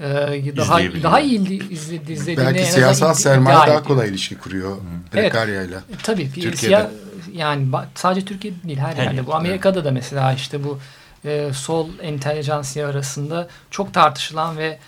e, 0.00 0.56
daha 0.56 0.78
daha 1.02 1.20
iyi 1.20 1.40
izle- 1.70 2.12
izlediğini 2.12 2.36
Belki 2.54 2.72
siyasal 2.72 3.14
sermaye 3.14 3.56
daha 3.56 3.82
kolay 3.82 4.08
ilişki 4.08 4.38
kuruyor 4.38 4.76
prekaryayla. 5.10 5.78
E, 5.78 5.82
Tabii. 6.02 6.30
Türkiye'de. 6.32 6.56
siyah- 6.56 6.90
yani 7.34 7.66
sadece 7.94 8.26
Türkiye'de 8.26 8.68
değil 8.68 8.78
her 8.78 8.94
Her 8.94 9.04
yerde. 9.04 9.26
Bu 9.26 9.34
Amerika'da 9.34 9.84
da 9.84 9.90
mesela 9.90 10.32
işte 10.32 10.64
bu 10.64 10.78
e, 11.24 11.50
sol 11.52 11.88
entelijansiya 12.02 12.88
arasında 12.88 13.48
çok 13.70 13.94
tartışılan 13.94 14.56
ve 14.56 14.78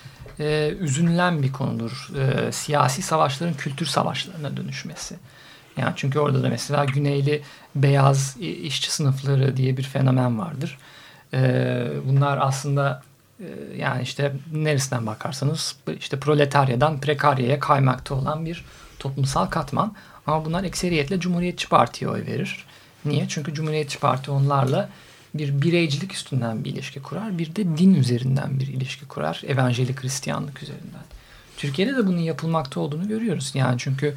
e, 0.41 0.75
üzünülen 0.81 1.43
bir 1.43 1.53
konudur. 1.53 2.09
E, 2.19 2.53
siyasi 2.53 3.03
savaşların 3.03 3.55
kültür 3.57 3.87
savaşlarına 3.87 4.57
dönüşmesi. 4.57 5.17
Yani 5.77 5.93
çünkü 5.97 6.19
orada 6.19 6.43
da 6.43 6.49
mesela 6.49 6.85
güneyli 6.85 7.43
beyaz 7.75 8.37
işçi 8.41 8.93
sınıfları 8.93 9.57
diye 9.57 9.77
bir 9.77 9.83
fenomen 9.83 10.39
vardır. 10.39 10.79
E, 11.35 11.87
bunlar 12.09 12.39
aslında 12.41 13.03
yani 13.78 14.03
işte 14.03 14.32
neresinden 14.53 15.07
bakarsanız 15.07 15.76
işte 15.99 16.20
proletaryadan 16.20 17.01
prekaryaya 17.01 17.59
kaymakta 17.59 18.14
olan 18.14 18.47
bir 18.47 18.64
toplumsal 18.99 19.47
katman. 19.47 19.95
Ama 20.26 20.45
bunlar 20.45 20.64
ekseriyetle 20.64 21.20
Cumhuriyetçi 21.20 21.68
Parti'ye 21.68 22.11
oy 22.11 22.26
verir. 22.26 22.64
Niye? 23.05 23.26
Çünkü 23.28 23.55
Cumhuriyetçi 23.55 23.99
Parti 23.99 24.30
onlarla 24.30 24.89
bir 25.35 25.62
bireycilik 25.62 26.12
üstünden 26.12 26.64
bir 26.64 26.70
ilişki 26.70 27.03
kurar. 27.03 27.39
Bir 27.39 27.57
de 27.57 27.78
din 27.78 27.95
üzerinden 27.95 28.61
bir 28.61 28.66
ilişki 28.66 29.07
kurar. 29.07 29.43
Evangelik 29.47 30.03
Hristiyanlık 30.03 30.62
üzerinden. 30.62 31.05
Türkiye'de 31.57 31.97
de 31.97 32.07
bunun 32.07 32.18
yapılmakta 32.18 32.80
olduğunu 32.80 33.09
görüyoruz. 33.09 33.53
Yani 33.55 33.74
çünkü 33.78 34.14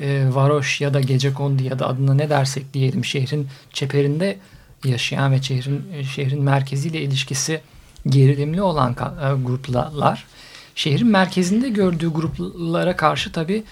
e, 0.00 0.26
varoş 0.30 0.80
ya 0.80 0.94
da 0.94 1.00
gecekondu 1.00 1.62
ya 1.62 1.78
da 1.78 1.88
adına 1.88 2.14
ne 2.14 2.30
dersek 2.30 2.74
diyelim 2.74 3.04
şehrin 3.04 3.48
çeperinde 3.72 4.38
yaşayan 4.84 5.32
ve 5.32 5.42
şehrin 5.42 5.92
e, 5.94 6.04
şehrin 6.04 6.42
merkeziyle 6.42 7.02
ilişkisi 7.02 7.60
gerilimli 8.06 8.62
olan 8.62 8.92
e, 8.92 9.44
gruplar 9.44 10.26
şehrin 10.74 11.06
merkezinde 11.06 11.68
gördüğü 11.68 12.08
gruplara 12.08 12.96
karşı 12.96 13.32
tabi 13.32 13.64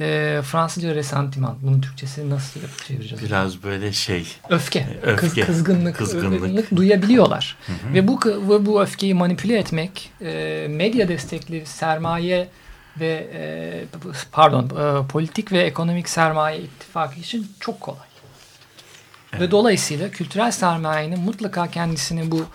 e, 0.00 0.40
Fransızca 0.44 0.94
resentiman. 0.94 1.56
Bunun 1.62 1.80
Türkçesi 1.80 2.30
nasıl 2.30 2.60
çevireceğiz? 2.86 3.24
biraz 3.24 3.62
böyle 3.62 3.92
şey 3.92 4.26
Öfke, 4.48 4.86
Öfke, 5.02 5.16
kız, 5.16 5.34
kızgınlık, 5.46 5.96
kızgınlık. 5.96 6.40
kızgınlık 6.40 6.76
duyabiliyorlar. 6.76 7.56
Ve 7.94 8.08
bu 8.08 8.20
ve 8.26 8.66
bu 8.66 8.82
öfkeyi 8.82 9.14
manipüle 9.14 9.58
etmek 9.58 10.10
e, 10.20 10.66
medya 10.70 11.08
destekli 11.08 11.66
sermaye 11.66 12.48
ve 13.00 13.28
e, 13.34 13.84
pardon 14.32 14.64
e, 14.64 15.06
politik 15.06 15.52
ve 15.52 15.60
ekonomik 15.60 16.08
sermaye 16.08 16.58
ittifakı 16.60 17.20
için 17.20 17.46
çok 17.60 17.80
kolay. 17.80 18.06
Ve 19.40 19.50
dolayısıyla 19.50 20.10
kültürel 20.10 20.50
sermayenin 20.50 21.20
mutlaka 21.20 21.70
kendisini 21.70 22.30
bu 22.30 22.46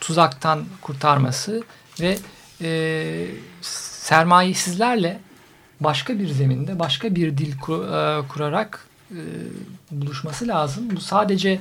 tuzaktan 0.00 0.64
kurtarması 0.82 1.62
ve 2.00 2.18
e, 2.62 3.26
sermayesizlerle 3.62 5.20
başka 5.80 6.18
bir 6.18 6.28
zeminde 6.28 6.78
başka 6.78 7.14
bir 7.14 7.38
dil 7.38 7.58
kur- 7.58 7.84
e, 8.24 8.28
kurarak 8.28 8.86
e, 9.10 9.20
buluşması 9.90 10.48
lazım. 10.48 10.84
Bu 10.96 11.00
sadece 11.00 11.60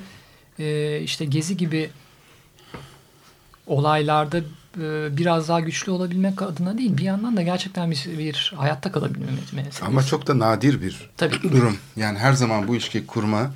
e, 0.60 1.00
işte 1.02 1.26
gezi 1.26 1.58
gibi 1.58 1.90
olaylarda 3.68 4.38
e, 4.82 5.18
biraz 5.18 5.48
daha 5.50 5.60
güçlü 5.60 5.92
olabilmek 5.92 6.42
adına 6.42 6.78
değil. 6.78 6.98
Bir 6.98 7.04
yandan 7.04 7.38
da 7.38 7.42
gerçekten 7.42 7.92
bir, 7.92 8.06
bir 8.18 8.54
hayatta 8.58 8.92
kalabilme 8.92 9.32
meselesi. 9.32 9.86
Ama 9.86 10.04
çok 10.04 10.28
da 10.28 10.40
nadir 10.40 10.82
bir 10.82 11.10
Tabii. 11.18 11.42
durum. 11.44 11.78
Yani 11.96 12.18
her 12.20 12.34
zaman 12.34 12.68
bu 12.68 12.76
ilişki 12.76 13.06
kurma 13.08 13.52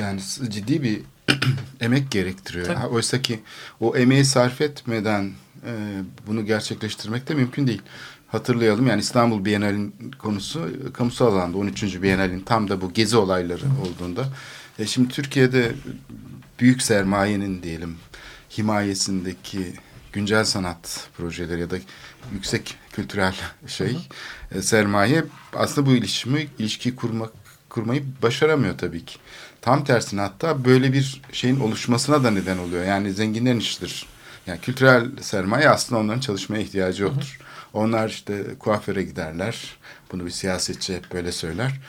yani 0.00 0.20
ciddi 0.48 0.82
bir 0.82 1.00
emek 1.80 2.10
gerektiriyor. 2.10 2.66
Tabii. 2.66 2.86
Oysa 2.86 3.22
ki 3.22 3.40
o 3.80 3.96
emeği 3.96 4.24
sarf 4.24 4.60
etmeden 4.60 5.32
e, 5.66 6.02
bunu 6.26 6.46
gerçekleştirmek 6.46 7.28
de 7.28 7.34
mümkün 7.34 7.66
değil. 7.66 7.82
hatırlayalım. 8.28 8.86
Yani 8.86 9.00
İstanbul 9.00 9.44
Bienal'in 9.44 9.94
konusu 10.18 10.70
kamusal 10.92 11.26
alanda 11.26 11.58
13. 11.58 12.02
Bienal'in 12.02 12.40
tam 12.40 12.68
da 12.68 12.80
bu 12.80 12.92
gezi 12.92 13.16
olayları 13.16 13.64
olduğunda. 13.82 14.28
E 14.78 14.86
şimdi 14.86 15.08
Türkiye'de 15.08 15.72
büyük 16.60 16.82
sermayenin 16.82 17.62
diyelim 17.62 17.96
himayesindeki 18.58 19.72
güncel 20.12 20.44
sanat 20.44 21.08
projeleri 21.16 21.60
ya 21.60 21.70
da 21.70 21.76
yüksek 22.32 22.76
kültürel 22.92 23.34
şey 23.66 23.96
e, 24.54 24.62
sermaye 24.62 25.24
aslında 25.52 25.86
bu 25.86 25.92
ilişimi 25.92 26.48
ilişki 26.58 26.96
kurmak 26.96 27.30
kurmayı 27.68 28.04
başaramıyor 28.22 28.78
tabii 28.78 29.04
ki. 29.04 29.18
Tam 29.62 29.84
tersine 29.84 30.20
hatta 30.20 30.64
böyle 30.64 30.92
bir 30.92 31.22
şeyin 31.32 31.60
oluşmasına 31.60 32.24
da 32.24 32.30
neden 32.30 32.58
oluyor. 32.58 32.84
Yani 32.84 33.12
zenginlerin 33.12 33.58
işidir. 33.60 34.06
Yani 34.46 34.60
kültürel 34.60 35.06
sermaye 35.20 35.68
aslında 35.68 36.00
onların 36.00 36.20
çalışmaya 36.20 36.62
ihtiyacı 36.62 37.02
yoktur. 37.02 37.38
Onlar 37.72 38.08
işte 38.08 38.44
kuaföre 38.58 39.02
giderler. 39.02 39.76
Bunu 40.12 40.26
bir 40.26 40.30
siyasetçi 40.30 40.96
hep 40.96 41.12
böyle 41.12 41.32
söyler. 41.32 41.80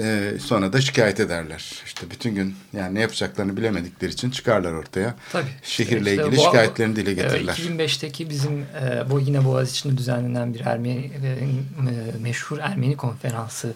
Ee, 0.00 0.32
sonra 0.40 0.72
da 0.72 0.80
şikayet 0.80 1.20
ederler. 1.20 1.82
İşte 1.86 2.10
bütün 2.10 2.34
gün 2.34 2.56
yani 2.72 2.94
ne 2.94 3.00
yapacaklarını 3.00 3.56
bilemedikleri 3.56 4.10
için 4.12 4.30
çıkarlar 4.30 4.72
ortaya. 4.72 5.14
Tabii. 5.32 5.44
Şehirle 5.62 6.10
İşte 6.10 6.22
ilgili 6.26 6.36
bu- 6.36 6.42
şikayetlerini 6.42 6.96
dile 6.96 7.10
e, 7.10 7.14
getirirler. 7.14 7.54
2005'teki 7.54 8.30
bizim 8.30 8.58
e, 8.60 9.10
bu 9.10 9.20
yine 9.20 9.44
Boğaziçi'nde 9.44 9.98
düzenlenen 9.98 10.54
bir 10.54 10.60
Ermeni 10.60 11.10
e, 11.24 11.28
e, 11.28 12.18
meşhur 12.22 12.58
Ermeni 12.58 12.96
konferansı 12.96 13.72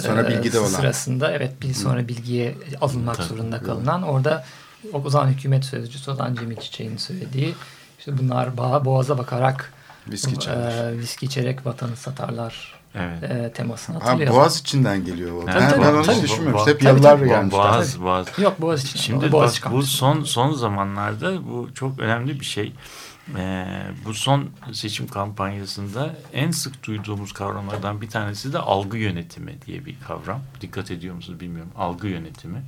Sonra 0.00 0.22
e, 0.22 0.28
bilgide 0.28 0.58
olan. 0.60 0.68
sırasında 0.68 1.32
evet 1.32 1.62
bir 1.62 1.74
sonra 1.74 2.08
bilgiye 2.08 2.54
alınmak 2.80 3.16
Tabii. 3.16 3.26
zorunda 3.28 3.62
kalınan 3.62 4.02
orada 4.02 4.44
o 4.92 5.10
zaman 5.10 5.28
hükümet 5.28 5.64
sözcüsü 5.64 6.10
olan 6.10 6.34
Cemil 6.34 6.56
Çiçek'in 6.56 6.96
söylediği 6.96 7.54
işte 7.98 8.18
bunlar 8.18 8.56
boğaza 8.84 9.18
bakarak 9.18 9.72
Viski 10.08 10.32
içerler. 10.32 10.92
e, 10.92 10.98
viski 10.98 11.26
içerek 11.26 11.66
vatanı 11.66 11.96
satarlar 11.96 12.79
Evet. 12.94 13.22
e, 13.22 13.52
temasını 13.52 13.98
Ha, 13.98 14.04
hatırlayalım. 14.04 14.36
Boğaz 14.36 14.60
içinden 14.60 15.04
geliyor 15.04 15.32
o. 15.36 15.42
Evet, 15.44 15.54
ben, 15.60 15.70
tabii, 15.70 15.82
ben 15.82 15.94
onu 15.94 16.02
tabii. 16.02 16.22
düşünmüyorum. 16.22 16.66
Hep 16.66 16.80
tabii. 17.02 17.28
gelmiş. 17.28 17.52
Boğaz, 17.52 18.00
Boğaz. 18.02 18.26
Yok 18.38 18.60
Boğaziçi. 18.60 18.98
Şimdi 18.98 19.32
Boğaziçi 19.32 19.62
bak 19.62 19.70
bu 19.70 19.74
kampüsü. 19.74 19.96
son 19.96 20.22
son 20.24 20.52
zamanlarda 20.52 21.46
bu 21.48 21.68
çok 21.74 21.98
önemli 21.98 22.40
bir 22.40 22.44
şey. 22.44 22.72
Ee, 23.36 23.66
bu 24.04 24.14
son 24.14 24.48
seçim 24.72 25.08
kampanyasında 25.08 26.16
en 26.32 26.50
sık 26.50 26.84
duyduğumuz 26.86 27.32
kavramlardan 27.32 28.00
bir 28.00 28.10
tanesi 28.10 28.52
de 28.52 28.58
algı 28.58 28.98
yönetimi 28.98 29.54
diye 29.66 29.84
bir 29.84 29.96
kavram. 30.08 30.40
Dikkat 30.60 30.90
ediyor 30.90 31.14
musunuz 31.14 31.40
bilmiyorum. 31.40 31.72
Algı 31.76 32.08
yönetimi. 32.08 32.62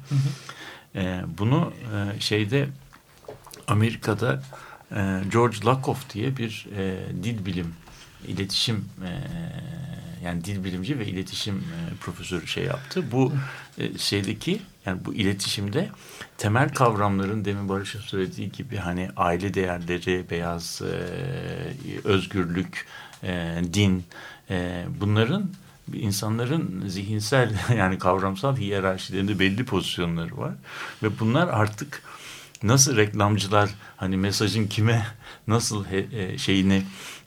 Ee, 0.94 1.20
bunu 1.38 1.72
e, 1.94 2.20
şeyde 2.20 2.68
Amerika'da 3.68 4.42
e, 4.96 5.20
George 5.32 5.56
Lakoff 5.64 6.14
diye 6.14 6.36
bir 6.36 6.66
e, 6.76 6.98
dil 7.22 7.46
bilim 7.46 7.74
iletişim 8.26 8.88
e, 9.04 9.10
yani 10.24 10.44
dil 10.44 10.64
bilimci 10.64 10.98
ve 10.98 11.06
iletişim 11.06 11.56
e, 11.56 11.96
profesörü 12.00 12.46
şey 12.46 12.64
yaptı. 12.64 13.04
Bu 13.12 13.32
e, 13.78 13.98
şeydeki 13.98 14.60
yani 14.86 15.04
bu 15.04 15.14
iletişimde 15.14 15.88
temel 16.38 16.68
kavramların 16.68 17.44
demin 17.44 17.68
Barış'ın 17.68 18.00
söylediği 18.00 18.52
gibi 18.52 18.76
hani 18.76 19.08
aile 19.16 19.54
değerleri, 19.54 20.24
beyaz 20.30 20.82
e, 20.82 20.94
özgürlük, 22.04 22.86
e, 23.22 23.62
din 23.72 24.04
e, 24.50 24.84
bunların 25.00 25.50
insanların 25.92 26.84
zihinsel 26.88 27.54
yani 27.76 27.98
kavramsal 27.98 28.56
hiyerarşilerinde 28.56 29.38
belli 29.38 29.64
pozisyonları 29.64 30.36
var 30.36 30.54
ve 31.02 31.18
bunlar 31.18 31.48
artık 31.48 32.02
nasıl 32.62 32.96
reklamcılar 32.96 33.70
hani 33.96 34.16
mesajın 34.16 34.66
kime 34.66 35.06
nasıl 35.46 35.84
he- 35.84 36.08
e, 36.22 36.38
şeyini 36.38 36.82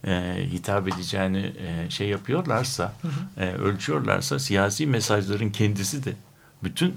e, 0.07 0.35
hitap 0.51 0.87
edeceğini 0.87 1.53
e, 1.59 1.89
şey 1.89 2.07
yapıyorlarsa 2.07 2.93
e, 3.37 3.45
ölçüyorlarsa 3.51 4.39
siyasi 4.39 4.87
mesajların 4.87 5.49
kendisi 5.49 6.05
de 6.05 6.13
bütün 6.63 6.95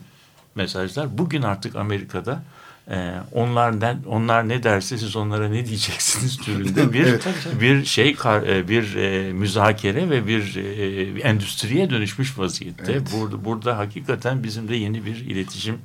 mesajlar 0.54 1.18
bugün 1.18 1.42
artık 1.42 1.76
Amerika'da 1.76 2.42
e, 2.90 3.12
onlar 3.32 3.80
ne, 3.80 3.96
onlar 4.06 4.48
ne 4.48 4.62
derse 4.62 4.98
siz 4.98 5.16
onlara 5.16 5.48
ne 5.48 5.66
diyeceksiniz 5.66 6.36
türünde 6.44 6.92
bir 6.92 7.06
Evet. 7.06 7.26
bir 7.60 7.84
şey 7.84 8.16
e, 8.24 8.68
bir 8.68 8.94
e, 8.94 9.32
müzakere 9.32 10.10
ve 10.10 10.26
bir 10.26 10.56
e, 10.56 11.20
endüstriye 11.20 11.90
dönüşmüş 11.90 12.38
vaziyette. 12.38 12.92
Evet. 12.92 13.08
Burada 13.12 13.44
burada 13.44 13.78
hakikaten 13.78 14.42
bizim 14.42 14.68
de 14.68 14.76
yeni 14.76 15.06
bir 15.06 15.16
iletişim 15.16 15.78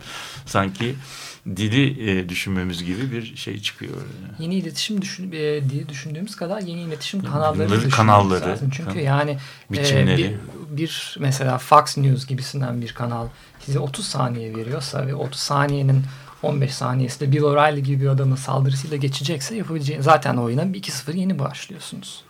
sanki 0.46 0.96
dili 1.48 2.10
e, 2.10 2.30
düşünmemiz 2.30 2.84
gibi 2.84 3.12
bir 3.12 3.36
şey 3.36 3.62
çıkıyor. 3.62 3.92
yeni 4.40 4.56
iletişim 4.56 5.02
düşün, 5.02 5.32
e, 5.32 5.70
diye 5.70 5.90
düşündüğümüz 5.90 6.36
kadar 6.36 6.62
yeni 6.62 6.82
iletişim 6.82 7.24
kanalları 7.24 7.90
kanalları, 7.90 8.46
lazım. 8.50 8.70
Çünkü 8.74 8.94
kan- 8.94 9.00
yani 9.00 9.32
e, 9.32 9.74
biçimleri. 9.74 10.18
bir, 10.18 10.78
bir 10.78 11.16
mesela 11.20 11.58
Fox 11.58 11.98
News 11.98 12.28
gibisinden 12.28 12.82
bir 12.82 12.94
kanal 12.94 13.28
size 13.66 13.80
30 13.80 14.06
saniye 14.06 14.56
veriyorsa 14.56 15.08
ve 15.08 15.16
30 15.16 15.40
saniyenin 15.40 16.04
15 16.44 16.74
saniyesi 16.74 17.20
de 17.20 17.32
Bill 17.32 17.42
O'Reilly 17.42 17.82
gibi 17.84 18.04
bir 18.04 18.08
adamın 18.08 18.36
saldırısıyla 18.36 18.98
geçecekse 18.98 19.56
yapabileceğiniz 19.56 20.06
zaten 20.06 20.38
oyuna 20.38 20.64
2-0 20.64 21.18
yeni 21.18 21.40
başlıyorsunuz. 21.40 22.24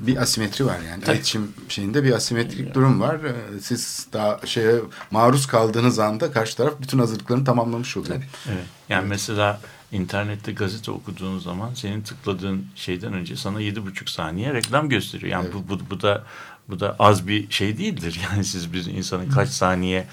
Bir 0.00 0.16
asimetri 0.16 0.66
var 0.66 0.78
yani. 0.90 1.04
Tabii. 1.04 1.16
İletişim 1.16 1.52
şeyinde 1.68 2.04
bir 2.04 2.12
asimetrik 2.12 2.74
durum 2.74 3.00
var. 3.00 3.14
Ee, 3.14 3.60
Siz 3.60 4.06
daha 4.12 4.40
şeye 4.46 4.74
maruz 5.10 5.46
kaldığınız 5.46 5.98
anda 5.98 6.32
karşı 6.32 6.56
taraf 6.56 6.74
bütün 6.80 6.98
hazırlıklarını 6.98 7.44
tamamlamış 7.44 7.96
oluyor. 7.96 8.14
Tabii. 8.14 8.26
Evet. 8.48 8.64
Yani 8.88 9.08
mesela 9.08 9.60
internette 9.92 10.52
gazete 10.52 10.90
okuduğun 10.90 11.38
zaman 11.38 11.74
senin 11.74 12.02
tıkladığın 12.02 12.66
şeyden 12.74 13.12
önce 13.12 13.36
sana 13.36 13.60
yedi 13.60 13.86
buçuk 13.86 14.10
saniye 14.10 14.54
reklam 14.54 14.88
gösteriyor. 14.88 15.32
Yani 15.32 15.44
Evet. 15.44 15.54
bu, 15.54 15.68
bu, 15.68 15.90
bu 15.90 16.02
da 16.02 16.24
bu 16.68 16.80
da 16.80 16.96
az 16.98 17.28
bir 17.28 17.50
şey 17.50 17.78
değildir. 17.78 18.20
Yani 18.32 18.44
siz 18.44 18.72
bir 18.72 18.86
insanın 18.86 19.30
kaç 19.30 19.48
saniye 19.48 20.06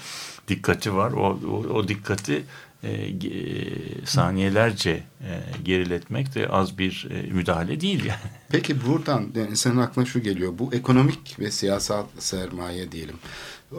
dikkati 0.48 0.94
var. 0.94 1.12
O, 1.12 1.40
o, 1.50 1.74
o 1.74 1.88
dikkati 1.88 2.44
e, 2.82 3.10
ge- 3.10 4.06
saniyelerce 4.06 4.90
e, 5.20 5.30
geriletmek 5.64 6.34
de 6.34 6.48
az 6.48 6.78
bir 6.78 7.08
e, 7.10 7.22
müdahale 7.32 7.80
değil 7.80 8.04
yani. 8.04 8.20
Peki 8.48 8.86
buradan 8.86 9.28
yani 9.34 9.56
senin 9.56 9.76
aklına 9.76 10.06
şu 10.06 10.20
geliyor. 10.22 10.52
Bu 10.58 10.74
ekonomik 10.74 11.36
ve 11.38 11.50
siyasal 11.50 12.04
sermaye 12.18 12.92
diyelim. 12.92 13.16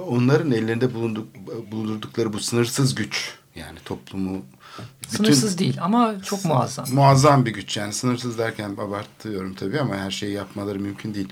Onların 0.08 0.51
ellerinde 0.51 0.93
bulunduk, 0.93 1.28
bulundurdukları 1.72 2.34
bu 2.34 2.39
sınırsız 2.39 2.95
güç 2.95 3.32
yani 3.56 3.80
toplumu 3.86 4.45
bütün- 5.04 5.18
Sınırsız 5.18 5.58
değil 5.58 5.78
ama 5.82 6.16
çok 6.26 6.45
muazzam. 6.45 6.86
Muazzam 6.93 7.45
bir 7.45 7.51
güç 7.54 7.78
yani 7.78 7.93
sınırsız 7.93 8.38
derken 8.38 8.70
abartıyorum 8.70 9.54
tabii 9.54 9.80
ama 9.80 9.95
her 9.97 10.12
şeyi 10.12 10.34
yapmaları 10.34 10.80
mümkün 10.80 11.14
değil. 11.14 11.28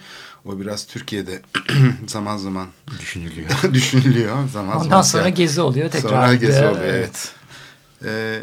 O 0.45 0.59
biraz 0.59 0.87
Türkiye'de 0.87 1.41
zaman 2.07 2.37
zaman 2.37 2.67
Düşünülüyor. 2.99 3.49
düşünülüyor. 3.73 4.49
Zaman 4.49 4.75
Ondan 4.77 4.83
zaman 4.89 5.01
sonra 5.01 5.23
siya- 5.23 5.29
gezi 5.35 5.61
oluyor 5.61 5.89
tekrar. 5.91 6.09
Sonra 6.09 6.33
gezi 6.35 6.65
oluyor 6.65 6.83
evet. 6.83 7.33
Ee, 8.05 8.41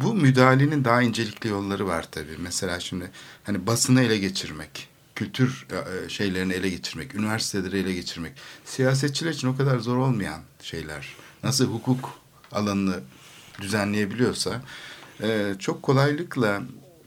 bu 0.00 0.14
müdahalenin 0.14 0.84
daha 0.84 1.02
incelikli 1.02 1.48
yolları 1.48 1.86
var 1.86 2.06
tabii. 2.10 2.36
Mesela 2.38 2.80
şimdi 2.80 3.10
hani 3.44 3.66
basını 3.66 4.02
ele 4.02 4.18
geçirmek, 4.18 4.88
kültür 5.14 5.66
e, 5.72 6.08
şeylerini 6.08 6.52
ele 6.52 6.68
geçirmek, 6.68 7.14
üniversiteleri 7.14 7.78
ele 7.78 7.92
geçirmek. 7.92 8.32
Siyasetçiler 8.64 9.30
için 9.30 9.48
o 9.48 9.56
kadar 9.56 9.78
zor 9.78 9.96
olmayan 9.96 10.40
şeyler. 10.62 11.16
Nasıl 11.42 11.66
hukuk 11.66 12.10
alanını 12.52 13.00
düzenleyebiliyorsa 13.60 14.62
e, 15.22 15.54
çok 15.58 15.82
kolaylıkla 15.82 16.62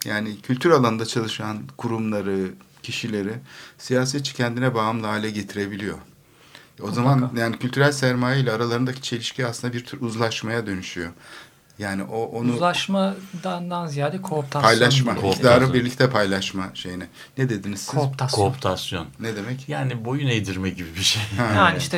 yani 0.05 0.41
kültür 0.41 0.71
alanında 0.71 1.05
çalışan 1.05 1.67
kurumları, 1.77 2.51
kişileri 2.83 3.33
siyasetçi 3.77 4.33
kendine 4.33 4.75
bağımlı 4.75 5.07
hale 5.07 5.31
getirebiliyor. 5.31 5.97
O 6.81 6.91
zaman 6.91 7.31
yani 7.37 7.59
kültürel 7.59 7.91
sermaye 7.91 8.41
ile 8.41 8.51
aralarındaki 8.51 9.01
çelişki 9.01 9.45
aslında 9.45 9.73
bir 9.73 9.85
tür 9.85 10.01
uzlaşmaya 10.01 10.65
dönüşüyor. 10.65 11.11
Yani 11.79 12.03
o 12.03 12.23
onu 12.25 12.53
Uzlaşmadan 12.53 13.87
ziyade 13.87 14.21
kooptasyon. 14.21 14.61
paylaşma, 14.61 15.13
iktidarı 15.13 15.73
birlikte 15.73 16.09
paylaşma 16.09 16.69
şeyine. 16.73 17.07
Ne 17.37 17.49
dediniz 17.49 17.79
siz? 17.79 17.89
Kooptasyon. 17.89 18.37
Kooptasyon. 18.43 19.07
ne 19.19 19.35
demek? 19.35 19.69
Yani 19.69 20.05
boyun 20.05 20.27
eğdirme 20.27 20.69
gibi 20.69 20.95
bir 20.95 21.01
şey. 21.03 21.21
Ha. 21.37 21.53
Yani 21.55 21.77
işte, 21.77 21.97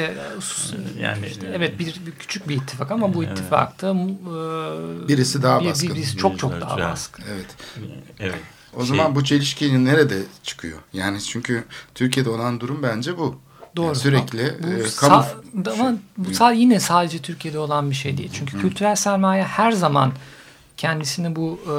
e, 0.98 1.02
Yani 1.02 1.28
işte 1.28 1.52
evet 1.56 1.80
bir, 1.80 1.86
bir 2.06 2.12
küçük 2.12 2.50
bir 2.50 2.56
ittifak 2.56 2.92
ama 2.92 3.14
bu 3.14 3.24
Evet. 3.24 3.40
ittifakta 3.40 3.88
e, 3.90 5.08
Birisi 5.08 5.44
daha 5.44 5.60
bir- 5.62 5.66
baskın. 5.70 5.90
Birisi 5.96 6.18
çok 6.18 6.40
çok 6.40 6.62
daha 6.62 6.78
baskın. 6.78 7.26
Evet. 7.34 7.46
Evet. 8.20 8.40
O 8.76 8.86
Şey- 8.86 8.98
zaman 8.98 9.16
bu 9.16 9.24
çelişki 9.24 9.86
nerede 9.86 10.22
çıkıyor? 10.44 10.78
Yani 10.94 11.22
çünkü 11.22 11.64
Türkiye'de 11.96 12.30
olan 12.30 12.60
durum 12.60 12.84
bence 12.84 13.18
bu. 13.18 13.40
Doğru. 13.76 13.86
Yani 13.86 13.96
sürekli 13.96 14.54
Bu 14.64 14.68
e, 14.68 14.84
kamu 15.00 15.26
ama 15.74 15.94
bu 16.18 16.30
sa- 16.30 16.56
yine 16.56 16.80
sadece 16.80 17.20
Türkiye'de 17.20 17.60
olan 17.60 17.90
bir 17.90 17.96
şey 17.96 18.18
değil. 18.18 18.30
Çünkü 18.34 18.60
kültürel 18.62 18.96
sermaye 18.96 19.44
her 19.44 19.72
zaman 19.72 20.12
kendisini 20.78 21.36
bu 21.36 21.60
e, 21.66 21.76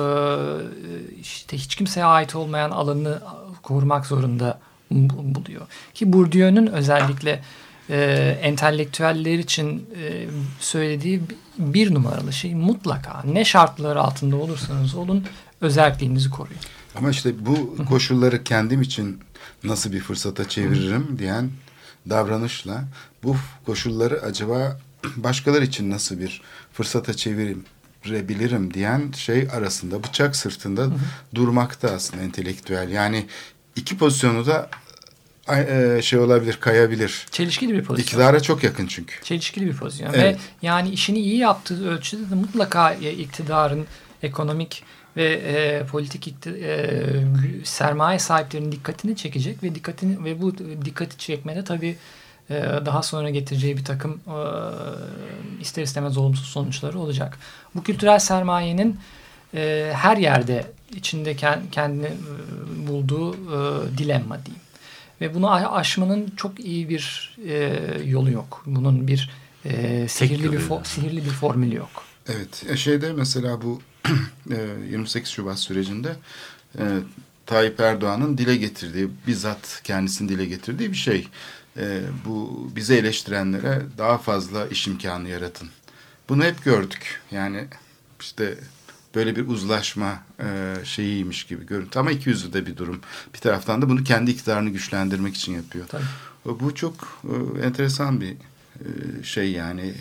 işte 1.20 1.56
hiç 1.56 1.74
kimseye 1.74 2.04
ait 2.06 2.34
olmayan 2.34 2.70
alanı 2.70 3.20
korumak 3.62 4.06
zorunda 4.06 4.58
bu- 4.90 5.34
buluyor. 5.34 5.66
Ki 5.94 6.12
Bourdieu'nun 6.12 6.66
özellikle 6.66 7.42
e, 7.90 8.38
entelektüeller 8.42 9.38
için 9.38 9.86
e, 10.02 10.26
söylediği 10.60 11.22
bir 11.58 11.94
numaralı 11.94 12.32
şey 12.32 12.54
mutlaka 12.54 13.22
ne 13.32 13.44
şartlar 13.44 13.96
altında 13.96 14.36
olursanız 14.36 14.94
olun 14.94 15.24
özelliğinizi 15.60 16.30
koruyun. 16.30 16.60
Ama 16.98 17.10
işte 17.10 17.46
bu 17.46 17.76
koşulları 17.88 18.44
kendim 18.44 18.82
için 18.82 19.20
nasıl 19.64 19.92
bir 19.92 20.00
fırsata 20.00 20.48
çeviririm 20.48 21.16
diyen 21.18 21.50
davranışla 22.10 22.84
bu 23.22 23.36
koşulları 23.66 24.22
acaba 24.22 24.78
başkaları 25.16 25.64
için 25.64 25.90
nasıl 25.90 26.20
bir 26.20 26.42
fırsata 26.72 27.14
çevirebilirim 27.14 28.74
diyen 28.74 29.12
şey 29.16 29.48
arasında 29.52 30.02
bıçak 30.02 30.36
sırtında 30.36 30.82
hı 30.82 30.86
hı. 30.86 30.98
durmakta 31.34 31.90
aslında 31.90 32.22
entelektüel. 32.22 32.88
Yani 32.88 33.26
iki 33.76 33.98
pozisyonu 33.98 34.46
da 34.46 34.70
e, 35.48 36.02
şey 36.02 36.18
olabilir, 36.18 36.58
kayabilir. 36.60 37.26
Çelişkili 37.30 37.74
bir 37.74 37.84
pozisyon. 37.84 38.04
İktidara 38.04 38.40
çok 38.40 38.64
yakın 38.64 38.86
çünkü. 38.86 39.22
Çelişkili 39.22 39.66
bir 39.66 39.76
pozisyon. 39.76 40.08
Evet. 40.14 40.36
Ve 40.36 40.38
yani 40.62 40.90
işini 40.90 41.18
iyi 41.18 41.38
yaptığı 41.38 41.90
ölçüde 41.90 42.30
de 42.30 42.34
mutlaka 42.34 42.92
iktidarın 42.92 43.86
ekonomik 44.22 44.84
ve 45.16 45.24
e, 45.24 45.86
politik 45.86 46.46
e, 46.46 46.90
sermaye 47.64 48.18
sahiplerinin 48.18 48.72
dikkatini 48.72 49.16
çekecek 49.16 49.62
ve 49.62 49.74
dikkatini 49.74 50.24
ve 50.24 50.42
bu 50.42 50.58
dikkati 50.58 51.18
çekmede 51.18 51.64
tabii 51.64 51.96
e, 52.50 52.54
daha 52.86 53.02
sonra 53.02 53.30
getireceği 53.30 53.76
bir 53.76 53.84
takım 53.84 54.20
e, 54.26 54.38
ister 55.60 55.82
istemez 55.82 56.16
olumsuz 56.16 56.46
sonuçları 56.46 56.98
olacak. 56.98 57.38
Bu 57.74 57.82
kültürel 57.82 58.18
sermayenin 58.18 58.98
e, 59.54 59.92
her 59.94 60.16
yerde 60.16 60.66
içinde 60.96 61.36
kendini 61.72 62.06
e, 62.06 62.86
bulduğu 62.88 63.34
e, 63.34 63.98
dilemma 63.98 64.38
diyeyim. 64.46 64.62
Ve 65.20 65.34
bunu 65.34 65.52
aşmanın 65.52 66.32
çok 66.36 66.60
iyi 66.60 66.88
bir 66.88 67.36
e, 67.48 67.78
yolu 68.04 68.30
yok. 68.30 68.62
Bunun 68.66 69.08
bir 69.08 69.30
e, 69.64 70.08
sihirli 70.08 70.52
bir 70.52 70.58
fo- 70.58 70.84
sihirli 70.84 71.24
bir 71.24 71.30
formülü 71.30 71.74
yok. 71.74 72.04
Evet. 72.28 72.78
Şeyde 72.78 73.12
mesela 73.12 73.62
bu 73.62 73.80
28 74.90 75.30
Şubat 75.30 75.58
sürecinde 75.58 76.16
e, 76.78 76.84
Tayyip 77.46 77.80
Erdoğan'ın 77.80 78.38
dile 78.38 78.56
getirdiği, 78.56 79.08
bizzat 79.26 79.80
kendisinin 79.84 80.28
dile 80.28 80.46
getirdiği 80.46 80.90
bir 80.90 80.96
şey. 80.96 81.28
E, 81.76 82.00
bu 82.24 82.68
bizi 82.76 82.94
eleştirenlere 82.94 83.82
daha 83.98 84.18
fazla 84.18 84.66
iş 84.66 84.88
imkanı 84.88 85.28
yaratın. 85.28 85.68
Bunu 86.28 86.44
hep 86.44 86.64
gördük. 86.64 87.20
Yani 87.30 87.64
işte 88.20 88.58
böyle 89.14 89.36
bir 89.36 89.48
uzlaşma 89.48 90.18
e, 90.40 90.74
şeyiymiş 90.84 91.44
gibi 91.44 91.66
görüntü. 91.66 91.98
Ama 91.98 92.10
iki 92.10 92.28
yüzlü 92.28 92.52
de 92.52 92.66
bir 92.66 92.76
durum. 92.76 93.00
Bir 93.34 93.38
taraftan 93.38 93.82
da 93.82 93.88
bunu 93.88 94.04
kendi 94.04 94.30
iktidarını 94.30 94.70
güçlendirmek 94.70 95.36
için 95.36 95.54
yapıyor. 95.54 95.86
Tabii. 95.88 96.60
Bu 96.60 96.74
çok 96.74 97.22
e, 97.24 97.66
enteresan 97.66 98.20
bir 98.20 98.30
e, 98.30 99.22
şey 99.22 99.50
yani 99.50 99.94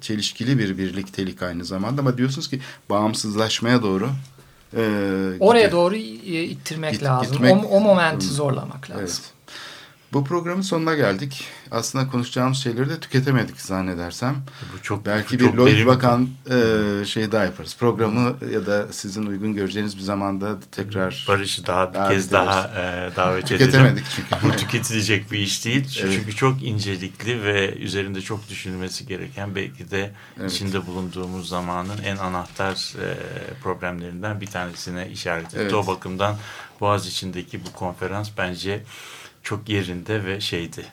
çelişkili 0.00 0.58
bir 0.58 0.78
birliktelik 0.78 1.42
aynı 1.42 1.64
zamanda 1.64 2.00
ama 2.00 2.18
diyorsunuz 2.18 2.50
ki 2.50 2.60
bağımsızlaşmaya 2.90 3.82
doğru 3.82 4.08
e, 4.76 4.80
oraya 5.40 5.64
gidiyor. 5.64 5.72
doğru 5.72 5.96
ittirmek 5.96 6.92
Git, 6.92 7.02
lazım. 7.02 7.32
Gitmek, 7.32 7.64
o, 7.64 7.68
o 7.68 7.80
momenti 7.80 8.26
zorlamak 8.26 8.90
lazım. 8.90 9.00
Evet. 9.04 9.20
Bu 10.12 10.24
programın 10.24 10.62
sonuna 10.62 10.94
geldik. 10.94 11.44
Aslında 11.70 12.08
konuşacağımız 12.08 12.58
şeyleri 12.58 12.90
de 12.90 13.00
tüketemedik 13.00 13.60
zannedersem. 13.60 14.36
Bu 14.74 14.82
çok 14.82 15.06
Belki 15.06 15.40
bu 15.40 15.44
bir 15.44 15.58
Lloyd 15.58 15.86
Bakan 15.86 16.28
e, 16.50 17.04
şey 17.04 17.32
daha 17.32 17.44
yaparız. 17.44 17.76
Programı 17.80 18.36
ya 18.52 18.66
da 18.66 18.92
sizin 18.92 19.26
uygun 19.26 19.54
göreceğiniz 19.54 19.96
bir 19.96 20.02
zamanda 20.02 20.60
tekrar 20.72 21.24
Barış'ı 21.28 21.66
daha 21.66 21.94
bir 21.94 22.14
kez 22.14 22.32
daha 22.32 22.68
e, 22.68 23.16
davet 23.16 23.46
tüketemedik 23.46 24.04
çünkü. 24.16 24.46
Bu 24.46 24.56
tüketilecek 24.56 25.32
bir 25.32 25.38
iş 25.38 25.64
değil. 25.64 25.98
Evet. 26.02 26.12
Çünkü 26.14 26.36
çok 26.36 26.62
incelikli 26.62 27.44
ve 27.44 27.74
üzerinde 27.74 28.20
çok 28.20 28.48
düşünülmesi 28.48 29.06
gereken 29.06 29.54
belki 29.54 29.90
de 29.90 30.10
evet. 30.40 30.52
içinde 30.52 30.86
bulunduğumuz 30.86 31.48
zamanın 31.48 32.02
en 32.04 32.16
anahtar 32.16 32.94
e, 33.02 33.16
problemlerinden 33.62 34.40
bir 34.40 34.46
tanesine 34.46 35.08
işaret 35.10 35.46
etti. 35.46 35.56
Evet. 35.60 35.74
O 35.74 35.86
bakımdan 35.86 36.36
Boğaz 36.80 37.06
içindeki 37.06 37.64
bu 37.64 37.72
konferans 37.72 38.30
bence 38.38 38.82
çok 39.42 39.68
yerinde 39.68 40.24
ve 40.24 40.40
şeydi. 40.40 40.84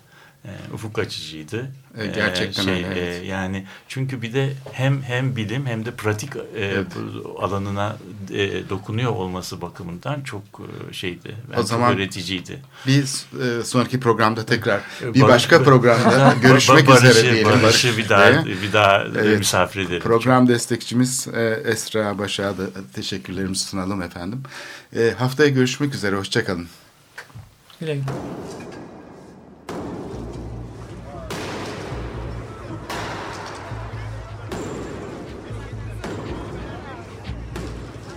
E, 0.47 0.73
ufuk 0.73 0.99
açıcıydı. 0.99 1.71
E, 1.97 2.07
gerçekten 2.07 2.63
şey, 2.63 2.73
öyle. 2.73 2.87
Evet. 2.87 3.23
E, 3.23 3.25
yani 3.25 3.65
çünkü 3.87 4.21
bir 4.21 4.33
de 4.33 4.53
hem 4.71 5.01
hem 5.01 5.35
bilim 5.35 5.65
hem 5.65 5.85
de 5.85 5.91
pratik 5.91 6.35
e, 6.35 6.41
evet. 6.55 6.87
alanına 7.39 7.97
e, 8.33 8.69
dokunuyor 8.69 9.11
olması 9.11 9.61
bakımından 9.61 10.21
çok 10.21 10.41
e, 10.89 10.93
şeydi. 10.93 11.35
o 11.57 11.63
zaman 11.63 11.93
öğreticiydi. 11.93 12.61
Biz 12.87 13.25
e, 13.43 13.63
sonraki 13.63 13.99
programda 13.99 14.45
tekrar 14.45 14.81
bir 15.13 15.21
başka 15.21 15.63
programda 15.63 16.35
görüşmek 16.41 16.87
Barış'ı, 16.87 17.07
üzere 17.07 17.33
diyelim. 17.33 17.63
Barış'ı 17.63 17.97
bir 17.97 18.09
daha 18.09 18.45
bir 18.45 18.73
daha 18.73 19.03
evet. 19.03 19.39
misafir 19.39 19.81
edelim. 19.81 20.01
Program 20.01 20.47
destekçimiz 20.47 21.27
e, 21.27 21.63
Esra 21.65 22.17
Başak'a 22.17 22.57
da 22.57 22.67
teşekkürlerimizi 22.93 23.65
sunalım 23.65 24.01
efendim. 24.01 24.43
E, 24.95 25.13
haftaya 25.17 25.49
görüşmek 25.49 25.95
üzere. 25.95 26.15
Hoşçakalın. 26.15 26.67
Güle 27.79 27.95
güle. 27.95 28.05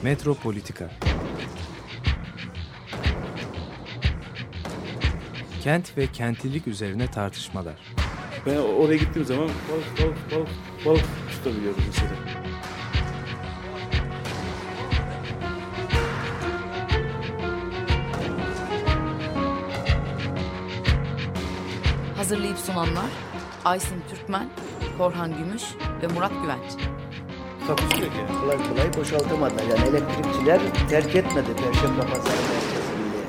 Metropolitika 0.02 0.90
Kent 5.62 5.98
ve 5.98 6.06
kentlilik 6.06 6.66
üzerine 6.66 7.10
tartışmalar. 7.10 7.74
Ben 8.46 8.56
oraya 8.56 8.96
gittiğim 8.96 9.26
zaman 9.26 9.48
balık 9.48 10.00
balık 10.00 10.32
balık 10.32 10.48
balık 10.86 11.04
tutabiliyordum 11.32 11.82
mesela. 11.86 12.49
Hazırlayıp 22.30 22.58
sunanlar 22.58 23.10
Aysin 23.64 24.02
Türkmen, 24.10 24.48
Korhan 24.98 25.38
Gümüş 25.38 25.62
ve 26.02 26.06
Murat 26.06 26.32
Güvenç. 26.42 26.72
Takusuyor 27.66 28.12
ki. 28.12 28.18
Kolay 28.40 28.68
kolay 28.68 28.94
boşaltamadılar. 28.96 29.62
Yani 29.62 29.88
elektrikçiler 29.88 30.60
terk 30.88 31.16
etmedi 31.16 31.56
Perşembe 31.56 32.00
Pazarı 32.00 32.36
merkezini. 32.36 33.24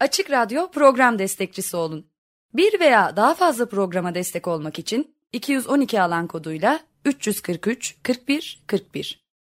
Açık 0.00 0.30
Radyo 0.30 0.70
program 0.70 1.18
destekçisi 1.18 1.76
olun. 1.76 2.06
Bir 2.54 2.80
veya 2.80 3.16
daha 3.16 3.34
fazla 3.34 3.68
programa 3.68 4.14
destek 4.14 4.48
olmak 4.48 4.78
için 4.78 5.14
212 5.32 6.02
alan 6.02 6.26
koduyla 6.26 6.80
343 7.04 7.96
41 8.02 8.62
41 8.66 9.23